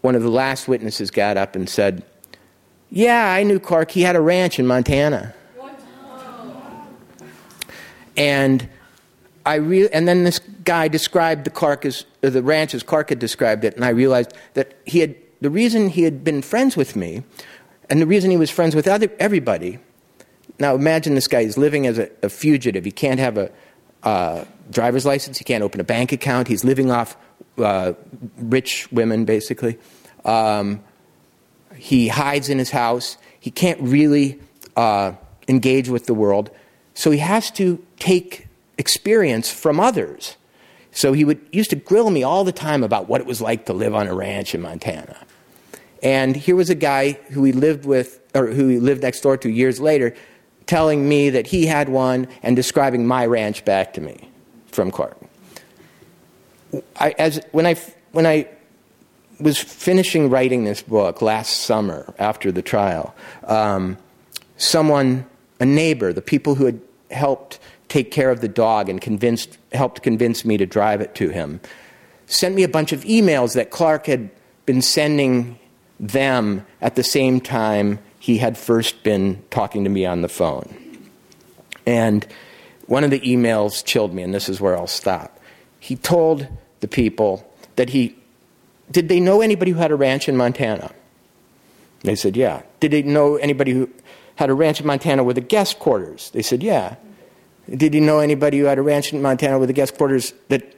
one 0.01 0.16
of 0.16 0.24
the 0.24 0.32
last 0.32 0.68
witnesses 0.68 1.12
got 1.12 1.38
up 1.38 1.55
and 1.55 1.70
said, 1.70 2.03
Yeah, 2.89 3.32
I 3.32 3.43
knew 3.43 3.60
Clark. 3.60 3.91
He 3.91 4.01
had 4.01 4.16
a 4.16 4.22
ranch 4.22 4.57
in 4.57 4.66
Montana. 4.66 5.36
And 8.20 8.70
I 9.46 9.56
re- 9.56 9.90
and 9.90 10.08
then 10.08 10.26
this 10.26 10.40
guy 10.40 10.90
described 10.90 11.46
the 11.46 11.80
as, 11.86 12.06
the 12.22 12.44
ranch 12.44 12.76
as 12.76 12.84
Clark 12.84 13.10
had 13.10 13.18
described 13.18 13.64
it, 13.64 13.76
and 13.76 13.86
I 13.86 13.90
realized 13.90 14.34
that 14.54 14.78
he 14.86 15.00
had 15.00 15.16
the 15.42 15.50
reason 15.50 15.88
he 15.88 16.04
had 16.04 16.24
been 16.24 16.42
friends 16.42 16.76
with 16.76 16.96
me, 16.96 17.24
and 17.90 18.02
the 18.02 18.06
reason 18.06 18.30
he 18.30 18.38
was 18.38 18.52
friends 18.52 18.76
with 18.76 18.88
other, 18.88 19.10
everybody. 19.20 19.80
Now 20.60 20.76
imagine 20.76 21.16
this 21.16 21.30
guy 21.30 21.40
is 21.40 21.58
living 21.58 21.88
as 21.88 21.98
a, 21.98 22.10
a 22.22 22.30
fugitive. 22.30 22.84
He 22.84 22.92
can't 22.92 23.20
have 23.20 23.38
a 23.38 23.52
uh, 24.04 24.44
driver's 24.70 25.06
license. 25.06 25.38
He 25.38 25.46
can't 25.46 25.64
open 25.64 25.80
a 25.80 25.86
bank 25.86 26.12
account. 26.12 26.50
He's 26.50 26.66
living 26.66 26.92
off 26.92 27.16
uh, 27.58 27.94
rich 28.38 28.92
women, 28.92 29.24
basically. 29.24 29.78
Um, 30.26 30.84
he 31.76 32.10
hides 32.10 32.50
in 32.50 32.60
his 32.60 32.72
house. 32.72 33.18
He 33.40 33.52
can't 33.52 33.80
really 33.82 34.40
uh, 34.76 35.14
engage 35.48 35.88
with 35.88 36.06
the 36.06 36.14
world. 36.14 36.52
So 37.00 37.12
he 37.12 37.20
has 37.20 37.50
to 37.52 37.82
take 37.97 38.47
experience 38.78 39.50
from 39.50 39.80
others. 39.80 40.36
So 40.91 41.14
he 41.14 41.24
would 41.24 41.39
used 41.50 41.70
to 41.70 41.78
grill 41.78 42.10
me 42.10 42.24
all 42.24 42.43
the 42.43 42.52
time 42.52 42.84
about 42.84 43.08
what 43.08 43.22
it 43.22 43.26
was 43.26 43.39
like 43.39 43.68
to 43.68 43.74
live 43.74 43.95
on 43.95 44.08
a 44.08 44.14
ranch 44.14 44.54
in 44.54 44.60
Montana. 44.60 45.16
And 46.04 46.36
here 46.36 46.58
was 46.58 46.70
a 46.70 46.76
guy 46.76 47.14
who 47.32 47.45
he 47.45 47.54
lived 47.54 47.86
with, 47.86 48.20
or 48.36 48.47
who 48.47 48.68
he 48.68 48.80
lived 48.80 49.04
next 49.04 49.22
door 49.22 49.38
to 49.38 49.50
years 49.50 49.80
later, 49.80 50.14
telling 50.66 51.08
me 51.08 51.30
that 51.30 51.47
he 51.47 51.68
had 51.68 51.88
one 51.88 52.28
and 52.43 52.54
describing 52.58 53.08
my 53.08 53.26
ranch 53.26 53.64
back 53.64 53.93
to 53.93 54.02
me 54.02 54.30
from 54.68 54.91
court. 54.91 55.18
I, 57.00 57.12
as, 57.18 57.39
when 57.54 57.66
I 57.66 57.76
when 58.12 58.28
I 58.28 58.50
was 59.39 59.58
finishing 59.58 60.30
writing 60.30 60.66
this 60.66 60.82
book 60.82 61.22
last 61.22 61.62
summer 61.62 62.14
after 62.20 62.52
the 62.52 62.62
trial, 62.62 63.16
um, 63.45 63.95
someone, 64.58 65.26
a 65.62 65.66
neighbor, 65.66 66.12
the 66.12 66.22
people 66.22 66.56
who 66.56 66.66
had 66.66 66.82
helped 67.12 67.60
take 67.88 68.12
care 68.12 68.30
of 68.30 68.41
the 68.41 68.47
dog 68.47 68.89
and 68.89 69.01
convinced, 69.01 69.57
helped 69.72 70.01
convince 70.03 70.45
me 70.45 70.57
to 70.57 70.66
drive 70.66 71.01
it 71.01 71.16
to 71.16 71.30
him, 71.30 71.60
sent 72.28 72.55
me 72.55 72.64
a 72.64 72.70
bunch 72.70 72.91
of 72.91 73.03
emails 73.03 73.55
that 73.55 73.72
Clark 73.72 74.05
had 74.05 74.30
been 74.66 74.82
sending 74.82 75.57
them 75.99 76.66
at 76.82 76.95
the 76.95 77.03
same 77.03 77.41
time 77.41 77.99
he 78.20 78.38
had 78.38 78.57
first 78.57 79.03
been 79.03 79.41
talking 79.49 79.84
to 79.84 79.89
me 79.89 80.05
on 80.05 80.22
the 80.22 80.30
phone. 80.30 80.76
And 81.86 82.26
one 82.86 83.03
of 83.03 83.12
the 83.12 83.20
emails 83.22 83.84
chilled 83.84 84.14
me, 84.14 84.24
and 84.24 84.34
this 84.34 84.49
is 84.49 84.62
where 84.62 84.78
I'll 84.78 84.88
stop. 84.88 85.39
He 85.80 85.95
told 85.95 86.47
the 86.82 86.88
people 86.88 87.49
that 87.76 87.89
he 87.89 88.16
did 88.91 89.07
they 89.07 89.20
know 89.20 89.41
anybody 89.41 89.72
who 89.72 89.78
had 89.78 89.91
a 89.91 89.95
ranch 89.95 90.28
in 90.28 90.36
Montana? 90.36 90.91
They 92.02 92.16
said, 92.16 92.38
yeah. 92.38 92.64
Did 92.80 92.91
they 92.91 93.02
know 93.02 93.36
anybody 93.36 93.72
who 93.74 93.89
had 94.36 94.50
a 94.50 94.54
ranch 94.54 94.80
in 94.80 94.88
Montana 94.88 95.24
with 95.24 95.38
a 95.38 95.41
guest 95.41 95.80
quarters? 95.80 96.30
They 96.32 96.41
said, 96.41 96.64
yeah. 96.64 96.95
Did 97.70 97.93
he 97.93 98.00
know 98.00 98.20
anybody 98.20 98.60
who 98.60 98.66
had 98.66 98.80
a 98.80 98.82
ranch 98.82 99.14
in 99.14 99.22
Montana 99.22 99.60
with 99.60 99.70
a 99.70 99.74
guest 99.74 99.97
quarters 99.97 100.34
that 100.47 100.76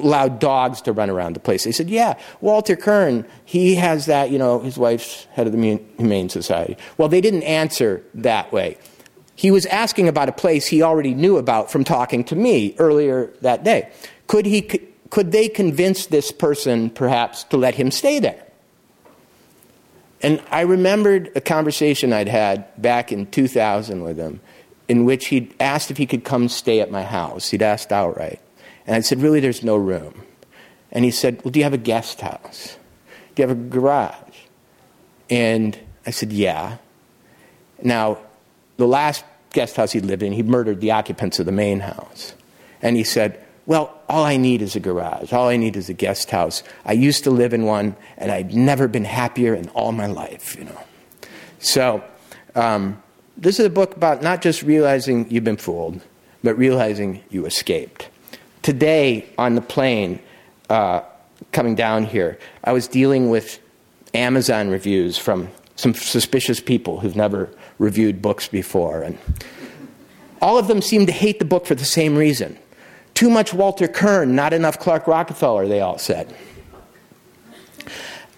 allowed 0.00 0.40
dogs 0.40 0.80
to 0.82 0.92
run 0.92 1.08
around 1.08 1.34
the 1.34 1.40
place? 1.40 1.64
They 1.64 1.72
said, 1.72 1.88
yeah. 1.88 2.18
Walter 2.40 2.76
Kirn, 2.76 3.26
he 3.44 3.76
has 3.76 4.06
that, 4.06 4.30
you 4.30 4.38
know, 4.38 4.60
his 4.60 4.76
wife's 4.76 5.26
head 5.32 5.46
of 5.46 5.52
the 5.52 5.80
Humane 5.96 6.28
Society. 6.28 6.76
Well, 6.98 7.08
they 7.08 7.20
didn't 7.20 7.44
answer 7.44 8.02
that 8.14 8.52
way. 8.52 8.76
He 9.36 9.50
was 9.50 9.66
asking 9.66 10.08
about 10.08 10.28
a 10.28 10.32
place 10.32 10.66
he 10.66 10.82
already 10.82 11.14
knew 11.14 11.38
about 11.38 11.70
from 11.70 11.84
talking 11.84 12.24
to 12.24 12.36
me 12.36 12.74
earlier 12.78 13.32
that 13.40 13.64
day. 13.64 13.90
Could, 14.26 14.46
he, 14.46 14.62
could 15.10 15.32
they 15.32 15.48
convince 15.48 16.06
this 16.06 16.30
person, 16.30 16.90
perhaps, 16.90 17.44
to 17.44 17.56
let 17.56 17.74
him 17.74 17.90
stay 17.90 18.18
there? 18.18 18.43
And 20.24 20.42
I 20.50 20.62
remembered 20.62 21.30
a 21.36 21.40
conversation 21.42 22.10
I'd 22.10 22.28
had 22.28 22.80
back 22.80 23.12
in 23.12 23.26
2000 23.26 24.02
with 24.02 24.16
him 24.16 24.40
in 24.88 25.04
which 25.04 25.26
he'd 25.26 25.54
asked 25.60 25.90
if 25.90 25.98
he 25.98 26.06
could 26.06 26.24
come 26.24 26.48
stay 26.48 26.80
at 26.80 26.90
my 26.90 27.02
house. 27.02 27.50
He'd 27.50 27.60
asked 27.60 27.92
outright. 27.92 28.40
And 28.86 28.96
I 28.96 29.00
said, 29.00 29.20
Really, 29.20 29.40
there's 29.40 29.62
no 29.62 29.76
room. 29.76 30.22
And 30.90 31.04
he 31.04 31.10
said, 31.10 31.44
Well, 31.44 31.50
do 31.50 31.60
you 31.60 31.64
have 31.64 31.74
a 31.74 31.78
guest 31.78 32.22
house? 32.22 32.78
Do 33.34 33.42
you 33.42 33.48
have 33.48 33.58
a 33.58 33.60
garage? 33.60 34.38
And 35.28 35.78
I 36.06 36.10
said, 36.10 36.32
Yeah. 36.32 36.78
Now, 37.82 38.16
the 38.78 38.86
last 38.86 39.26
guest 39.52 39.76
house 39.76 39.92
he 39.92 40.00
lived 40.00 40.22
in, 40.22 40.32
he 40.32 40.42
murdered 40.42 40.80
the 40.80 40.92
occupants 40.92 41.38
of 41.38 41.44
the 41.44 41.52
main 41.52 41.80
house. 41.80 42.32
And 42.80 42.96
he 42.96 43.04
said, 43.04 43.44
Well, 43.66 43.93
all 44.08 44.24
I 44.24 44.36
need 44.36 44.62
is 44.62 44.76
a 44.76 44.80
garage. 44.80 45.32
All 45.32 45.48
I 45.48 45.56
need 45.56 45.76
is 45.76 45.88
a 45.88 45.94
guest 45.94 46.30
house. 46.30 46.62
I 46.84 46.92
used 46.92 47.24
to 47.24 47.30
live 47.30 47.52
in 47.54 47.64
one, 47.64 47.96
and 48.16 48.30
I'd 48.30 48.54
never 48.54 48.88
been 48.88 49.04
happier 49.04 49.54
in 49.54 49.68
all 49.70 49.92
my 49.92 50.06
life, 50.06 50.56
you 50.56 50.64
know. 50.64 50.80
So, 51.58 52.04
um, 52.54 53.02
this 53.36 53.58
is 53.58 53.66
a 53.66 53.70
book 53.70 53.96
about 53.96 54.22
not 54.22 54.42
just 54.42 54.62
realizing 54.62 55.28
you've 55.30 55.44
been 55.44 55.56
fooled, 55.56 56.00
but 56.42 56.56
realizing 56.56 57.22
you 57.30 57.46
escaped. 57.46 58.08
Today, 58.62 59.26
on 59.38 59.54
the 59.54 59.60
plane 59.60 60.20
uh, 60.70 61.00
coming 61.52 61.74
down 61.74 62.04
here, 62.04 62.38
I 62.62 62.72
was 62.72 62.86
dealing 62.86 63.30
with 63.30 63.58
Amazon 64.14 64.68
reviews 64.68 65.18
from 65.18 65.48
some 65.76 65.94
suspicious 65.94 66.60
people 66.60 67.00
who've 67.00 67.16
never 67.16 67.50
reviewed 67.78 68.22
books 68.22 68.46
before. 68.46 69.02
And 69.02 69.18
all 70.40 70.58
of 70.58 70.68
them 70.68 70.80
seemed 70.80 71.08
to 71.08 71.12
hate 71.12 71.38
the 71.38 71.44
book 71.44 71.66
for 71.66 71.74
the 71.74 71.84
same 71.84 72.16
reason. 72.16 72.56
Too 73.14 73.30
much 73.30 73.54
Walter 73.54 73.88
Kirn, 73.88 74.34
not 74.34 74.52
enough 74.52 74.78
Clark 74.78 75.06
Rockefeller, 75.06 75.68
they 75.68 75.80
all 75.80 75.98
said. 75.98 76.34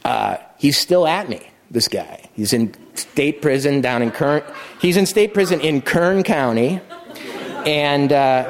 Uh, 0.05 0.37
he's 0.59 0.79
still 0.79 1.07
at 1.07 1.29
me, 1.29 1.41
this 1.71 1.89
guy. 1.89 2.29
He's 2.35 2.53
in 2.53 2.75
state 2.95 3.43
prison 3.43 3.81
down 3.81 4.03
in 4.03 4.11
Kern. 4.11 4.43
He's 4.81 4.97
in 4.97 5.07
state 5.07 5.35
prison 5.35 5.61
in 5.61 5.83
Kern 5.83 6.23
County. 6.23 6.81
And 7.67 8.13
uh, 8.13 8.45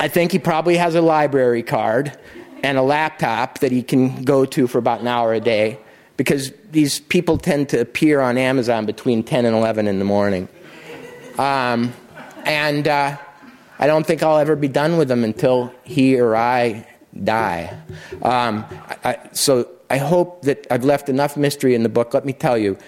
I 0.00 0.08
think 0.08 0.32
he 0.32 0.38
probably 0.38 0.76
has 0.76 0.94
a 0.94 1.02
library 1.02 1.62
card 1.62 2.16
and 2.62 2.78
a 2.78 2.82
laptop 2.82 3.58
that 3.58 3.72
he 3.72 3.82
can 3.82 4.24
go 4.24 4.44
to 4.46 4.66
for 4.66 4.78
about 4.78 5.00
an 5.00 5.08
hour 5.08 5.34
a 5.34 5.40
day 5.40 5.78
because 6.16 6.52
these 6.70 7.00
people 7.00 7.38
tend 7.38 7.68
to 7.70 7.80
appear 7.80 8.20
on 8.20 8.38
Amazon 8.38 8.86
between 8.86 9.22
10 9.22 9.44
and 9.44 9.54
11 9.54 9.86
in 9.86 9.98
the 9.98 10.04
morning. 10.04 10.48
Um, 11.38 11.92
and 12.44 12.88
uh, 12.88 13.18
I 13.78 13.86
don't 13.86 14.06
think 14.06 14.22
I'll 14.22 14.38
ever 14.38 14.56
be 14.56 14.68
done 14.68 14.96
with 14.96 15.08
them 15.08 15.24
until 15.24 15.72
he 15.84 16.18
or 16.18 16.34
I 16.34 16.86
die. 17.24 17.78
Um, 18.22 18.64
I, 19.04 19.18
so 19.32 19.68
I 19.90 19.98
hope 19.98 20.42
that 20.42 20.66
I've 20.70 20.84
left 20.84 21.08
enough 21.08 21.36
mystery 21.36 21.74
in 21.74 21.82
the 21.82 21.88
book. 21.88 22.14
Let 22.14 22.24
me 22.24 22.32
tell 22.32 22.56
you, 22.56 22.78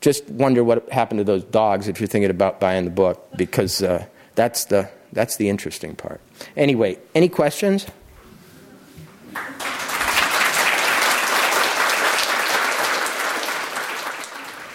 just 0.00 0.28
wonder 0.30 0.64
what 0.64 0.88
happened 0.90 1.18
to 1.18 1.24
those 1.24 1.44
dogs 1.44 1.88
if 1.88 2.00
you're 2.00 2.06
thinking 2.06 2.30
about 2.30 2.60
buying 2.60 2.84
the 2.84 2.90
book, 2.90 3.26
because 3.36 3.82
uh, 3.82 4.06
that's, 4.34 4.64
the, 4.66 4.88
that's 5.12 5.36
the 5.36 5.48
interesting 5.48 5.94
part. 5.94 6.20
Anyway, 6.56 6.98
any 7.14 7.28
questions? 7.28 7.86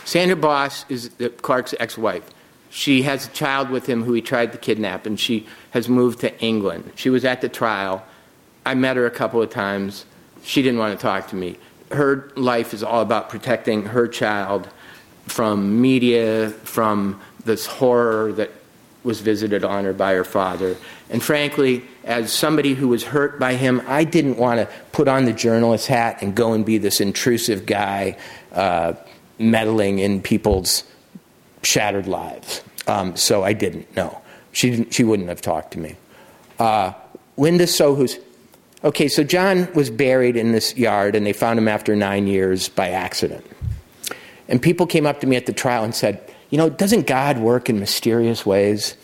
Sandra 0.06 0.36
Boss 0.36 0.86
is 0.88 1.10
Clark's 1.42 1.74
ex 1.80 1.98
wife. 1.98 2.30
She 2.76 3.04
has 3.04 3.28
a 3.28 3.30
child 3.30 3.70
with 3.70 3.86
him 3.86 4.04
who 4.04 4.12
he 4.12 4.22
tried 4.22 4.52
to 4.52 4.58
kidnap, 4.58 5.06
and 5.06 5.18
she 5.18 5.48
has 5.72 5.88
moved 5.88 6.20
to 6.20 6.40
England. 6.42 6.92
She 6.96 7.10
was 7.10 7.24
at 7.24 7.40
the 7.40 7.48
trial. 7.48 8.06
I 8.66 8.74
met 8.74 8.98
her 8.98 9.06
a 9.06 9.12
couple 9.12 9.42
of 9.42 9.50
times. 9.50 10.06
She 10.44 10.62
didn't 10.62 10.80
want 10.80 11.00
to 11.00 11.02
talk 11.02 11.30
to 11.30 11.38
me. 11.38 11.56
Her 11.90 12.30
life 12.36 12.74
is 12.74 12.84
all 12.84 13.00
about 13.00 13.30
protecting 13.30 13.84
her 13.86 14.10
child 14.10 14.68
from 15.26 15.80
media, 15.80 16.50
from 16.50 17.22
this 17.46 17.66
horror 17.66 18.34
that 18.34 18.52
was 19.06 19.22
visited 19.22 19.64
on 19.64 19.86
her 19.86 19.94
by 19.94 20.12
her 20.12 20.26
father. 20.26 20.76
And 21.10 21.24
frankly, 21.24 21.82
as 22.04 22.34
somebody 22.34 22.74
who 22.74 22.90
was 22.90 23.06
hurt 23.06 23.40
by 23.40 23.54
him, 23.54 23.82
I 23.88 24.04
didn't 24.04 24.36
want 24.36 24.60
to 24.60 24.68
put 24.92 25.08
on 25.08 25.24
the 25.24 25.34
journalist 25.34 25.88
hat 25.88 26.22
and 26.22 26.36
go 26.36 26.52
and 26.52 26.66
be 26.66 26.78
this 26.78 27.00
intrusive 27.00 27.66
guy 27.66 28.18
uh, 28.52 28.96
meddling 29.40 30.00
in 30.00 30.22
people's 30.22 30.84
shattered 31.66 32.08
lives. 32.08 32.62
Um, 32.88 33.16
so 33.16 33.44
I 33.44 33.54
didn't. 33.54 33.94
No, 33.96 34.22
she 34.52 34.70
didn't. 34.70 34.94
She 34.94 35.04
wouldn't 35.04 35.30
have 35.30 35.42
talked 35.42 35.72
to 35.72 35.80
me. 35.80 35.96
Uh, 36.60 36.94
Linda 37.38 37.66
Sohus. 37.66 38.20
Okay, 38.84 39.08
so 39.08 39.24
John 39.24 39.68
was 39.74 39.90
buried 39.90 40.38
in 40.38 40.52
this 40.52 40.78
yard, 40.78 41.16
and 41.16 41.26
they 41.26 41.34
found 41.34 41.58
him 41.58 41.68
after 41.68 41.96
nine 41.96 42.28
years 42.28 42.70
by 42.70 42.90
accident. 42.90 43.46
And 44.48 44.62
people 44.62 44.86
came 44.86 45.08
up 45.08 45.22
to 45.22 45.28
me 45.28 45.36
at 45.36 45.48
the 45.48 45.54
trial 45.54 45.84
and 45.84 45.96
said, 45.96 46.22
"You 46.52 46.58
know, 46.58 46.70
doesn't 46.70 47.08
God 47.08 47.40
work 47.40 47.70
in 47.70 47.80
mysterious 47.80 48.46
ways? 48.46 48.96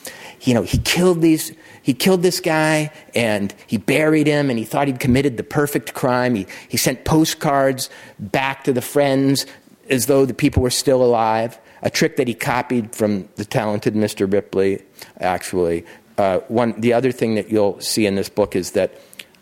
You 0.42 0.54
know, 0.54 0.64
He 0.64 0.78
killed 0.78 1.22
these." 1.22 1.52
He 1.84 1.94
killed 1.96 2.22
this 2.22 2.40
guy 2.40 2.92
and 3.16 3.54
he 3.66 3.78
buried 3.78 4.28
him 4.28 4.50
and 4.50 4.60
he 4.60 4.66
thought 4.66 4.86
he'd 4.88 5.00
committed 5.00 5.38
the 5.38 5.44
perfect 5.44 5.96
crime. 5.96 6.36
He, 6.36 6.46
he 6.70 6.78
sent 6.78 7.06
postcards 7.06 7.90
back 8.20 8.64
to 8.66 8.74
the 8.74 8.82
friends 8.82 9.48
as 9.90 10.06
though 10.06 10.26
the 10.26 10.34
people 10.34 10.62
were 10.62 10.70
still 10.70 11.04
alive, 11.04 11.58
a 11.82 11.90
trick 11.90 12.18
that 12.18 12.28
he 12.28 12.34
copied 12.34 12.96
from 12.96 13.28
the 13.36 13.46
talented 13.46 13.96
Mr. 13.96 14.32
Ripley, 14.32 14.84
actually. 15.20 15.86
Uh, 16.18 16.40
one, 16.48 16.80
the 16.80 16.94
other 16.94 17.12
thing 17.12 17.36
that 17.36 17.50
you'll 17.50 17.80
see 17.80 18.06
in 18.06 18.16
this 18.16 18.30
book 18.30 18.56
is 18.56 18.72
that 18.72 19.00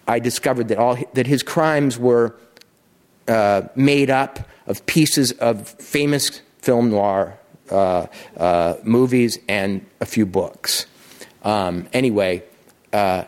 I 0.08 0.20
discovered 0.20 0.70
that, 0.70 0.78
all, 0.78 0.98
that 1.14 1.28
his 1.28 1.44
crimes 1.44 1.98
were 1.98 2.36
uh, 3.28 3.64
made 3.76 4.10
up 4.10 4.40
of 4.68 4.86
pieces 4.86 5.32
of 5.34 5.68
famous 5.68 6.42
film 6.60 6.90
noir 6.90 7.38
uh, 7.72 8.08
uh 8.36 8.76
movies 8.84 9.38
and 9.48 9.86
a 10.02 10.06
few 10.06 10.26
books. 10.26 10.88
Um, 11.44 11.88
anyway, 11.94 12.44
uh, 12.92 13.26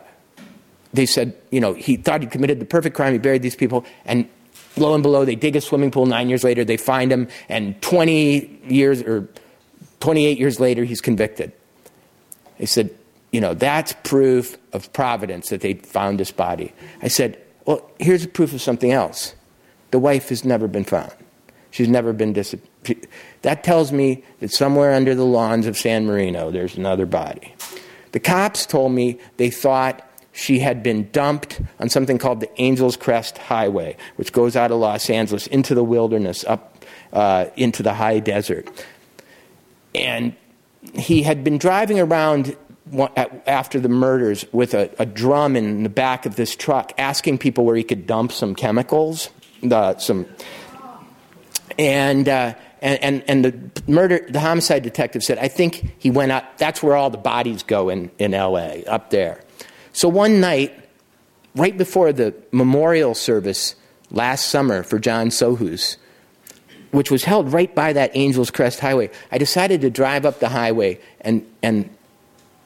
they 0.92 1.06
said, 1.06 1.36
you 1.50 1.60
know, 1.60 1.72
he 1.74 1.96
thought 1.96 2.22
he 2.22 2.26
committed 2.26 2.58
the 2.58 2.64
perfect 2.64 2.96
crime, 2.96 3.12
he 3.12 3.18
buried 3.18 3.42
these 3.42 3.56
people, 3.56 3.84
and 4.04 4.28
lo 4.76 4.94
and 4.94 5.02
below, 5.02 5.24
they 5.24 5.34
dig 5.34 5.56
a 5.56 5.60
swimming 5.60 5.90
pool. 5.90 6.06
Nine 6.06 6.28
years 6.28 6.44
later, 6.44 6.64
they 6.64 6.76
find 6.76 7.12
him, 7.12 7.28
and 7.48 7.80
20 7.82 8.60
years 8.68 9.02
or 9.02 9.28
28 10.00 10.38
years 10.38 10.58
later, 10.58 10.84
he's 10.84 11.00
convicted. 11.00 11.52
They 12.58 12.66
said, 12.66 12.90
you 13.30 13.40
know, 13.40 13.54
that's 13.54 13.94
proof 14.04 14.58
of 14.72 14.92
providence 14.92 15.48
that 15.50 15.60
they 15.60 15.74
found 15.74 16.18
his 16.18 16.30
body. 16.30 16.72
I 17.02 17.08
said, 17.08 17.40
well, 17.64 17.88
here's 17.98 18.26
proof 18.26 18.52
of 18.52 18.60
something 18.60 18.92
else. 18.92 19.34
The 19.90 19.98
wife 19.98 20.28
has 20.28 20.44
never 20.44 20.68
been 20.68 20.84
found. 20.84 21.12
She's 21.70 21.88
never 21.88 22.12
been 22.12 22.32
disappeared. 22.32 23.06
That 23.42 23.64
tells 23.64 23.92
me 23.92 24.22
that 24.40 24.50
somewhere 24.50 24.92
under 24.92 25.14
the 25.14 25.24
lawns 25.24 25.66
of 25.66 25.76
San 25.76 26.06
Marino, 26.06 26.50
there's 26.50 26.76
another 26.76 27.06
body. 27.06 27.54
The 28.12 28.20
cops 28.20 28.66
told 28.66 28.92
me 28.92 29.18
they 29.38 29.50
thought 29.50 30.06
she 30.32 30.58
had 30.58 30.82
been 30.82 31.10
dumped 31.10 31.60
on 31.78 31.88
something 31.88 32.18
called 32.18 32.40
the 32.40 32.60
Angeles 32.60 32.96
Crest 32.96 33.38
Highway, 33.38 33.96
which 34.16 34.32
goes 34.32 34.56
out 34.56 34.70
of 34.70 34.78
Los 34.78 35.10
Angeles 35.10 35.46
into 35.46 35.74
the 35.74 35.84
wilderness, 35.84 36.44
up 36.44 36.84
uh, 37.12 37.46
into 37.56 37.82
the 37.82 37.94
high 37.94 38.18
desert. 38.18 38.68
And 39.94 40.34
he 40.94 41.22
had 41.22 41.44
been 41.44 41.58
driving 41.58 42.00
around 42.00 42.56
after 43.46 43.78
the 43.78 43.88
murders 43.88 44.44
with 44.52 44.74
a, 44.74 44.90
a, 44.98 45.06
drum 45.06 45.54
in 45.54 45.82
the 45.82 45.88
back 45.88 46.26
of 46.26 46.36
this 46.36 46.56
truck, 46.56 46.92
asking 46.98 47.38
people 47.38 47.64
where 47.64 47.76
he 47.76 47.84
could 47.84 48.06
dump 48.06 48.32
some 48.32 48.54
chemicals, 48.54 49.30
the, 49.62 49.96
some, 49.98 50.26
and, 51.78 52.28
uh, 52.28 52.54
and, 52.80 53.02
and, 53.02 53.24
and 53.28 53.44
the 53.44 53.90
murder, 53.90 54.26
the 54.28 54.40
homicide 54.40 54.82
detective 54.82 55.22
said, 55.22 55.38
I 55.38 55.48
think 55.48 55.94
he 55.98 56.10
went 56.10 56.32
up. 56.32 56.58
That's 56.58 56.82
where 56.82 56.96
all 56.96 57.10
the 57.10 57.18
bodies 57.18 57.62
go 57.62 57.88
in, 57.88 58.10
in 58.18 58.34
L.A. 58.34 58.84
up 58.84 59.10
there. 59.10 59.41
So 59.92 60.08
one 60.08 60.40
night, 60.40 60.72
right 61.54 61.76
before 61.76 62.12
the 62.12 62.34
memorial 62.50 63.14
service 63.14 63.74
last 64.10 64.48
summer 64.48 64.82
for 64.82 64.98
John 64.98 65.28
Sohus, 65.28 65.96
which 66.90 67.10
was 67.10 67.24
held 67.24 67.52
right 67.52 67.74
by 67.74 67.92
that 67.92 68.14
Angeles 68.14 68.50
Crest 68.50 68.80
Highway, 68.80 69.10
I 69.30 69.38
decided 69.38 69.80
to 69.82 69.90
drive 69.90 70.26
up 70.26 70.40
the 70.40 70.48
highway 70.48 71.00
and, 71.20 71.46
and 71.62 71.88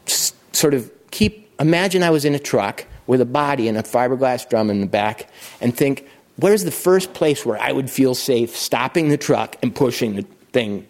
sort 0.07 0.75
of 0.75 0.91
keep, 1.11 1.49
imagine 1.61 2.03
I 2.03 2.11
was 2.11 2.25
in 2.25 2.35
a 2.35 2.39
truck 2.39 2.85
with 3.07 3.21
a 3.21 3.27
body 3.27 3.69
and 3.69 3.79
a 3.79 3.83
fiberglass 3.83 4.49
drum 4.49 4.71
in 4.71 4.81
the 4.81 4.87
back 4.87 5.29
and 5.61 5.77
think, 5.77 6.09
where's 6.37 6.65
the 6.65 6.71
first 6.71 7.15
place 7.15 7.47
where 7.47 7.59
I 7.59 7.73
would 7.73 7.91
feel 7.91 8.15
safe 8.15 8.57
stopping 8.57 9.09
the 9.09 9.17
truck 9.17 9.57
and 9.63 9.75
pushing 9.75 10.17
the 10.17 10.23
thing 10.53 10.87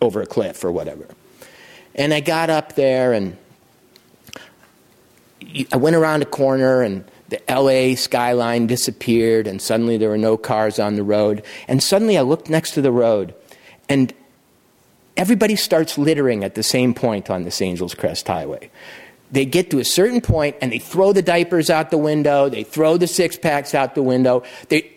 over 0.00 0.22
a 0.22 0.26
cliff 0.26 0.64
or 0.64 0.70
whatever? 0.70 1.06
And 1.94 2.12
I 2.12 2.20
got 2.20 2.50
up 2.50 2.74
there 2.74 3.12
and 3.12 3.36
I 5.72 5.76
went 5.76 5.96
around 5.96 6.22
a 6.22 6.26
corner 6.26 6.82
and 6.82 7.04
the 7.28 7.40
LA 7.48 7.96
skyline 7.96 8.66
disappeared, 8.66 9.46
and 9.46 9.60
suddenly 9.60 9.96
there 9.96 10.08
were 10.08 10.18
no 10.18 10.36
cars 10.36 10.78
on 10.78 10.94
the 10.94 11.02
road. 11.02 11.44
And 11.66 11.82
suddenly 11.82 12.16
I 12.16 12.22
looked 12.22 12.48
next 12.48 12.72
to 12.72 12.82
the 12.82 12.92
road, 12.92 13.34
and 13.88 14.12
everybody 15.16 15.56
starts 15.56 15.98
littering 15.98 16.44
at 16.44 16.54
the 16.54 16.62
same 16.62 16.94
point 16.94 17.30
on 17.30 17.42
this 17.42 17.60
Angeles 17.60 17.94
Crest 17.94 18.28
Highway. 18.28 18.70
They 19.32 19.44
get 19.44 19.70
to 19.70 19.80
a 19.80 19.84
certain 19.84 20.20
point 20.20 20.56
and 20.60 20.70
they 20.70 20.78
throw 20.78 21.12
the 21.12 21.22
diapers 21.22 21.68
out 21.68 21.90
the 21.90 21.98
window, 21.98 22.48
they 22.48 22.62
throw 22.62 22.96
the 22.96 23.08
six 23.08 23.36
packs 23.36 23.74
out 23.74 23.96
the 23.96 24.02
window. 24.02 24.44
They, 24.68 24.92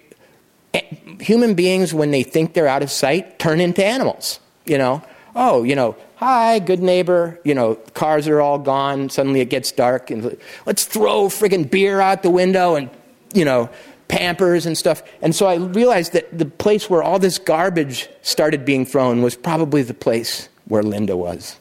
eh, 0.75 0.81
human 1.19 1.55
beings, 1.55 1.95
when 1.95 2.11
they 2.11 2.21
think 2.21 2.53
they're 2.53 2.67
out 2.67 2.83
of 2.83 2.91
sight, 2.91 3.39
turn 3.39 3.59
into 3.59 3.83
animals. 3.83 4.39
You 4.65 4.77
know, 4.77 5.01
oh, 5.39 5.63
you 5.63 5.73
know, 5.73 5.95
hi, 6.17 6.59
good 6.59 6.81
neighbor. 6.81 7.39
You 7.45 7.55
know, 7.55 7.75
cars 7.93 8.27
are 8.27 8.41
all 8.41 8.59
gone. 8.59 9.09
Suddenly 9.09 9.39
it 9.39 9.49
gets 9.49 9.71
dark, 9.71 10.11
and 10.11 10.37
let's 10.65 10.83
throw 10.83 11.27
friggin' 11.29 11.71
beer 11.71 12.01
out 12.01 12.23
the 12.23 12.29
window 12.29 12.75
and, 12.75 12.89
you 13.33 13.45
know, 13.45 13.69
Pampers 14.09 14.65
and 14.65 14.75
stuff. 14.75 15.03
And 15.21 15.35
so 15.35 15.45
I 15.45 15.55
realized 15.55 16.13
that 16.13 16.35
the 16.35 16.45
place 16.45 16.89
where 16.89 17.03
all 17.03 17.19
this 17.19 17.37
garbage 17.37 18.09
started 18.23 18.65
being 18.65 18.83
thrown 18.83 19.21
was 19.21 19.35
probably 19.35 19.83
the 19.83 19.93
place 19.93 20.49
where 20.65 20.81
Linda 20.81 21.15
was. 21.15 21.57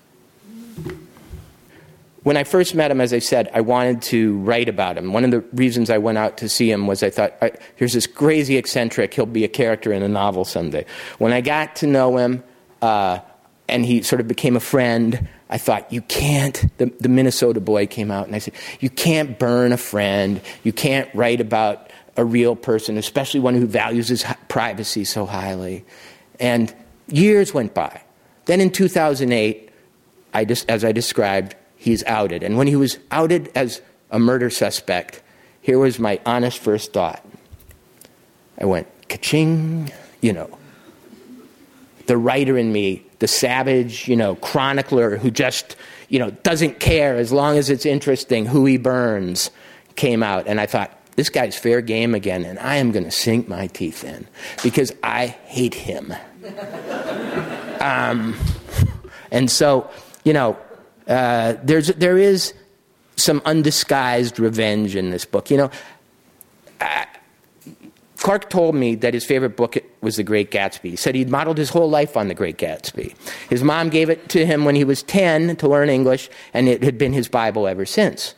When 2.22 2.39
I 2.39 2.45
first 2.45 2.74
met 2.74 2.91
him, 2.91 3.03
as 3.03 3.12
I 3.12 3.18
said, 3.18 3.51
I 3.53 3.61
wanted 3.61 4.01
to 4.03 4.39
write 4.39 4.68
about 4.70 4.97
him. 4.97 5.12
One 5.12 5.24
of 5.24 5.31
the 5.31 5.41
reasons 5.53 5.91
I 5.91 5.99
went 5.99 6.16
out 6.16 6.39
to 6.39 6.49
see 6.49 6.70
him 6.70 6.87
was 6.87 7.03
I 7.03 7.11
thought, 7.11 7.35
here's 7.76 7.93
this 7.93 8.07
crazy 8.07 8.57
eccentric, 8.57 9.12
he'll 9.12 9.26
be 9.26 9.45
a 9.45 9.49
character 9.49 9.93
in 9.93 10.03
a 10.03 10.09
novel 10.09 10.47
someday. 10.47 10.87
When 11.18 11.35
I 11.35 11.43
got 11.43 11.76
to 11.76 11.87
know 11.87 12.16
him, 12.16 12.43
uh, 12.81 13.18
and 13.68 13.84
he 13.84 14.02
sort 14.02 14.20
of 14.20 14.28
became 14.28 14.56
a 14.56 14.60
friend. 14.60 15.28
I 15.50 15.58
thought, 15.58 15.92
you 15.92 16.02
can't, 16.02 16.64
the, 16.78 16.86
the 17.00 17.08
Minnesota 17.08 17.60
boy 17.60 17.86
came 17.86 18.10
out 18.10 18.26
and 18.26 18.34
I 18.34 18.38
said, 18.38 18.54
you 18.80 18.90
can't 18.90 19.38
burn 19.38 19.72
a 19.72 19.76
friend. 19.76 20.40
You 20.62 20.72
can't 20.72 21.12
write 21.14 21.40
about 21.40 21.90
a 22.16 22.24
real 22.24 22.56
person, 22.56 22.98
especially 22.98 23.40
one 23.40 23.54
who 23.54 23.66
values 23.66 24.08
his 24.08 24.24
privacy 24.48 25.04
so 25.04 25.26
highly. 25.26 25.84
And 26.40 26.74
years 27.06 27.54
went 27.54 27.74
by. 27.74 28.02
Then 28.46 28.60
in 28.60 28.70
2008, 28.70 29.70
I 30.34 30.44
just, 30.44 30.68
as 30.68 30.84
I 30.84 30.92
described, 30.92 31.54
he's 31.76 32.02
outed. 32.04 32.42
And 32.42 32.56
when 32.56 32.66
he 32.66 32.76
was 32.76 32.98
outed 33.10 33.50
as 33.54 33.80
a 34.10 34.18
murder 34.18 34.50
suspect, 34.50 35.22
here 35.60 35.78
was 35.78 35.98
my 35.98 36.20
honest 36.24 36.58
first 36.58 36.92
thought. 36.92 37.24
I 38.60 38.64
went, 38.64 38.88
ka-ching, 39.08 39.92
you 40.20 40.32
know. 40.32 40.58
The 42.06 42.16
writer 42.16 42.56
in 42.56 42.72
me 42.72 43.04
the 43.18 43.28
savage, 43.28 44.08
you 44.08 44.16
know, 44.16 44.36
chronicler 44.36 45.16
who 45.16 45.30
just, 45.30 45.76
you 46.08 46.18
know, 46.18 46.30
doesn't 46.30 46.80
care 46.80 47.16
as 47.16 47.32
long 47.32 47.56
as 47.56 47.70
it's 47.70 47.86
interesting 47.86 48.46
who 48.46 48.64
he 48.64 48.76
burns 48.76 49.50
came 49.96 50.22
out. 50.22 50.46
And 50.46 50.60
I 50.60 50.66
thought, 50.66 50.94
this 51.16 51.30
guy's 51.30 51.56
fair 51.58 51.80
game 51.80 52.14
again, 52.14 52.44
and 52.44 52.60
I 52.60 52.76
am 52.76 52.92
going 52.92 53.02
to 53.02 53.10
sink 53.10 53.48
my 53.48 53.66
teeth 53.66 54.04
in 54.04 54.24
because 54.62 54.92
I 55.02 55.26
hate 55.26 55.74
him. 55.74 56.14
um, 57.80 58.36
and 59.32 59.50
so, 59.50 59.90
you 60.22 60.32
know, 60.32 60.56
uh, 61.08 61.54
there's, 61.64 61.88
there 61.88 62.16
is 62.16 62.54
some 63.16 63.42
undisguised 63.44 64.38
revenge 64.38 64.94
in 64.94 65.10
this 65.10 65.24
book. 65.24 65.50
You 65.50 65.56
know, 65.56 65.70
I, 66.80 67.07
Clark 68.29 68.51
told 68.51 68.74
me 68.74 68.95
that 68.97 69.14
his 69.14 69.24
favorite 69.24 69.57
book 69.57 69.79
was 70.03 70.16
The 70.16 70.22
Great 70.22 70.51
Gatsby. 70.51 70.91
He 70.91 70.97
said 70.97 71.14
he'd 71.14 71.31
modeled 71.31 71.57
his 71.57 71.70
whole 71.70 71.89
life 71.89 72.14
on 72.14 72.29
The 72.29 72.35
Great 72.35 72.59
Gatsby. 72.59 73.16
His 73.49 73.64
mom 73.64 73.89
gave 73.89 74.11
it 74.11 74.29
to 74.29 74.45
him 74.45 74.66
when 74.66 74.74
he 74.74 74.85
was 74.85 75.03
10 75.05 75.57
to 75.57 75.66
learn 75.66 75.89
English, 75.89 76.29
and 76.53 76.68
it 76.68 76.83
had 76.83 76.99
been 76.99 77.14
his 77.14 77.26
Bible 77.26 77.66
ever 77.66 77.87
since. 77.87 78.35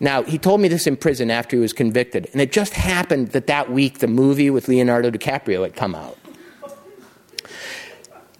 Now, 0.00 0.24
he 0.24 0.36
told 0.36 0.60
me 0.60 0.66
this 0.66 0.88
in 0.88 0.96
prison 0.96 1.30
after 1.30 1.54
he 1.54 1.60
was 1.60 1.72
convicted, 1.72 2.28
and 2.32 2.40
it 2.40 2.50
just 2.50 2.72
happened 2.72 3.28
that 3.28 3.46
that 3.46 3.70
week 3.70 4.00
the 4.00 4.08
movie 4.08 4.50
with 4.50 4.66
Leonardo 4.66 5.12
DiCaprio 5.12 5.62
had 5.62 5.76
come 5.76 5.94
out. 5.94 6.18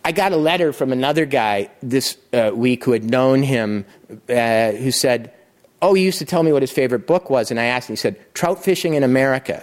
I 0.05 0.11
got 0.11 0.33
a 0.33 0.37
letter 0.37 0.73
from 0.73 0.91
another 0.91 1.25
guy 1.25 1.71
this 1.85 2.17
uh, 2.33 2.51
week 2.53 2.83
who 2.83 2.91
had 2.91 3.05
known 3.05 3.45
him, 3.45 3.85
uh, 4.29 4.73
who 4.73 4.91
said, 4.91 5.33
Oh, 5.81 5.95
he 5.95 6.03
used 6.03 6.19
to 6.19 6.25
tell 6.25 6.43
me 6.43 6.51
what 6.51 6.63
his 6.63 6.73
favorite 6.73 7.07
book 7.07 7.31
was, 7.31 7.53
and 7.53 7.61
I 7.61 7.67
asked 7.67 7.89
him, 7.89 7.93
he 7.93 7.99
said, 7.99 8.35
Trout 8.35 8.65
Fishing 8.65 8.95
in 8.95 9.05
America. 9.05 9.63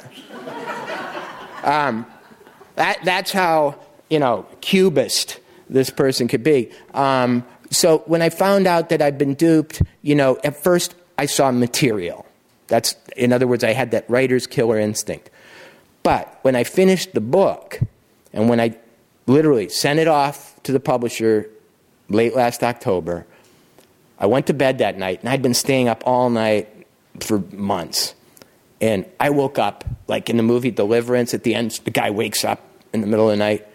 Um, 1.63 2.05
that, 2.75 2.99
that's 3.03 3.31
how, 3.31 3.79
you 4.09 4.19
know, 4.19 4.45
cubist 4.61 5.39
this 5.69 5.89
person 5.89 6.27
could 6.27 6.43
be. 6.43 6.71
Um, 6.93 7.45
so 7.69 7.99
when 7.99 8.21
I 8.21 8.29
found 8.29 8.67
out 8.67 8.89
that 8.89 9.01
I'd 9.01 9.17
been 9.17 9.33
duped, 9.33 9.81
you 10.01 10.15
know, 10.15 10.37
at 10.43 10.61
first 10.61 10.95
I 11.17 11.25
saw 11.25 11.51
material. 11.51 12.25
That's, 12.67 12.95
in 13.15 13.33
other 13.33 13.47
words, 13.47 13.63
I 13.63 13.73
had 13.73 13.91
that 13.91 14.09
writer's 14.09 14.47
killer 14.47 14.79
instinct. 14.79 15.29
But 16.03 16.39
when 16.41 16.55
I 16.55 16.63
finished 16.63 17.13
the 17.13 17.21
book, 17.21 17.79
and 18.33 18.49
when 18.49 18.59
I 18.59 18.77
literally 19.27 19.69
sent 19.69 19.99
it 19.99 20.07
off 20.07 20.61
to 20.63 20.71
the 20.71 20.79
publisher 20.79 21.49
late 22.09 22.35
last 22.35 22.63
October, 22.63 23.25
I 24.17 24.25
went 24.25 24.47
to 24.47 24.53
bed 24.53 24.79
that 24.79 24.97
night, 24.97 25.19
and 25.21 25.29
I'd 25.29 25.41
been 25.41 25.53
staying 25.53 25.87
up 25.87 26.03
all 26.05 26.29
night 26.29 26.69
for 27.19 27.39
months. 27.51 28.15
And 28.81 29.05
I 29.19 29.29
woke 29.29 29.59
up, 29.59 29.85
like 30.07 30.29
in 30.29 30.37
the 30.37 30.43
movie 30.43 30.71
Deliverance, 30.71 31.35
at 31.35 31.43
the 31.43 31.53
end, 31.53 31.79
the 31.83 31.91
guy 31.91 32.09
wakes 32.09 32.43
up 32.43 32.59
in 32.91 33.01
the 33.01 33.07
middle 33.07 33.29
of 33.29 33.37
the 33.37 33.37
night. 33.37 33.67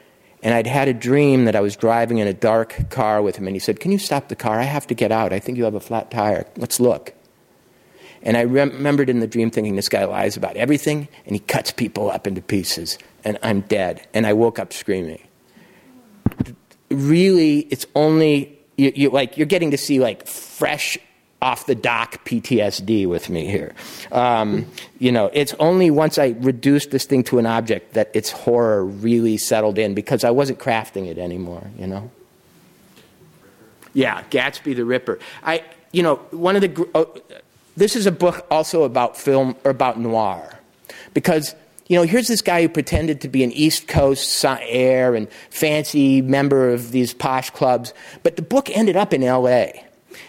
And 0.43 0.53
I'd 0.53 0.67
had 0.67 0.89
a 0.89 0.93
dream 0.93 1.45
that 1.47 1.57
I 1.57 1.61
was 1.61 1.77
driving 1.77 2.19
in 2.19 2.27
a 2.27 2.35
dark 2.35 2.91
car 2.91 3.23
with 3.23 3.37
him. 3.37 3.47
And 3.47 3.55
he 3.55 3.61
said, 3.61 3.81
Can 3.81 3.93
you 3.93 3.99
stop 3.99 4.29
the 4.29 4.37
car? 4.37 4.59
I 4.59 4.65
have 4.65 4.87
to 4.89 4.95
get 4.95 5.13
out. 5.13 5.33
I 5.33 5.39
think 5.39 5.57
you 5.57 5.65
have 5.65 5.75
a 5.75 5.81
flat 5.81 6.11
tire. 6.11 6.47
Let's 6.57 6.81
look. 6.81 7.15
And 8.23 8.37
I 8.37 8.41
remembered 8.41 9.09
in 9.09 9.21
the 9.21 9.27
dream 9.27 9.51
thinking, 9.51 9.77
This 9.77 9.89
guy 9.89 10.05
lies 10.05 10.37
about 10.37 10.57
everything, 10.57 11.09
and 11.25 11.35
he 11.35 11.41
cuts 11.41 11.71
people 11.71 12.11
up 12.11 12.27
into 12.27 12.43
pieces. 12.43 12.99
And 13.25 13.39
I'm 13.43 13.61
dead. 13.63 14.07
And 14.13 14.27
I 14.27 14.33
woke 14.33 14.59
up 14.59 14.73
screaming. 14.73 15.23
Really, 16.91 17.61
it's 17.71 17.87
only, 17.95 18.59
you, 18.77 18.93
you, 18.95 19.11
like, 19.11 19.37
you're 19.37 19.47
getting 19.47 19.71
to 19.71 19.79
see 19.79 20.01
like 20.01 20.27
fresh 20.27 20.99
off 21.43 21.67
the 21.67 21.75
dock 21.75 22.25
PTSD 22.25 23.07
with 23.07 23.29
me 23.29 23.47
here. 23.47 23.75
Um, 24.11 24.67
you 24.99 25.13
know, 25.13 25.31
it's 25.33 25.55
only 25.59 25.91
once 25.91 26.19
I 26.19 26.29
reduced 26.39 26.91
this 26.91 27.05
thing 27.05 27.25
to 27.25 27.39
an 27.39 27.47
object 27.47 27.95
that 27.95 28.11
its 28.15 28.31
horror 28.31 28.85
really 28.85 29.37
settled 29.37 29.79
in 29.79 29.95
because 29.95 30.25
I 30.25 30.31
wasn't 30.31 30.59
crafting 30.59 31.07
it 31.07 31.19
anymore, 31.19 31.71
you 31.79 31.87
know? 31.87 32.11
Yeah, 33.93 34.23
Gatsby 34.31 34.77
the 34.77 34.85
Ripper. 34.85 35.19
I, 35.43 35.63
you 35.93 36.03
know, 36.03 36.17
one 36.31 36.57
of 36.57 36.63
the, 36.63 36.89
uh, 36.95 37.05
this 37.77 37.97
is 37.97 38.07
a 38.07 38.13
book 38.13 38.47
also 38.51 38.83
about 38.83 39.17
film, 39.17 39.57
or 39.65 39.71
about 39.71 39.99
noir. 39.99 40.59
Because, 41.15 41.55
you 41.87 41.97
know, 41.97 42.03
here's 42.03 42.29
this 42.29 42.43
guy 42.43 42.63
who 42.63 42.69
pretended 42.69 43.23
to 43.23 43.29
be 43.29 43.43
an 43.43 43.53
East 43.53 43.89
Coast 43.89 44.45
heir 44.45 45.15
and 45.15 45.29
fancy 45.51 46.21
member 46.21 46.71
of 46.71 46.93
these 46.93 47.15
posh 47.15 47.51
clubs, 47.51 47.95
but 48.23 48.37
the 48.37 48.43
book 48.43 48.69
ended 48.77 48.97
up 48.97 49.15
in 49.15 49.23
L.A. 49.23 49.86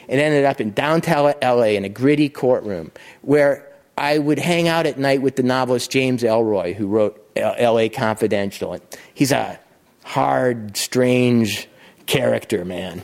It 0.07 0.17
ended 0.19 0.45
up 0.45 0.61
in 0.61 0.71
downtown 0.71 1.33
LA 1.41 1.75
in 1.75 1.85
a 1.85 1.89
gritty 1.89 2.29
courtroom 2.29 2.91
where 3.21 3.67
I 3.97 4.19
would 4.19 4.39
hang 4.39 4.67
out 4.67 4.85
at 4.85 4.99
night 4.99 5.21
with 5.21 5.35
the 5.35 5.43
novelist 5.43 5.89
James 5.89 6.21
Ellroy, 6.23 6.75
who 6.75 6.87
wrote 6.87 7.23
LA 7.35 7.87
Confidential. 7.89 8.77
He's 9.13 9.31
a 9.31 9.59
hard, 10.03 10.77
strange 10.77 11.67
character, 12.05 12.63
man. 12.63 13.01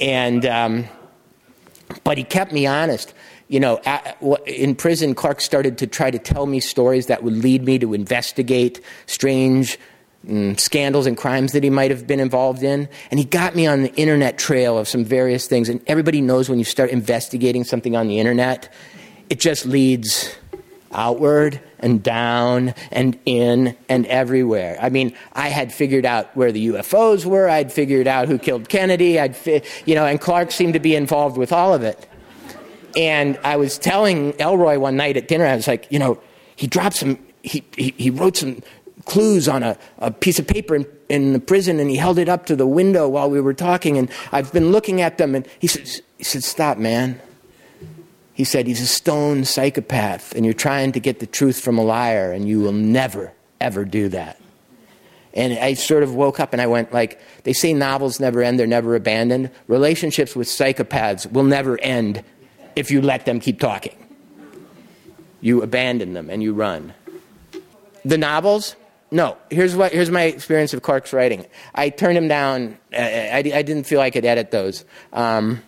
And, 0.00 0.46
um, 0.46 0.84
but 2.04 2.18
he 2.18 2.24
kept 2.24 2.52
me 2.52 2.66
honest. 2.66 3.14
You 3.48 3.60
know, 3.60 3.80
in 4.46 4.74
prison, 4.74 5.14
Clark 5.14 5.40
started 5.40 5.78
to 5.78 5.86
try 5.86 6.10
to 6.10 6.18
tell 6.18 6.46
me 6.46 6.60
stories 6.60 7.06
that 7.06 7.22
would 7.22 7.34
lead 7.34 7.64
me 7.64 7.78
to 7.78 7.94
investigate 7.94 8.80
strange 9.06 9.78
mm, 10.26 10.58
scandals 10.58 11.06
and 11.06 11.16
crimes 11.16 11.52
that 11.52 11.62
he 11.62 11.70
might 11.70 11.90
have 11.90 12.06
been 12.06 12.20
involved 12.20 12.62
in. 12.62 12.88
And 13.10 13.18
he 13.18 13.24
got 13.24 13.54
me 13.54 13.66
on 13.66 13.82
the 13.82 13.94
internet 13.94 14.38
trail 14.38 14.78
of 14.78 14.88
some 14.88 15.04
various 15.04 15.46
things. 15.46 15.68
And 15.68 15.80
everybody 15.86 16.20
knows 16.20 16.48
when 16.48 16.58
you 16.58 16.64
start 16.64 16.90
investigating 16.90 17.64
something 17.64 17.96
on 17.96 18.08
the 18.08 18.18
internet, 18.18 18.72
it 19.30 19.40
just 19.40 19.66
leads 19.66 20.36
outward 20.92 21.60
and 21.80 22.02
down 22.02 22.74
and 22.90 23.18
in 23.24 23.76
and 23.88 24.06
everywhere. 24.06 24.78
I 24.80 24.88
mean, 24.88 25.14
I 25.32 25.48
had 25.48 25.72
figured 25.72 26.04
out 26.04 26.34
where 26.36 26.52
the 26.52 26.68
UFOs 26.68 27.24
were. 27.24 27.48
I'd 27.48 27.72
figured 27.72 28.06
out 28.06 28.28
who 28.28 28.38
killed 28.38 28.68
Kennedy. 28.68 29.20
I'd, 29.20 29.36
fi- 29.36 29.62
you 29.84 29.94
know, 29.94 30.06
and 30.06 30.20
Clark 30.20 30.50
seemed 30.50 30.74
to 30.74 30.80
be 30.80 30.94
involved 30.94 31.36
with 31.36 31.52
all 31.52 31.74
of 31.74 31.82
it. 31.82 32.08
And 32.96 33.38
I 33.44 33.56
was 33.56 33.78
telling 33.78 34.32
Ellroy 34.34 34.78
one 34.78 34.96
night 34.96 35.16
at 35.16 35.28
dinner, 35.28 35.46
I 35.46 35.56
was 35.56 35.68
like, 35.68 35.86
you 35.90 35.98
know, 35.98 36.20
he 36.56 36.66
dropped 36.66 36.96
some, 36.96 37.18
he, 37.42 37.64
he, 37.76 37.94
he 37.96 38.10
wrote 38.10 38.36
some 38.36 38.62
clues 39.08 39.48
on 39.48 39.62
a, 39.62 39.76
a 39.98 40.10
piece 40.10 40.38
of 40.38 40.46
paper 40.46 40.76
in, 40.76 40.86
in 41.08 41.32
the 41.32 41.40
prison 41.40 41.80
and 41.80 41.90
he 41.90 41.96
held 41.96 42.18
it 42.18 42.28
up 42.28 42.46
to 42.46 42.54
the 42.54 42.66
window 42.66 43.08
while 43.08 43.28
we 43.28 43.40
were 43.40 43.54
talking 43.54 43.98
and 43.98 44.10
I've 44.30 44.52
been 44.52 44.70
looking 44.70 45.00
at 45.00 45.18
them 45.18 45.34
and 45.34 45.46
he 45.58 45.66
said, 45.66 45.88
he 46.18 46.24
said, 46.24 46.44
stop, 46.44 46.78
man. 46.78 47.20
He 48.38 48.44
said, 48.44 48.68
He's 48.68 48.80
a 48.80 48.86
stone 48.86 49.44
psychopath, 49.44 50.32
and 50.36 50.44
you're 50.44 50.54
trying 50.54 50.92
to 50.92 51.00
get 51.00 51.18
the 51.18 51.26
truth 51.26 51.58
from 51.60 51.76
a 51.76 51.82
liar, 51.82 52.30
and 52.30 52.46
you 52.46 52.60
will 52.60 52.70
never, 52.70 53.32
ever 53.60 53.84
do 53.84 54.08
that. 54.10 54.40
And 55.34 55.58
I 55.58 55.74
sort 55.74 56.04
of 56.04 56.14
woke 56.14 56.38
up 56.38 56.52
and 56.52 56.62
I 56.62 56.66
went, 56.66 56.92
like, 56.92 57.20
they 57.42 57.52
say 57.52 57.72
novels 57.72 58.20
never 58.20 58.40
end, 58.40 58.58
they're 58.58 58.66
never 58.66 58.94
abandoned. 58.94 59.50
Relationships 59.66 60.36
with 60.36 60.46
psychopaths 60.46 61.30
will 61.30 61.42
never 61.42 61.80
end 61.80 62.22
if 62.76 62.92
you 62.92 63.02
let 63.02 63.24
them 63.24 63.40
keep 63.40 63.58
talking. 63.60 63.96
You 65.40 65.62
abandon 65.62 66.14
them 66.14 66.30
and 66.30 66.40
you 66.40 66.54
run. 66.54 66.94
The 68.04 68.18
novels, 68.18 68.76
no. 69.10 69.36
Here's, 69.50 69.74
what, 69.74 69.92
here's 69.92 70.10
my 70.10 70.22
experience 70.22 70.74
of 70.74 70.82
Clark's 70.82 71.12
writing. 71.12 71.46
I 71.74 71.90
turned 71.90 72.18
him 72.18 72.28
down. 72.28 72.78
I, 72.92 73.28
I, 73.28 73.36
I 73.38 73.62
didn't 73.62 73.84
feel 73.84 74.00
I 74.00 74.10
could 74.10 74.24
edit 74.24 74.50
those. 74.50 74.84
Um, 75.12 75.62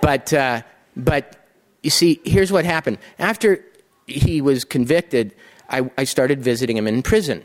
but, 0.00 0.32
uh, 0.32 0.62
but 0.96 1.36
you 1.82 1.90
see, 1.90 2.20
here's 2.24 2.50
what 2.50 2.64
happened. 2.64 2.98
After 3.18 3.64
he 4.06 4.40
was 4.40 4.64
convicted, 4.64 5.34
I, 5.68 5.90
I, 5.98 6.04
started 6.04 6.42
visiting 6.42 6.76
him 6.76 6.86
in 6.86 7.02
prison. 7.02 7.42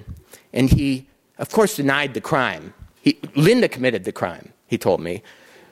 And 0.54 0.70
he, 0.70 1.08
of 1.38 1.50
course, 1.50 1.76
denied 1.76 2.14
the 2.14 2.22
crime. 2.22 2.74
He, 3.02 3.20
Linda 3.36 3.68
committed 3.68 4.04
the 4.04 4.12
crime, 4.12 4.54
he 4.68 4.78
told 4.78 5.02
me. 5.02 5.24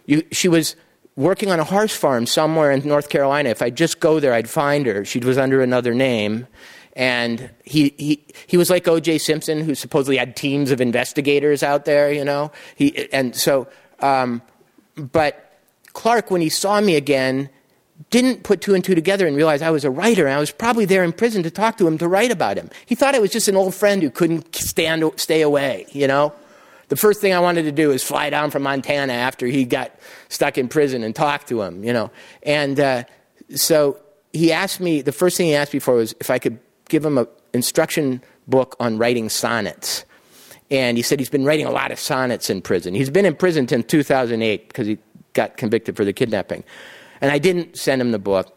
You, 0.06 0.24
she 0.32 0.48
was 0.48 0.76
working 1.16 1.52
on 1.52 1.60
a 1.60 1.64
horse 1.64 1.96
farm 1.96 2.26
somewhere 2.26 2.72
in 2.72 2.88
North 2.88 3.10
Carolina. 3.10 3.50
If 3.50 3.62
I'd 3.62 3.76
just 3.76 4.00
go 4.00 4.20
there, 4.20 4.34
I'd 4.34 4.50
find 4.50 4.86
her. 4.86 5.06
She 5.06 5.20
was 5.20 5.38
under 5.38 5.62
another 5.62 5.94
name. 5.94 6.48
And 7.00 7.50
he, 7.64 7.94
he, 7.98 8.26
he 8.46 8.58
was 8.58 8.70
like 8.70 8.86
O.J. 8.86 9.20
Simpson, 9.20 9.62
who 9.62 9.74
supposedly 9.74 10.18
had 10.18 10.36
teams 10.36 10.70
of 10.70 10.82
investigators 10.82 11.64
out 11.64 11.86
there, 11.86 12.12
you 12.12 12.26
know. 12.26 12.52
He, 12.76 13.08
and 13.14 13.34
so, 13.34 13.70
um, 14.02 14.42
but 14.98 15.62
Clark, 15.94 16.30
when 16.30 16.42
he 16.42 16.50
saw 16.50 16.82
me 16.82 16.98
again, 16.98 17.50
didn't 18.10 18.44
put 18.44 18.60
two 18.60 18.76
and 18.76 18.84
two 18.84 18.96
together 18.96 19.28
and 19.28 19.38
realize 19.38 19.62
I 19.62 19.70
was 19.70 19.86
a 19.86 19.90
writer 19.90 20.28
and 20.28 20.36
I 20.36 20.42
was 20.42 20.52
probably 20.52 20.84
there 20.84 21.06
in 21.06 21.14
prison 21.14 21.42
to 21.44 21.50
talk 21.50 21.78
to 21.78 21.88
him 21.88 21.98
to 22.00 22.08
write 22.10 22.32
about 22.32 22.58
him. 22.58 22.70
He 22.86 22.96
thought 22.96 23.16
I 23.16 23.20
was 23.20 23.32
just 23.32 23.48
an 23.48 23.56
old 23.56 23.74
friend 23.74 24.04
who 24.04 24.10
couldn't 24.10 24.54
stand, 24.54 25.10
stay 25.16 25.42
away, 25.42 25.86
you 25.94 26.06
know? 26.06 26.34
The 26.90 26.98
first 26.98 27.22
thing 27.22 27.34
I 27.34 27.40
wanted 27.40 27.64
to 27.64 27.72
do 27.72 27.88
was 27.90 28.04
fly 28.04 28.30
down 28.30 28.52
from 28.52 28.64
Montana 28.64 29.14
after 29.14 29.48
he 29.48 29.64
got 29.64 29.98
stuck 30.28 30.58
in 30.58 30.68
prison 30.68 31.04
and 31.04 31.16
talk 31.16 31.46
to 31.46 31.62
him, 31.62 31.82
you 31.82 31.94
know? 31.94 32.12
And 32.44 32.78
uh, 32.78 33.04
so 33.56 34.02
he 34.34 34.52
asked 34.52 34.82
me, 34.82 35.02
the 35.02 35.14
first 35.14 35.38
thing 35.38 35.46
he 35.46 35.56
asked 35.56 35.74
me 35.74 35.80
for 35.80 35.94
was 35.94 36.14
if 36.20 36.30
I 36.30 36.40
could 36.40 36.60
give 36.90 37.06
him 37.06 37.18
an 37.18 37.28
instruction 37.54 38.22
book 38.48 38.76
on 38.80 38.98
writing 38.98 39.30
sonnets. 39.30 40.06
And 40.72 40.98
he 40.98 41.04
said 41.04 41.20
he's 41.20 41.30
been 41.30 41.46
writing 41.46 41.66
a 41.66 41.72
lot 41.72 41.92
of 41.92 42.00
sonnets 42.00 42.50
in 42.50 42.62
prison. 42.62 42.94
He's 42.94 43.10
been 43.10 43.26
in 43.26 43.36
prison 43.36 43.68
since 43.68 43.86
2008 43.88 44.68
because 44.68 44.88
he 44.88 45.00
got 45.34 45.58
convicted 45.58 45.96
for 45.96 46.06
the 46.06 46.14
kidnapping. 46.14 46.64
And 47.22 47.32
I 47.32 47.40
didn't 47.40 47.78
send 47.78 48.02
him 48.02 48.12
the 48.12 48.20
book. 48.20 48.56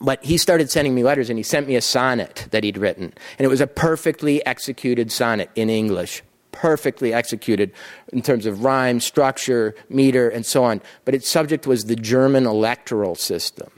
But 0.00 0.22
he 0.24 0.36
started 0.36 0.70
sending 0.70 0.94
me 0.94 1.02
letters 1.02 1.30
and 1.30 1.38
he 1.38 1.42
sent 1.42 1.66
me 1.66 1.76
a 1.76 1.80
sonnet 1.80 2.48
that 2.50 2.64
he'd 2.64 2.76
written. 2.76 3.14
And 3.38 3.44
it 3.44 3.48
was 3.48 3.60
a 3.60 3.66
perfectly 3.66 4.44
executed 4.44 5.10
sonnet 5.10 5.50
in 5.54 5.70
English. 5.70 6.22
Perfectly 6.52 7.12
executed 7.12 7.72
in 8.12 8.22
terms 8.22 8.46
of 8.46 8.62
rhyme, 8.62 9.00
structure, 9.00 9.74
meter, 9.88 10.28
and 10.28 10.44
so 10.44 10.64
on. 10.64 10.80
But 11.04 11.14
its 11.14 11.28
subject 11.28 11.66
was 11.66 11.84
the 11.84 11.96
German 11.96 12.46
electoral 12.46 13.14
system. 13.14 13.70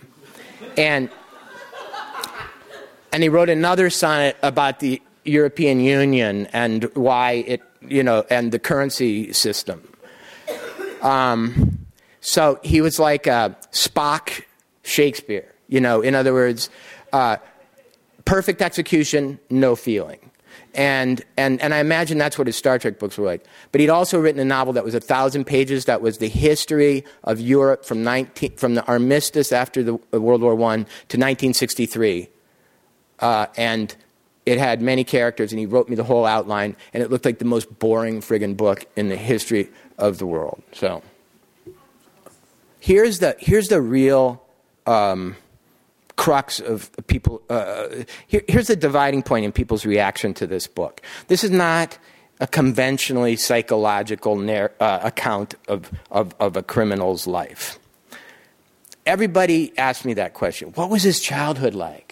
And, 0.77 1.11
and 3.13 3.23
he 3.23 3.29
wrote 3.29 3.49
another 3.49 3.91
sonnet 3.91 4.37
about 4.43 4.81
the 4.81 5.01
European 5.25 5.81
Union 5.81 6.47
and 6.53 6.85
why 6.95 7.45
it, 7.47 7.63
you 7.83 8.03
know, 8.03 8.25
and 8.31 8.53
the 8.53 8.59
currency 8.59 9.33
system. 9.33 9.83
Um, 11.03 11.87
so 12.21 12.59
he 12.63 12.81
was 12.81 12.99
like 12.99 13.27
a 13.27 13.57
Spock 13.73 14.45
Shakespeare, 14.83 15.55
you 15.69 15.81
know, 15.81 16.01
in 16.01 16.15
other 16.15 16.33
words, 16.33 16.71
uh, 17.13 17.37
perfect 18.25 18.63
execution, 18.63 19.39
no 19.51 19.77
feeling. 19.77 20.19
And, 20.75 21.25
and, 21.37 21.61
and 21.61 21.73
I 21.75 21.79
imagine 21.79 22.19
that's 22.19 22.39
what 22.39 22.47
his 22.47 22.57
Star 22.57 22.79
Trek 22.79 22.99
books 22.99 23.17
were 23.19 23.25
like. 23.25 23.45
But 23.73 23.81
he'd 23.81 23.91
also 23.91 24.21
written 24.21 24.41
a 24.41 24.45
novel 24.45 24.73
that 24.75 24.85
was 24.85 24.95
a 24.95 25.01
thousand 25.01 25.45
pages 25.45 25.87
that 25.87 26.03
was 26.03 26.19
the 26.19 26.29
history 26.29 27.05
of 27.25 27.41
Europe 27.41 27.85
from, 27.85 28.05
19, 28.05 28.57
from 28.57 28.75
the 28.75 28.85
armistice 28.85 29.51
after 29.51 29.83
the, 29.83 29.99
uh, 30.13 30.21
World 30.21 30.43
War 30.43 30.53
I 30.55 30.77
to 30.77 31.17
1963. 31.17 32.29
Uh, 33.21 33.47
and 33.57 33.95
it 34.47 34.59
had 34.59 34.81
many 34.81 35.05
characters, 35.05 35.53
and 35.53 35.59
he 35.59 35.67
wrote 35.67 35.89
me 35.89 35.97
the 35.97 36.05
whole 36.05 36.25
outline, 36.25 36.75
and 36.95 37.03
it 37.03 37.11
looked 37.11 37.25
like 37.25 37.39
the 37.39 37.45
most 37.45 37.79
boring 37.79 38.21
friggin' 38.21 38.57
book 38.57 38.87
in 38.97 39.09
the 39.09 39.17
history 39.17 39.69
of 39.99 40.19
the 40.19 40.27
world. 40.27 40.63
So 40.73 41.03
here's 42.81 43.19
the, 43.19 43.37
here's 43.39 43.69
the 43.69 43.81
real 43.81 44.43
um, 44.87 45.37
crux 46.17 46.61
of 46.61 46.91
people. 47.09 47.43
Uh, 47.51 48.05
here, 48.27 48.43
here's 48.49 48.69
the 48.69 48.77
dividing 48.77 49.23
point 49.23 49.45
in 49.45 49.53
people's 49.53 49.85
reaction 49.85 50.33
to 50.35 50.47
this 50.47 50.67
book. 50.67 51.03
This 51.27 51.45
is 51.45 51.51
not 51.51 51.99
a 52.41 52.47
conventionally 52.47 53.37
psychological 53.37 54.37
narr- 54.37 54.73
uh, 54.81 55.01
account 55.03 55.57
of, 55.67 55.91
of, 56.11 56.35
of 56.41 56.57
a 56.57 56.63
criminal's 56.63 57.27
life. 57.27 57.79
Everybody 59.05 59.77
asked 59.77 60.05
me 60.07 60.15
that 60.15 60.33
question. 60.33 60.71
What 60.71 60.89
was 60.89 61.03
his 61.03 61.21
childhood 61.21 61.75
like? 61.75 62.08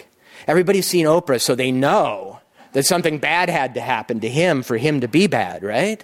Everybody's 0.47 0.87
seen 0.87 1.05
Oprah, 1.05 1.41
so 1.41 1.55
they 1.55 1.71
know 1.71 2.39
that 2.73 2.85
something 2.85 3.19
bad 3.19 3.49
had 3.49 3.73
to 3.73 3.81
happen 3.81 4.19
to 4.21 4.29
him 4.29 4.63
for 4.63 4.77
him 4.77 5.01
to 5.01 5.07
be 5.07 5.27
bad, 5.27 5.63
right? 5.63 6.03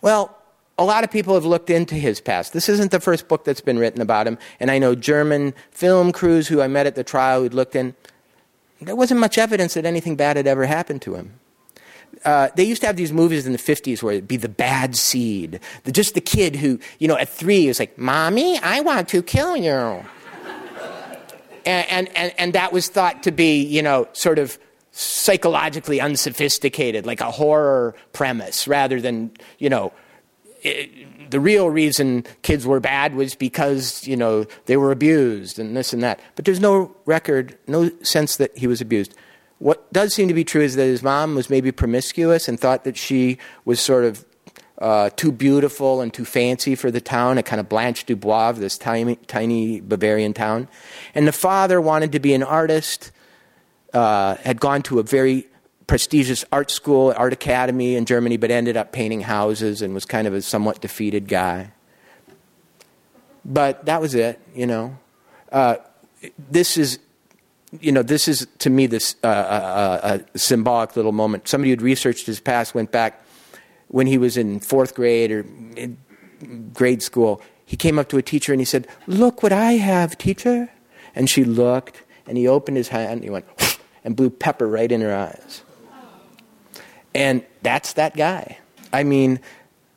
Well, 0.00 0.36
a 0.78 0.84
lot 0.84 1.04
of 1.04 1.10
people 1.10 1.34
have 1.34 1.44
looked 1.44 1.70
into 1.70 1.94
his 1.94 2.20
past. 2.20 2.52
This 2.52 2.68
isn't 2.68 2.90
the 2.90 3.00
first 3.00 3.28
book 3.28 3.44
that's 3.44 3.60
been 3.60 3.78
written 3.78 4.00
about 4.00 4.26
him. 4.26 4.38
And 4.58 4.70
I 4.70 4.78
know 4.78 4.94
German 4.94 5.54
film 5.70 6.12
crews 6.12 6.48
who 6.48 6.60
I 6.60 6.68
met 6.68 6.86
at 6.86 6.94
the 6.94 7.04
trial 7.04 7.42
who'd 7.42 7.54
looked 7.54 7.76
in. 7.76 7.94
There 8.80 8.96
wasn't 8.96 9.20
much 9.20 9.38
evidence 9.38 9.74
that 9.74 9.84
anything 9.84 10.16
bad 10.16 10.36
had 10.36 10.46
ever 10.46 10.66
happened 10.66 11.02
to 11.02 11.14
him. 11.14 11.34
Uh, 12.24 12.48
they 12.56 12.64
used 12.64 12.80
to 12.82 12.86
have 12.86 12.96
these 12.96 13.12
movies 13.12 13.46
in 13.46 13.52
the 13.52 13.58
50s 13.58 14.02
where 14.02 14.14
it'd 14.14 14.28
be 14.28 14.36
the 14.36 14.48
bad 14.48 14.96
seed. 14.96 15.60
The, 15.84 15.92
just 15.92 16.14
the 16.14 16.20
kid 16.20 16.56
who, 16.56 16.78
you 16.98 17.08
know, 17.08 17.16
at 17.16 17.28
three 17.28 17.68
was 17.68 17.78
like, 17.78 17.96
Mommy, 17.98 18.58
I 18.58 18.80
want 18.80 19.08
to 19.08 19.22
kill 19.22 19.56
you. 19.56 20.04
And, 21.66 22.16
and, 22.16 22.34
and, 22.38 22.52
that 22.52 22.72
was 22.72 22.88
thought 22.88 23.22
to 23.24 23.32
be, 23.32 23.62
you 23.62 23.82
know, 23.82 24.08
sort 24.12 24.38
of 24.38 24.58
psychologically 24.92 26.00
unsophisticated, 26.00 27.06
like 27.06 27.20
a 27.20 27.30
horror 27.30 27.94
premise, 28.12 28.68
rather 28.68 29.00
than, 29.00 29.30
you 29.58 29.70
know, 29.70 29.92
it, 30.62 31.30
the 31.30 31.40
real 31.40 31.70
reason 31.70 32.24
kids 32.42 32.66
were 32.66 32.78
bad 32.78 33.14
was 33.14 33.34
because 33.34 34.06
you 34.06 34.16
know 34.16 34.44
they 34.66 34.76
were 34.76 34.92
abused 34.92 35.58
and 35.58 35.76
this 35.76 35.92
and 35.92 36.02
that. 36.02 36.20
But 36.36 36.44
there's 36.44 36.60
no 36.60 36.94
record, 37.04 37.58
no 37.66 37.90
sense 38.02 38.36
that 38.36 38.56
he 38.56 38.66
was 38.66 38.80
abused. 38.80 39.14
What 39.58 39.92
does 39.92 40.12
seem 40.12 40.28
to 40.28 40.34
be 40.34 40.44
true 40.44 40.62
is 40.62 40.76
that 40.76 40.84
his 40.84 41.02
mom 41.02 41.34
was 41.34 41.48
maybe 41.48 41.72
promiscuous 41.72 42.48
and 42.48 42.58
thought 42.58 42.84
that 42.84 42.96
she 42.96 43.38
was 43.64 43.80
sort 43.80 44.04
of 44.04 44.24
uh, 44.82 45.10
too 45.10 45.30
beautiful 45.30 46.00
and 46.00 46.12
too 46.12 46.24
fancy 46.24 46.74
for 46.74 46.90
the 46.90 47.00
town, 47.00 47.38
a 47.38 47.42
kind 47.42 47.60
of 47.60 47.68
Blanche 47.68 48.04
Dubois 48.04 48.50
of 48.50 48.58
this 48.58 48.76
tiny, 48.76 49.14
tiny 49.28 49.80
Bavarian 49.80 50.34
town. 50.34 50.66
And 51.14 51.28
the 51.28 51.32
father 51.32 51.80
wanted 51.80 52.10
to 52.12 52.18
be 52.18 52.34
an 52.34 52.42
artist, 52.42 53.12
uh, 53.94 54.34
had 54.36 54.60
gone 54.60 54.82
to 54.82 54.98
a 54.98 55.04
very 55.04 55.46
prestigious 55.86 56.44
art 56.50 56.70
school, 56.70 57.14
art 57.16 57.32
academy 57.32 57.94
in 57.94 58.06
Germany, 58.06 58.36
but 58.36 58.50
ended 58.50 58.76
up 58.76 58.90
painting 58.90 59.20
houses 59.20 59.82
and 59.82 59.94
was 59.94 60.04
kind 60.04 60.26
of 60.26 60.34
a 60.34 60.42
somewhat 60.42 60.80
defeated 60.80 61.28
guy. 61.28 61.70
But 63.44 63.86
that 63.86 64.00
was 64.00 64.16
it, 64.16 64.40
you 64.52 64.66
know. 64.66 64.98
Uh, 65.52 65.76
this 66.50 66.76
is, 66.76 66.98
you 67.80 67.92
know, 67.92 68.02
this 68.02 68.26
is 68.26 68.48
to 68.58 68.70
me 68.70 68.86
this 68.86 69.14
uh, 69.22 69.26
uh, 69.26 69.30
uh, 70.02 70.18
a 70.34 70.38
symbolic 70.38 70.96
little 70.96 71.12
moment. 71.12 71.46
Somebody 71.46 71.70
who'd 71.70 71.82
researched 71.82 72.26
his 72.26 72.40
past 72.40 72.74
went 72.74 72.90
back 72.90 73.21
when 73.92 74.08
he 74.08 74.18
was 74.18 74.36
in 74.36 74.58
fourth 74.58 74.94
grade 74.94 75.30
or 75.30 75.44
grade 76.72 77.02
school. 77.02 77.40
He 77.64 77.76
came 77.76 77.98
up 77.98 78.08
to 78.08 78.18
a 78.18 78.22
teacher 78.22 78.52
and 78.52 78.60
he 78.60 78.64
said, 78.64 78.88
"Look 79.06 79.42
what 79.42 79.52
I 79.52 79.72
have, 79.72 80.18
teacher." 80.18 80.68
And 81.14 81.30
she 81.30 81.44
looked, 81.44 82.02
and 82.26 82.36
he 82.36 82.48
opened 82.48 82.76
his 82.76 82.88
hand 82.88 83.12
and 83.12 83.24
he 83.24 83.30
went 83.30 83.46
and 84.04 84.16
blew 84.16 84.30
pepper 84.30 84.66
right 84.66 84.90
in 84.90 85.00
her 85.00 85.14
eyes. 85.14 85.62
And 87.14 87.44
that's 87.62 87.92
that 87.92 88.16
guy. 88.16 88.58
I 88.92 89.04
mean, 89.04 89.40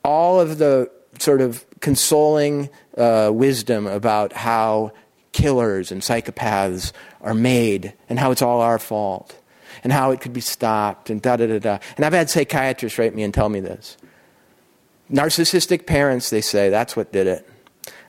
all 0.03 0.39
of 0.39 0.57
the 0.57 0.91
sort 1.19 1.41
of 1.41 1.65
consoling 1.79 2.69
uh, 2.97 3.31
wisdom 3.33 3.87
about 3.87 4.33
how 4.33 4.91
killers 5.31 5.91
and 5.91 6.01
psychopaths 6.01 6.91
are 7.21 7.33
made 7.33 7.93
and 8.09 8.19
how 8.19 8.31
it's 8.31 8.41
all 8.41 8.61
our 8.61 8.79
fault 8.79 9.37
and 9.85 9.93
how 9.93 10.09
it 10.09 10.19
could 10.19 10.33
be 10.33 10.41
stopped 10.41 11.11
and 11.11 11.21
da 11.21 11.35
da 11.35 11.45
da 11.45 11.59
da. 11.59 11.77
And 11.95 12.03
I've 12.03 12.11
had 12.11 12.27
psychiatrists 12.27 12.97
write 12.97 13.13
me 13.13 13.21
and 13.21 13.31
tell 13.31 13.49
me 13.49 13.59
this. 13.59 13.97
Narcissistic 15.11 15.85
parents, 15.85 16.31
they 16.31 16.41
say, 16.41 16.69
that's 16.69 16.95
what 16.95 17.11
did 17.11 17.27
it. 17.27 17.47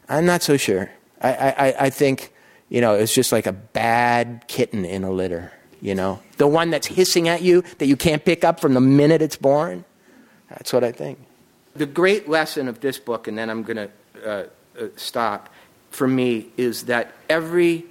I'm 0.08 0.24
not 0.24 0.42
so 0.42 0.56
sure. 0.56 0.90
I, 1.20 1.34
I, 1.50 1.74
I 1.80 1.90
think, 1.90 2.32
you 2.70 2.80
know, 2.80 2.94
it's 2.94 3.12
just 3.12 3.30
like 3.30 3.46
a 3.46 3.52
bad 3.52 4.44
kitten 4.48 4.86
in 4.86 5.04
a 5.04 5.10
litter, 5.10 5.52
you 5.82 5.94
know? 5.94 6.18
The 6.38 6.46
one 6.46 6.70
that's 6.70 6.86
hissing 6.86 7.28
at 7.28 7.42
you 7.42 7.62
that 7.76 7.86
you 7.86 7.96
can't 7.96 8.24
pick 8.24 8.42
up 8.42 8.58
from 8.58 8.72
the 8.72 8.80
minute 8.80 9.20
it's 9.20 9.36
born. 9.36 9.84
That's 10.48 10.72
what 10.72 10.82
I 10.82 10.92
think. 10.92 11.18
The 11.74 11.84
great 11.84 12.26
lesson 12.26 12.68
of 12.68 12.80
this 12.80 12.98
book, 12.98 13.28
and 13.28 13.36
then 13.36 13.50
I'm 13.50 13.62
going 13.62 13.76
to 13.76 13.90
uh, 14.26 14.46
uh, 14.80 14.86
stop, 14.96 15.50
for 15.90 16.08
me, 16.08 16.48
is 16.56 16.84
that 16.84 17.12
every 17.28 17.84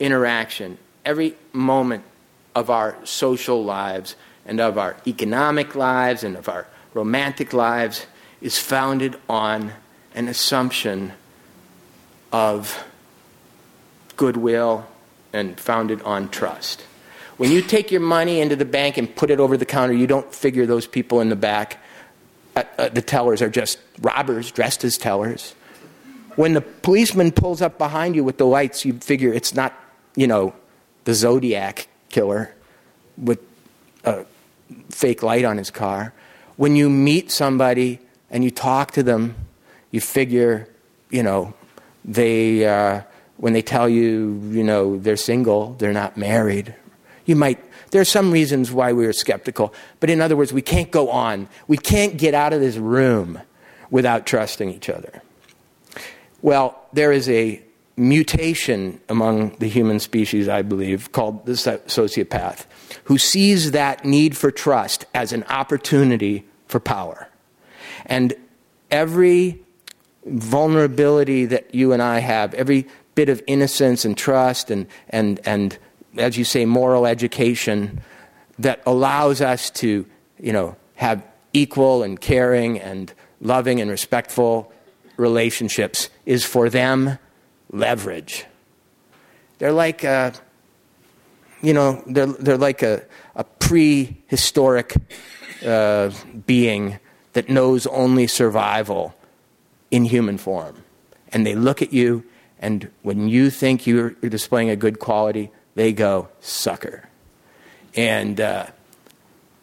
interaction, 0.00 0.78
every 1.04 1.34
moment 1.52 2.04
of 2.58 2.70
our 2.70 2.96
social 3.04 3.64
lives 3.64 4.16
and 4.44 4.60
of 4.60 4.76
our 4.76 4.96
economic 5.06 5.76
lives 5.76 6.24
and 6.24 6.36
of 6.36 6.48
our 6.48 6.66
romantic 6.92 7.52
lives 7.52 8.04
is 8.40 8.58
founded 8.58 9.16
on 9.28 9.72
an 10.16 10.26
assumption 10.26 11.12
of 12.32 12.84
goodwill 14.16 14.84
and 15.32 15.60
founded 15.60 16.02
on 16.02 16.28
trust. 16.30 16.82
When 17.36 17.52
you 17.52 17.62
take 17.62 17.92
your 17.92 18.00
money 18.00 18.40
into 18.40 18.56
the 18.56 18.64
bank 18.64 18.96
and 18.96 19.14
put 19.14 19.30
it 19.30 19.38
over 19.38 19.56
the 19.56 19.64
counter, 19.64 19.94
you 19.94 20.08
don't 20.08 20.34
figure 20.34 20.66
those 20.66 20.88
people 20.88 21.20
in 21.20 21.28
the 21.28 21.36
back, 21.36 21.80
uh, 22.56 22.64
uh, 22.76 22.88
the 22.88 23.02
tellers, 23.02 23.40
are 23.40 23.48
just 23.48 23.78
robbers 24.00 24.50
dressed 24.50 24.82
as 24.82 24.98
tellers. 24.98 25.54
When 26.34 26.54
the 26.54 26.60
policeman 26.60 27.30
pulls 27.30 27.62
up 27.62 27.78
behind 27.78 28.16
you 28.16 28.24
with 28.24 28.38
the 28.38 28.46
lights, 28.46 28.84
you 28.84 28.94
figure 28.94 29.32
it's 29.32 29.54
not, 29.54 29.72
you 30.16 30.26
know, 30.26 30.54
the 31.04 31.14
Zodiac 31.14 31.86
killer 32.10 32.54
with 33.16 33.40
a 34.04 34.24
fake 34.90 35.22
light 35.22 35.44
on 35.44 35.58
his 35.58 35.70
car. 35.70 36.12
When 36.56 36.76
you 36.76 36.90
meet 36.90 37.30
somebody 37.30 38.00
and 38.30 38.44
you 38.44 38.50
talk 38.50 38.92
to 38.92 39.02
them, 39.02 39.36
you 39.90 40.00
figure, 40.00 40.68
you 41.10 41.22
know, 41.22 41.54
they, 42.04 42.66
uh, 42.66 43.02
when 43.36 43.52
they 43.52 43.62
tell 43.62 43.88
you, 43.88 44.40
you 44.50 44.64
know, 44.64 44.98
they're 44.98 45.16
single, 45.16 45.74
they're 45.74 45.92
not 45.92 46.16
married. 46.16 46.74
You 47.24 47.36
might, 47.36 47.58
there 47.90 48.00
are 48.00 48.06
some 48.06 48.30
reasons 48.30 48.72
why 48.72 48.92
we 48.92 49.06
are 49.06 49.12
skeptical, 49.12 49.72
but 50.00 50.10
in 50.10 50.20
other 50.20 50.36
words, 50.36 50.52
we 50.52 50.62
can't 50.62 50.90
go 50.90 51.10
on. 51.10 51.48
We 51.66 51.76
can't 51.76 52.16
get 52.16 52.34
out 52.34 52.52
of 52.52 52.60
this 52.60 52.76
room 52.76 53.40
without 53.90 54.26
trusting 54.26 54.70
each 54.70 54.88
other. 54.88 55.22
Well, 56.42 56.78
there 56.92 57.12
is 57.12 57.28
a 57.28 57.62
mutation 57.98 59.00
among 59.08 59.56
the 59.56 59.68
human 59.68 59.98
species, 59.98 60.48
I 60.48 60.62
believe, 60.62 61.12
called 61.12 61.44
the 61.46 61.52
sociopath, 61.52 62.66
who 63.04 63.18
sees 63.18 63.72
that 63.72 64.04
need 64.04 64.36
for 64.36 64.50
trust 64.50 65.04
as 65.14 65.32
an 65.32 65.44
opportunity 65.44 66.46
for 66.66 66.80
power. 66.80 67.28
And 68.06 68.34
every 68.90 69.60
vulnerability 70.24 71.46
that 71.46 71.74
you 71.74 71.92
and 71.92 72.02
I 72.02 72.20
have, 72.20 72.54
every 72.54 72.86
bit 73.14 73.28
of 73.28 73.42
innocence 73.46 74.04
and 74.04 74.16
trust 74.16 74.70
and, 74.70 74.86
and, 75.08 75.40
and 75.44 75.76
as 76.16 76.38
you 76.38 76.44
say, 76.44 76.64
moral 76.64 77.06
education 77.06 78.00
that 78.58 78.82
allows 78.86 79.40
us 79.40 79.70
to, 79.70 80.06
you 80.38 80.52
know, 80.52 80.76
have 80.94 81.22
equal 81.52 82.02
and 82.02 82.20
caring 82.20 82.78
and 82.78 83.12
loving 83.40 83.80
and 83.80 83.90
respectful 83.90 84.72
relationships 85.16 86.10
is 86.26 86.44
for 86.44 86.68
them 86.70 87.18
leverage. 87.70 88.46
They're 89.58 89.72
like 89.72 90.04
a, 90.04 90.34
you 91.62 91.72
know, 91.72 92.02
they're, 92.06 92.26
they're 92.26 92.58
like 92.58 92.82
a, 92.82 93.04
a 93.34 93.44
prehistoric 93.44 94.94
uh, 95.64 96.10
being 96.46 96.98
that 97.32 97.48
knows 97.48 97.86
only 97.86 98.26
survival 98.26 99.14
in 99.90 100.04
human 100.04 100.38
form. 100.38 100.84
And 101.32 101.46
they 101.46 101.54
look 101.54 101.82
at 101.82 101.92
you, 101.92 102.24
and 102.58 102.90
when 103.02 103.28
you 103.28 103.50
think 103.50 103.86
you're, 103.86 104.10
displaying 104.10 104.70
a 104.70 104.76
good 104.76 104.98
quality, 104.98 105.50
they 105.74 105.92
go, 105.92 106.28
sucker. 106.40 107.08
And 107.94 108.40
uh, 108.40 108.66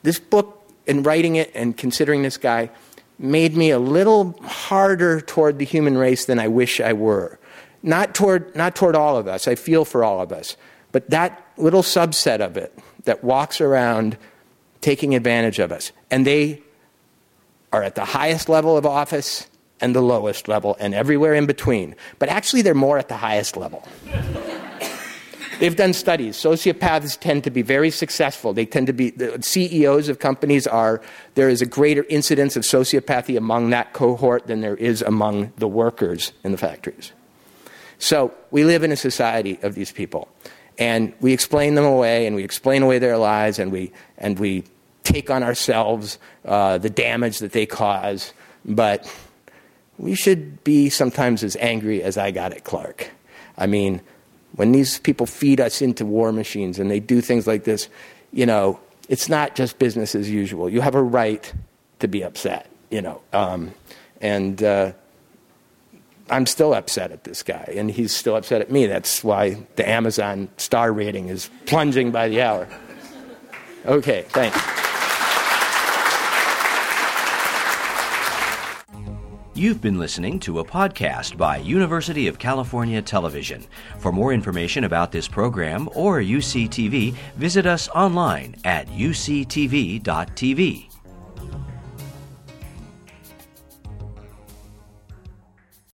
this 0.04 0.20
book, 0.20 0.70
in 0.86 1.04
writing 1.04 1.36
it 1.36 1.52
and 1.56 1.76
considering 1.76 2.22
this 2.22 2.38
guy, 2.38 2.70
made 3.18 3.56
me 3.56 3.72
a 3.72 3.80
little 3.80 4.38
harder 4.44 5.22
toward 5.22 5.58
the 5.58 5.66
human 5.66 5.98
race 5.98 6.26
than 6.26 6.40
I 6.40 6.48
wish 6.48 6.80
I 6.80 6.94
were. 6.94 7.40
Not 7.86 8.16
toward, 8.16 8.56
not 8.56 8.76
toward 8.76 8.96
all 8.96 9.16
of 9.16 9.28
us, 9.28 9.48
I 9.48 9.54
feel 9.54 9.86
for 9.86 10.04
all 10.04 10.20
of 10.20 10.32
us, 10.32 10.58
but 10.92 11.08
that 11.12 11.46
little 11.56 11.84
subset 11.84 12.40
of 12.42 12.58
it 12.58 12.78
that 13.04 13.24
walks 13.24 13.62
around 13.62 14.18
taking 14.82 15.14
advantage 15.14 15.60
of 15.60 15.72
us. 15.72 15.92
And 16.10 16.26
they 16.26 16.64
are 17.72 17.84
at 17.84 17.94
the 17.94 18.04
highest 18.04 18.50
level 18.50 18.76
of 18.76 18.88
office 18.88 19.46
and 19.80 19.96
the 19.96 20.02
lowest 20.02 20.48
level 20.48 20.76
and 20.80 20.96
everywhere 20.96 21.36
in 21.36 21.46
between. 21.46 21.96
But 22.18 22.30
actually, 22.30 22.64
they're 22.64 22.74
more 22.74 22.98
at 22.98 23.08
the 23.08 23.18
highest 23.18 23.56
level. 23.56 23.88
They've 25.60 25.76
done 25.76 25.94
studies. 25.94 26.38
Sociopaths 26.38 27.20
tend 27.20 27.44
to 27.44 27.52
be 27.52 27.62
very 27.62 27.92
successful. 27.92 28.52
They 28.52 28.66
tend 28.66 28.88
to 28.88 28.94
be, 28.94 29.12
the 29.12 29.38
CEOs 29.44 30.10
of 30.10 30.18
companies 30.18 30.66
are, 30.66 31.04
there 31.36 31.50
is 31.50 31.62
a 31.62 31.68
greater 31.68 32.04
incidence 32.10 32.56
of 32.56 32.64
sociopathy 32.64 33.38
among 33.38 33.70
that 33.70 33.94
cohort 33.94 34.48
than 34.48 34.62
there 34.62 34.76
is 34.76 35.04
among 35.04 35.54
the 35.58 35.68
workers 35.68 36.34
in 36.44 36.52
the 36.52 36.58
factories. 36.58 37.12
So 37.98 38.34
we 38.52 38.64
live 38.64 38.84
in 38.84 38.92
a 38.92 38.96
society 38.98 39.60
of 39.62 39.76
these 39.76 39.92
people. 39.92 40.28
And 40.78 41.14
we 41.22 41.32
explain 41.32 41.76
them 41.76 41.86
away, 41.86 42.28
and 42.28 42.36
we 42.36 42.44
explain 42.44 42.84
away 42.84 43.00
their 43.00 43.18
lives, 43.18 43.60
and 43.60 43.72
we, 43.72 43.94
and 44.18 44.38
we 44.38 44.66
take 45.04 45.30
on 45.30 45.42
ourselves 45.42 46.20
uh, 46.44 46.78
the 46.78 46.90
damage 46.90 47.40
that 47.40 47.54
they 47.54 47.66
cause. 47.66 48.34
But 48.66 49.10
we 49.98 50.16
should 50.16 50.64
be 50.64 50.90
sometimes 50.90 51.44
as 51.44 51.56
angry 51.58 52.04
as 52.04 52.18
I 52.18 52.32
got 52.32 52.52
at 52.52 52.66
Clark. 52.66 53.10
I 53.58 53.68
mean, 53.68 54.02
when 54.56 54.72
these 54.72 55.00
people 55.00 55.26
feed 55.26 55.62
us 55.62 55.82
into 55.82 56.06
war 56.06 56.32
machines 56.32 56.80
and 56.80 56.90
they 56.92 57.00
do 57.00 57.22
things 57.22 57.48
like 57.48 57.64
this, 57.64 57.88
you 58.34 58.46
know, 58.46 58.80
it's 59.08 59.30
not 59.30 59.56
just 59.56 59.80
business 59.80 60.16
as 60.16 60.30
usual. 60.30 60.70
You 60.70 60.82
have 60.82 60.96
a 60.96 61.04
right 61.04 61.54
to 62.00 62.08
be 62.08 62.24
upset, 62.24 62.70
you 62.90 63.02
know. 63.02 63.22
Um, 63.32 63.74
and 64.20 64.62
uh, 64.64 64.94
I'm 66.30 66.46
still 66.46 66.74
upset 66.74 67.12
at 67.12 67.24
this 67.24 67.44
guy, 67.44 67.74
and 67.76 67.92
he's 67.92 68.16
still 68.16 68.36
upset 68.36 68.62
at 68.62 68.72
me. 68.72 68.88
That's 68.88 69.24
why 69.24 69.66
the 69.76 69.88
Amazon 69.88 70.50
star 70.58 70.92
rating 70.92 71.30
is 71.30 71.50
plunging 71.66 72.12
by 72.12 72.30
the 72.30 72.42
hour. 72.42 72.68
Okay, 73.86 74.26
thanks. 74.30 74.58
You've 79.58 79.80
been 79.80 80.00
listening 80.00 80.40
to 80.42 80.60
a 80.60 80.66
podcast 80.66 81.38
by 81.38 81.58
University 81.58 82.28
of 82.28 82.38
California 82.38 83.02
Television. 83.02 83.64
For 84.00 84.12
more 84.12 84.34
information 84.34 84.84
about 84.84 85.14
this 85.14 85.30
program 85.30 85.88
or 85.94 86.20
UCTV, 86.20 87.14
visit 87.38 87.66
us 87.66 87.88
online 87.90 88.58
at 88.66 88.88
uctv.tv. 88.90 90.06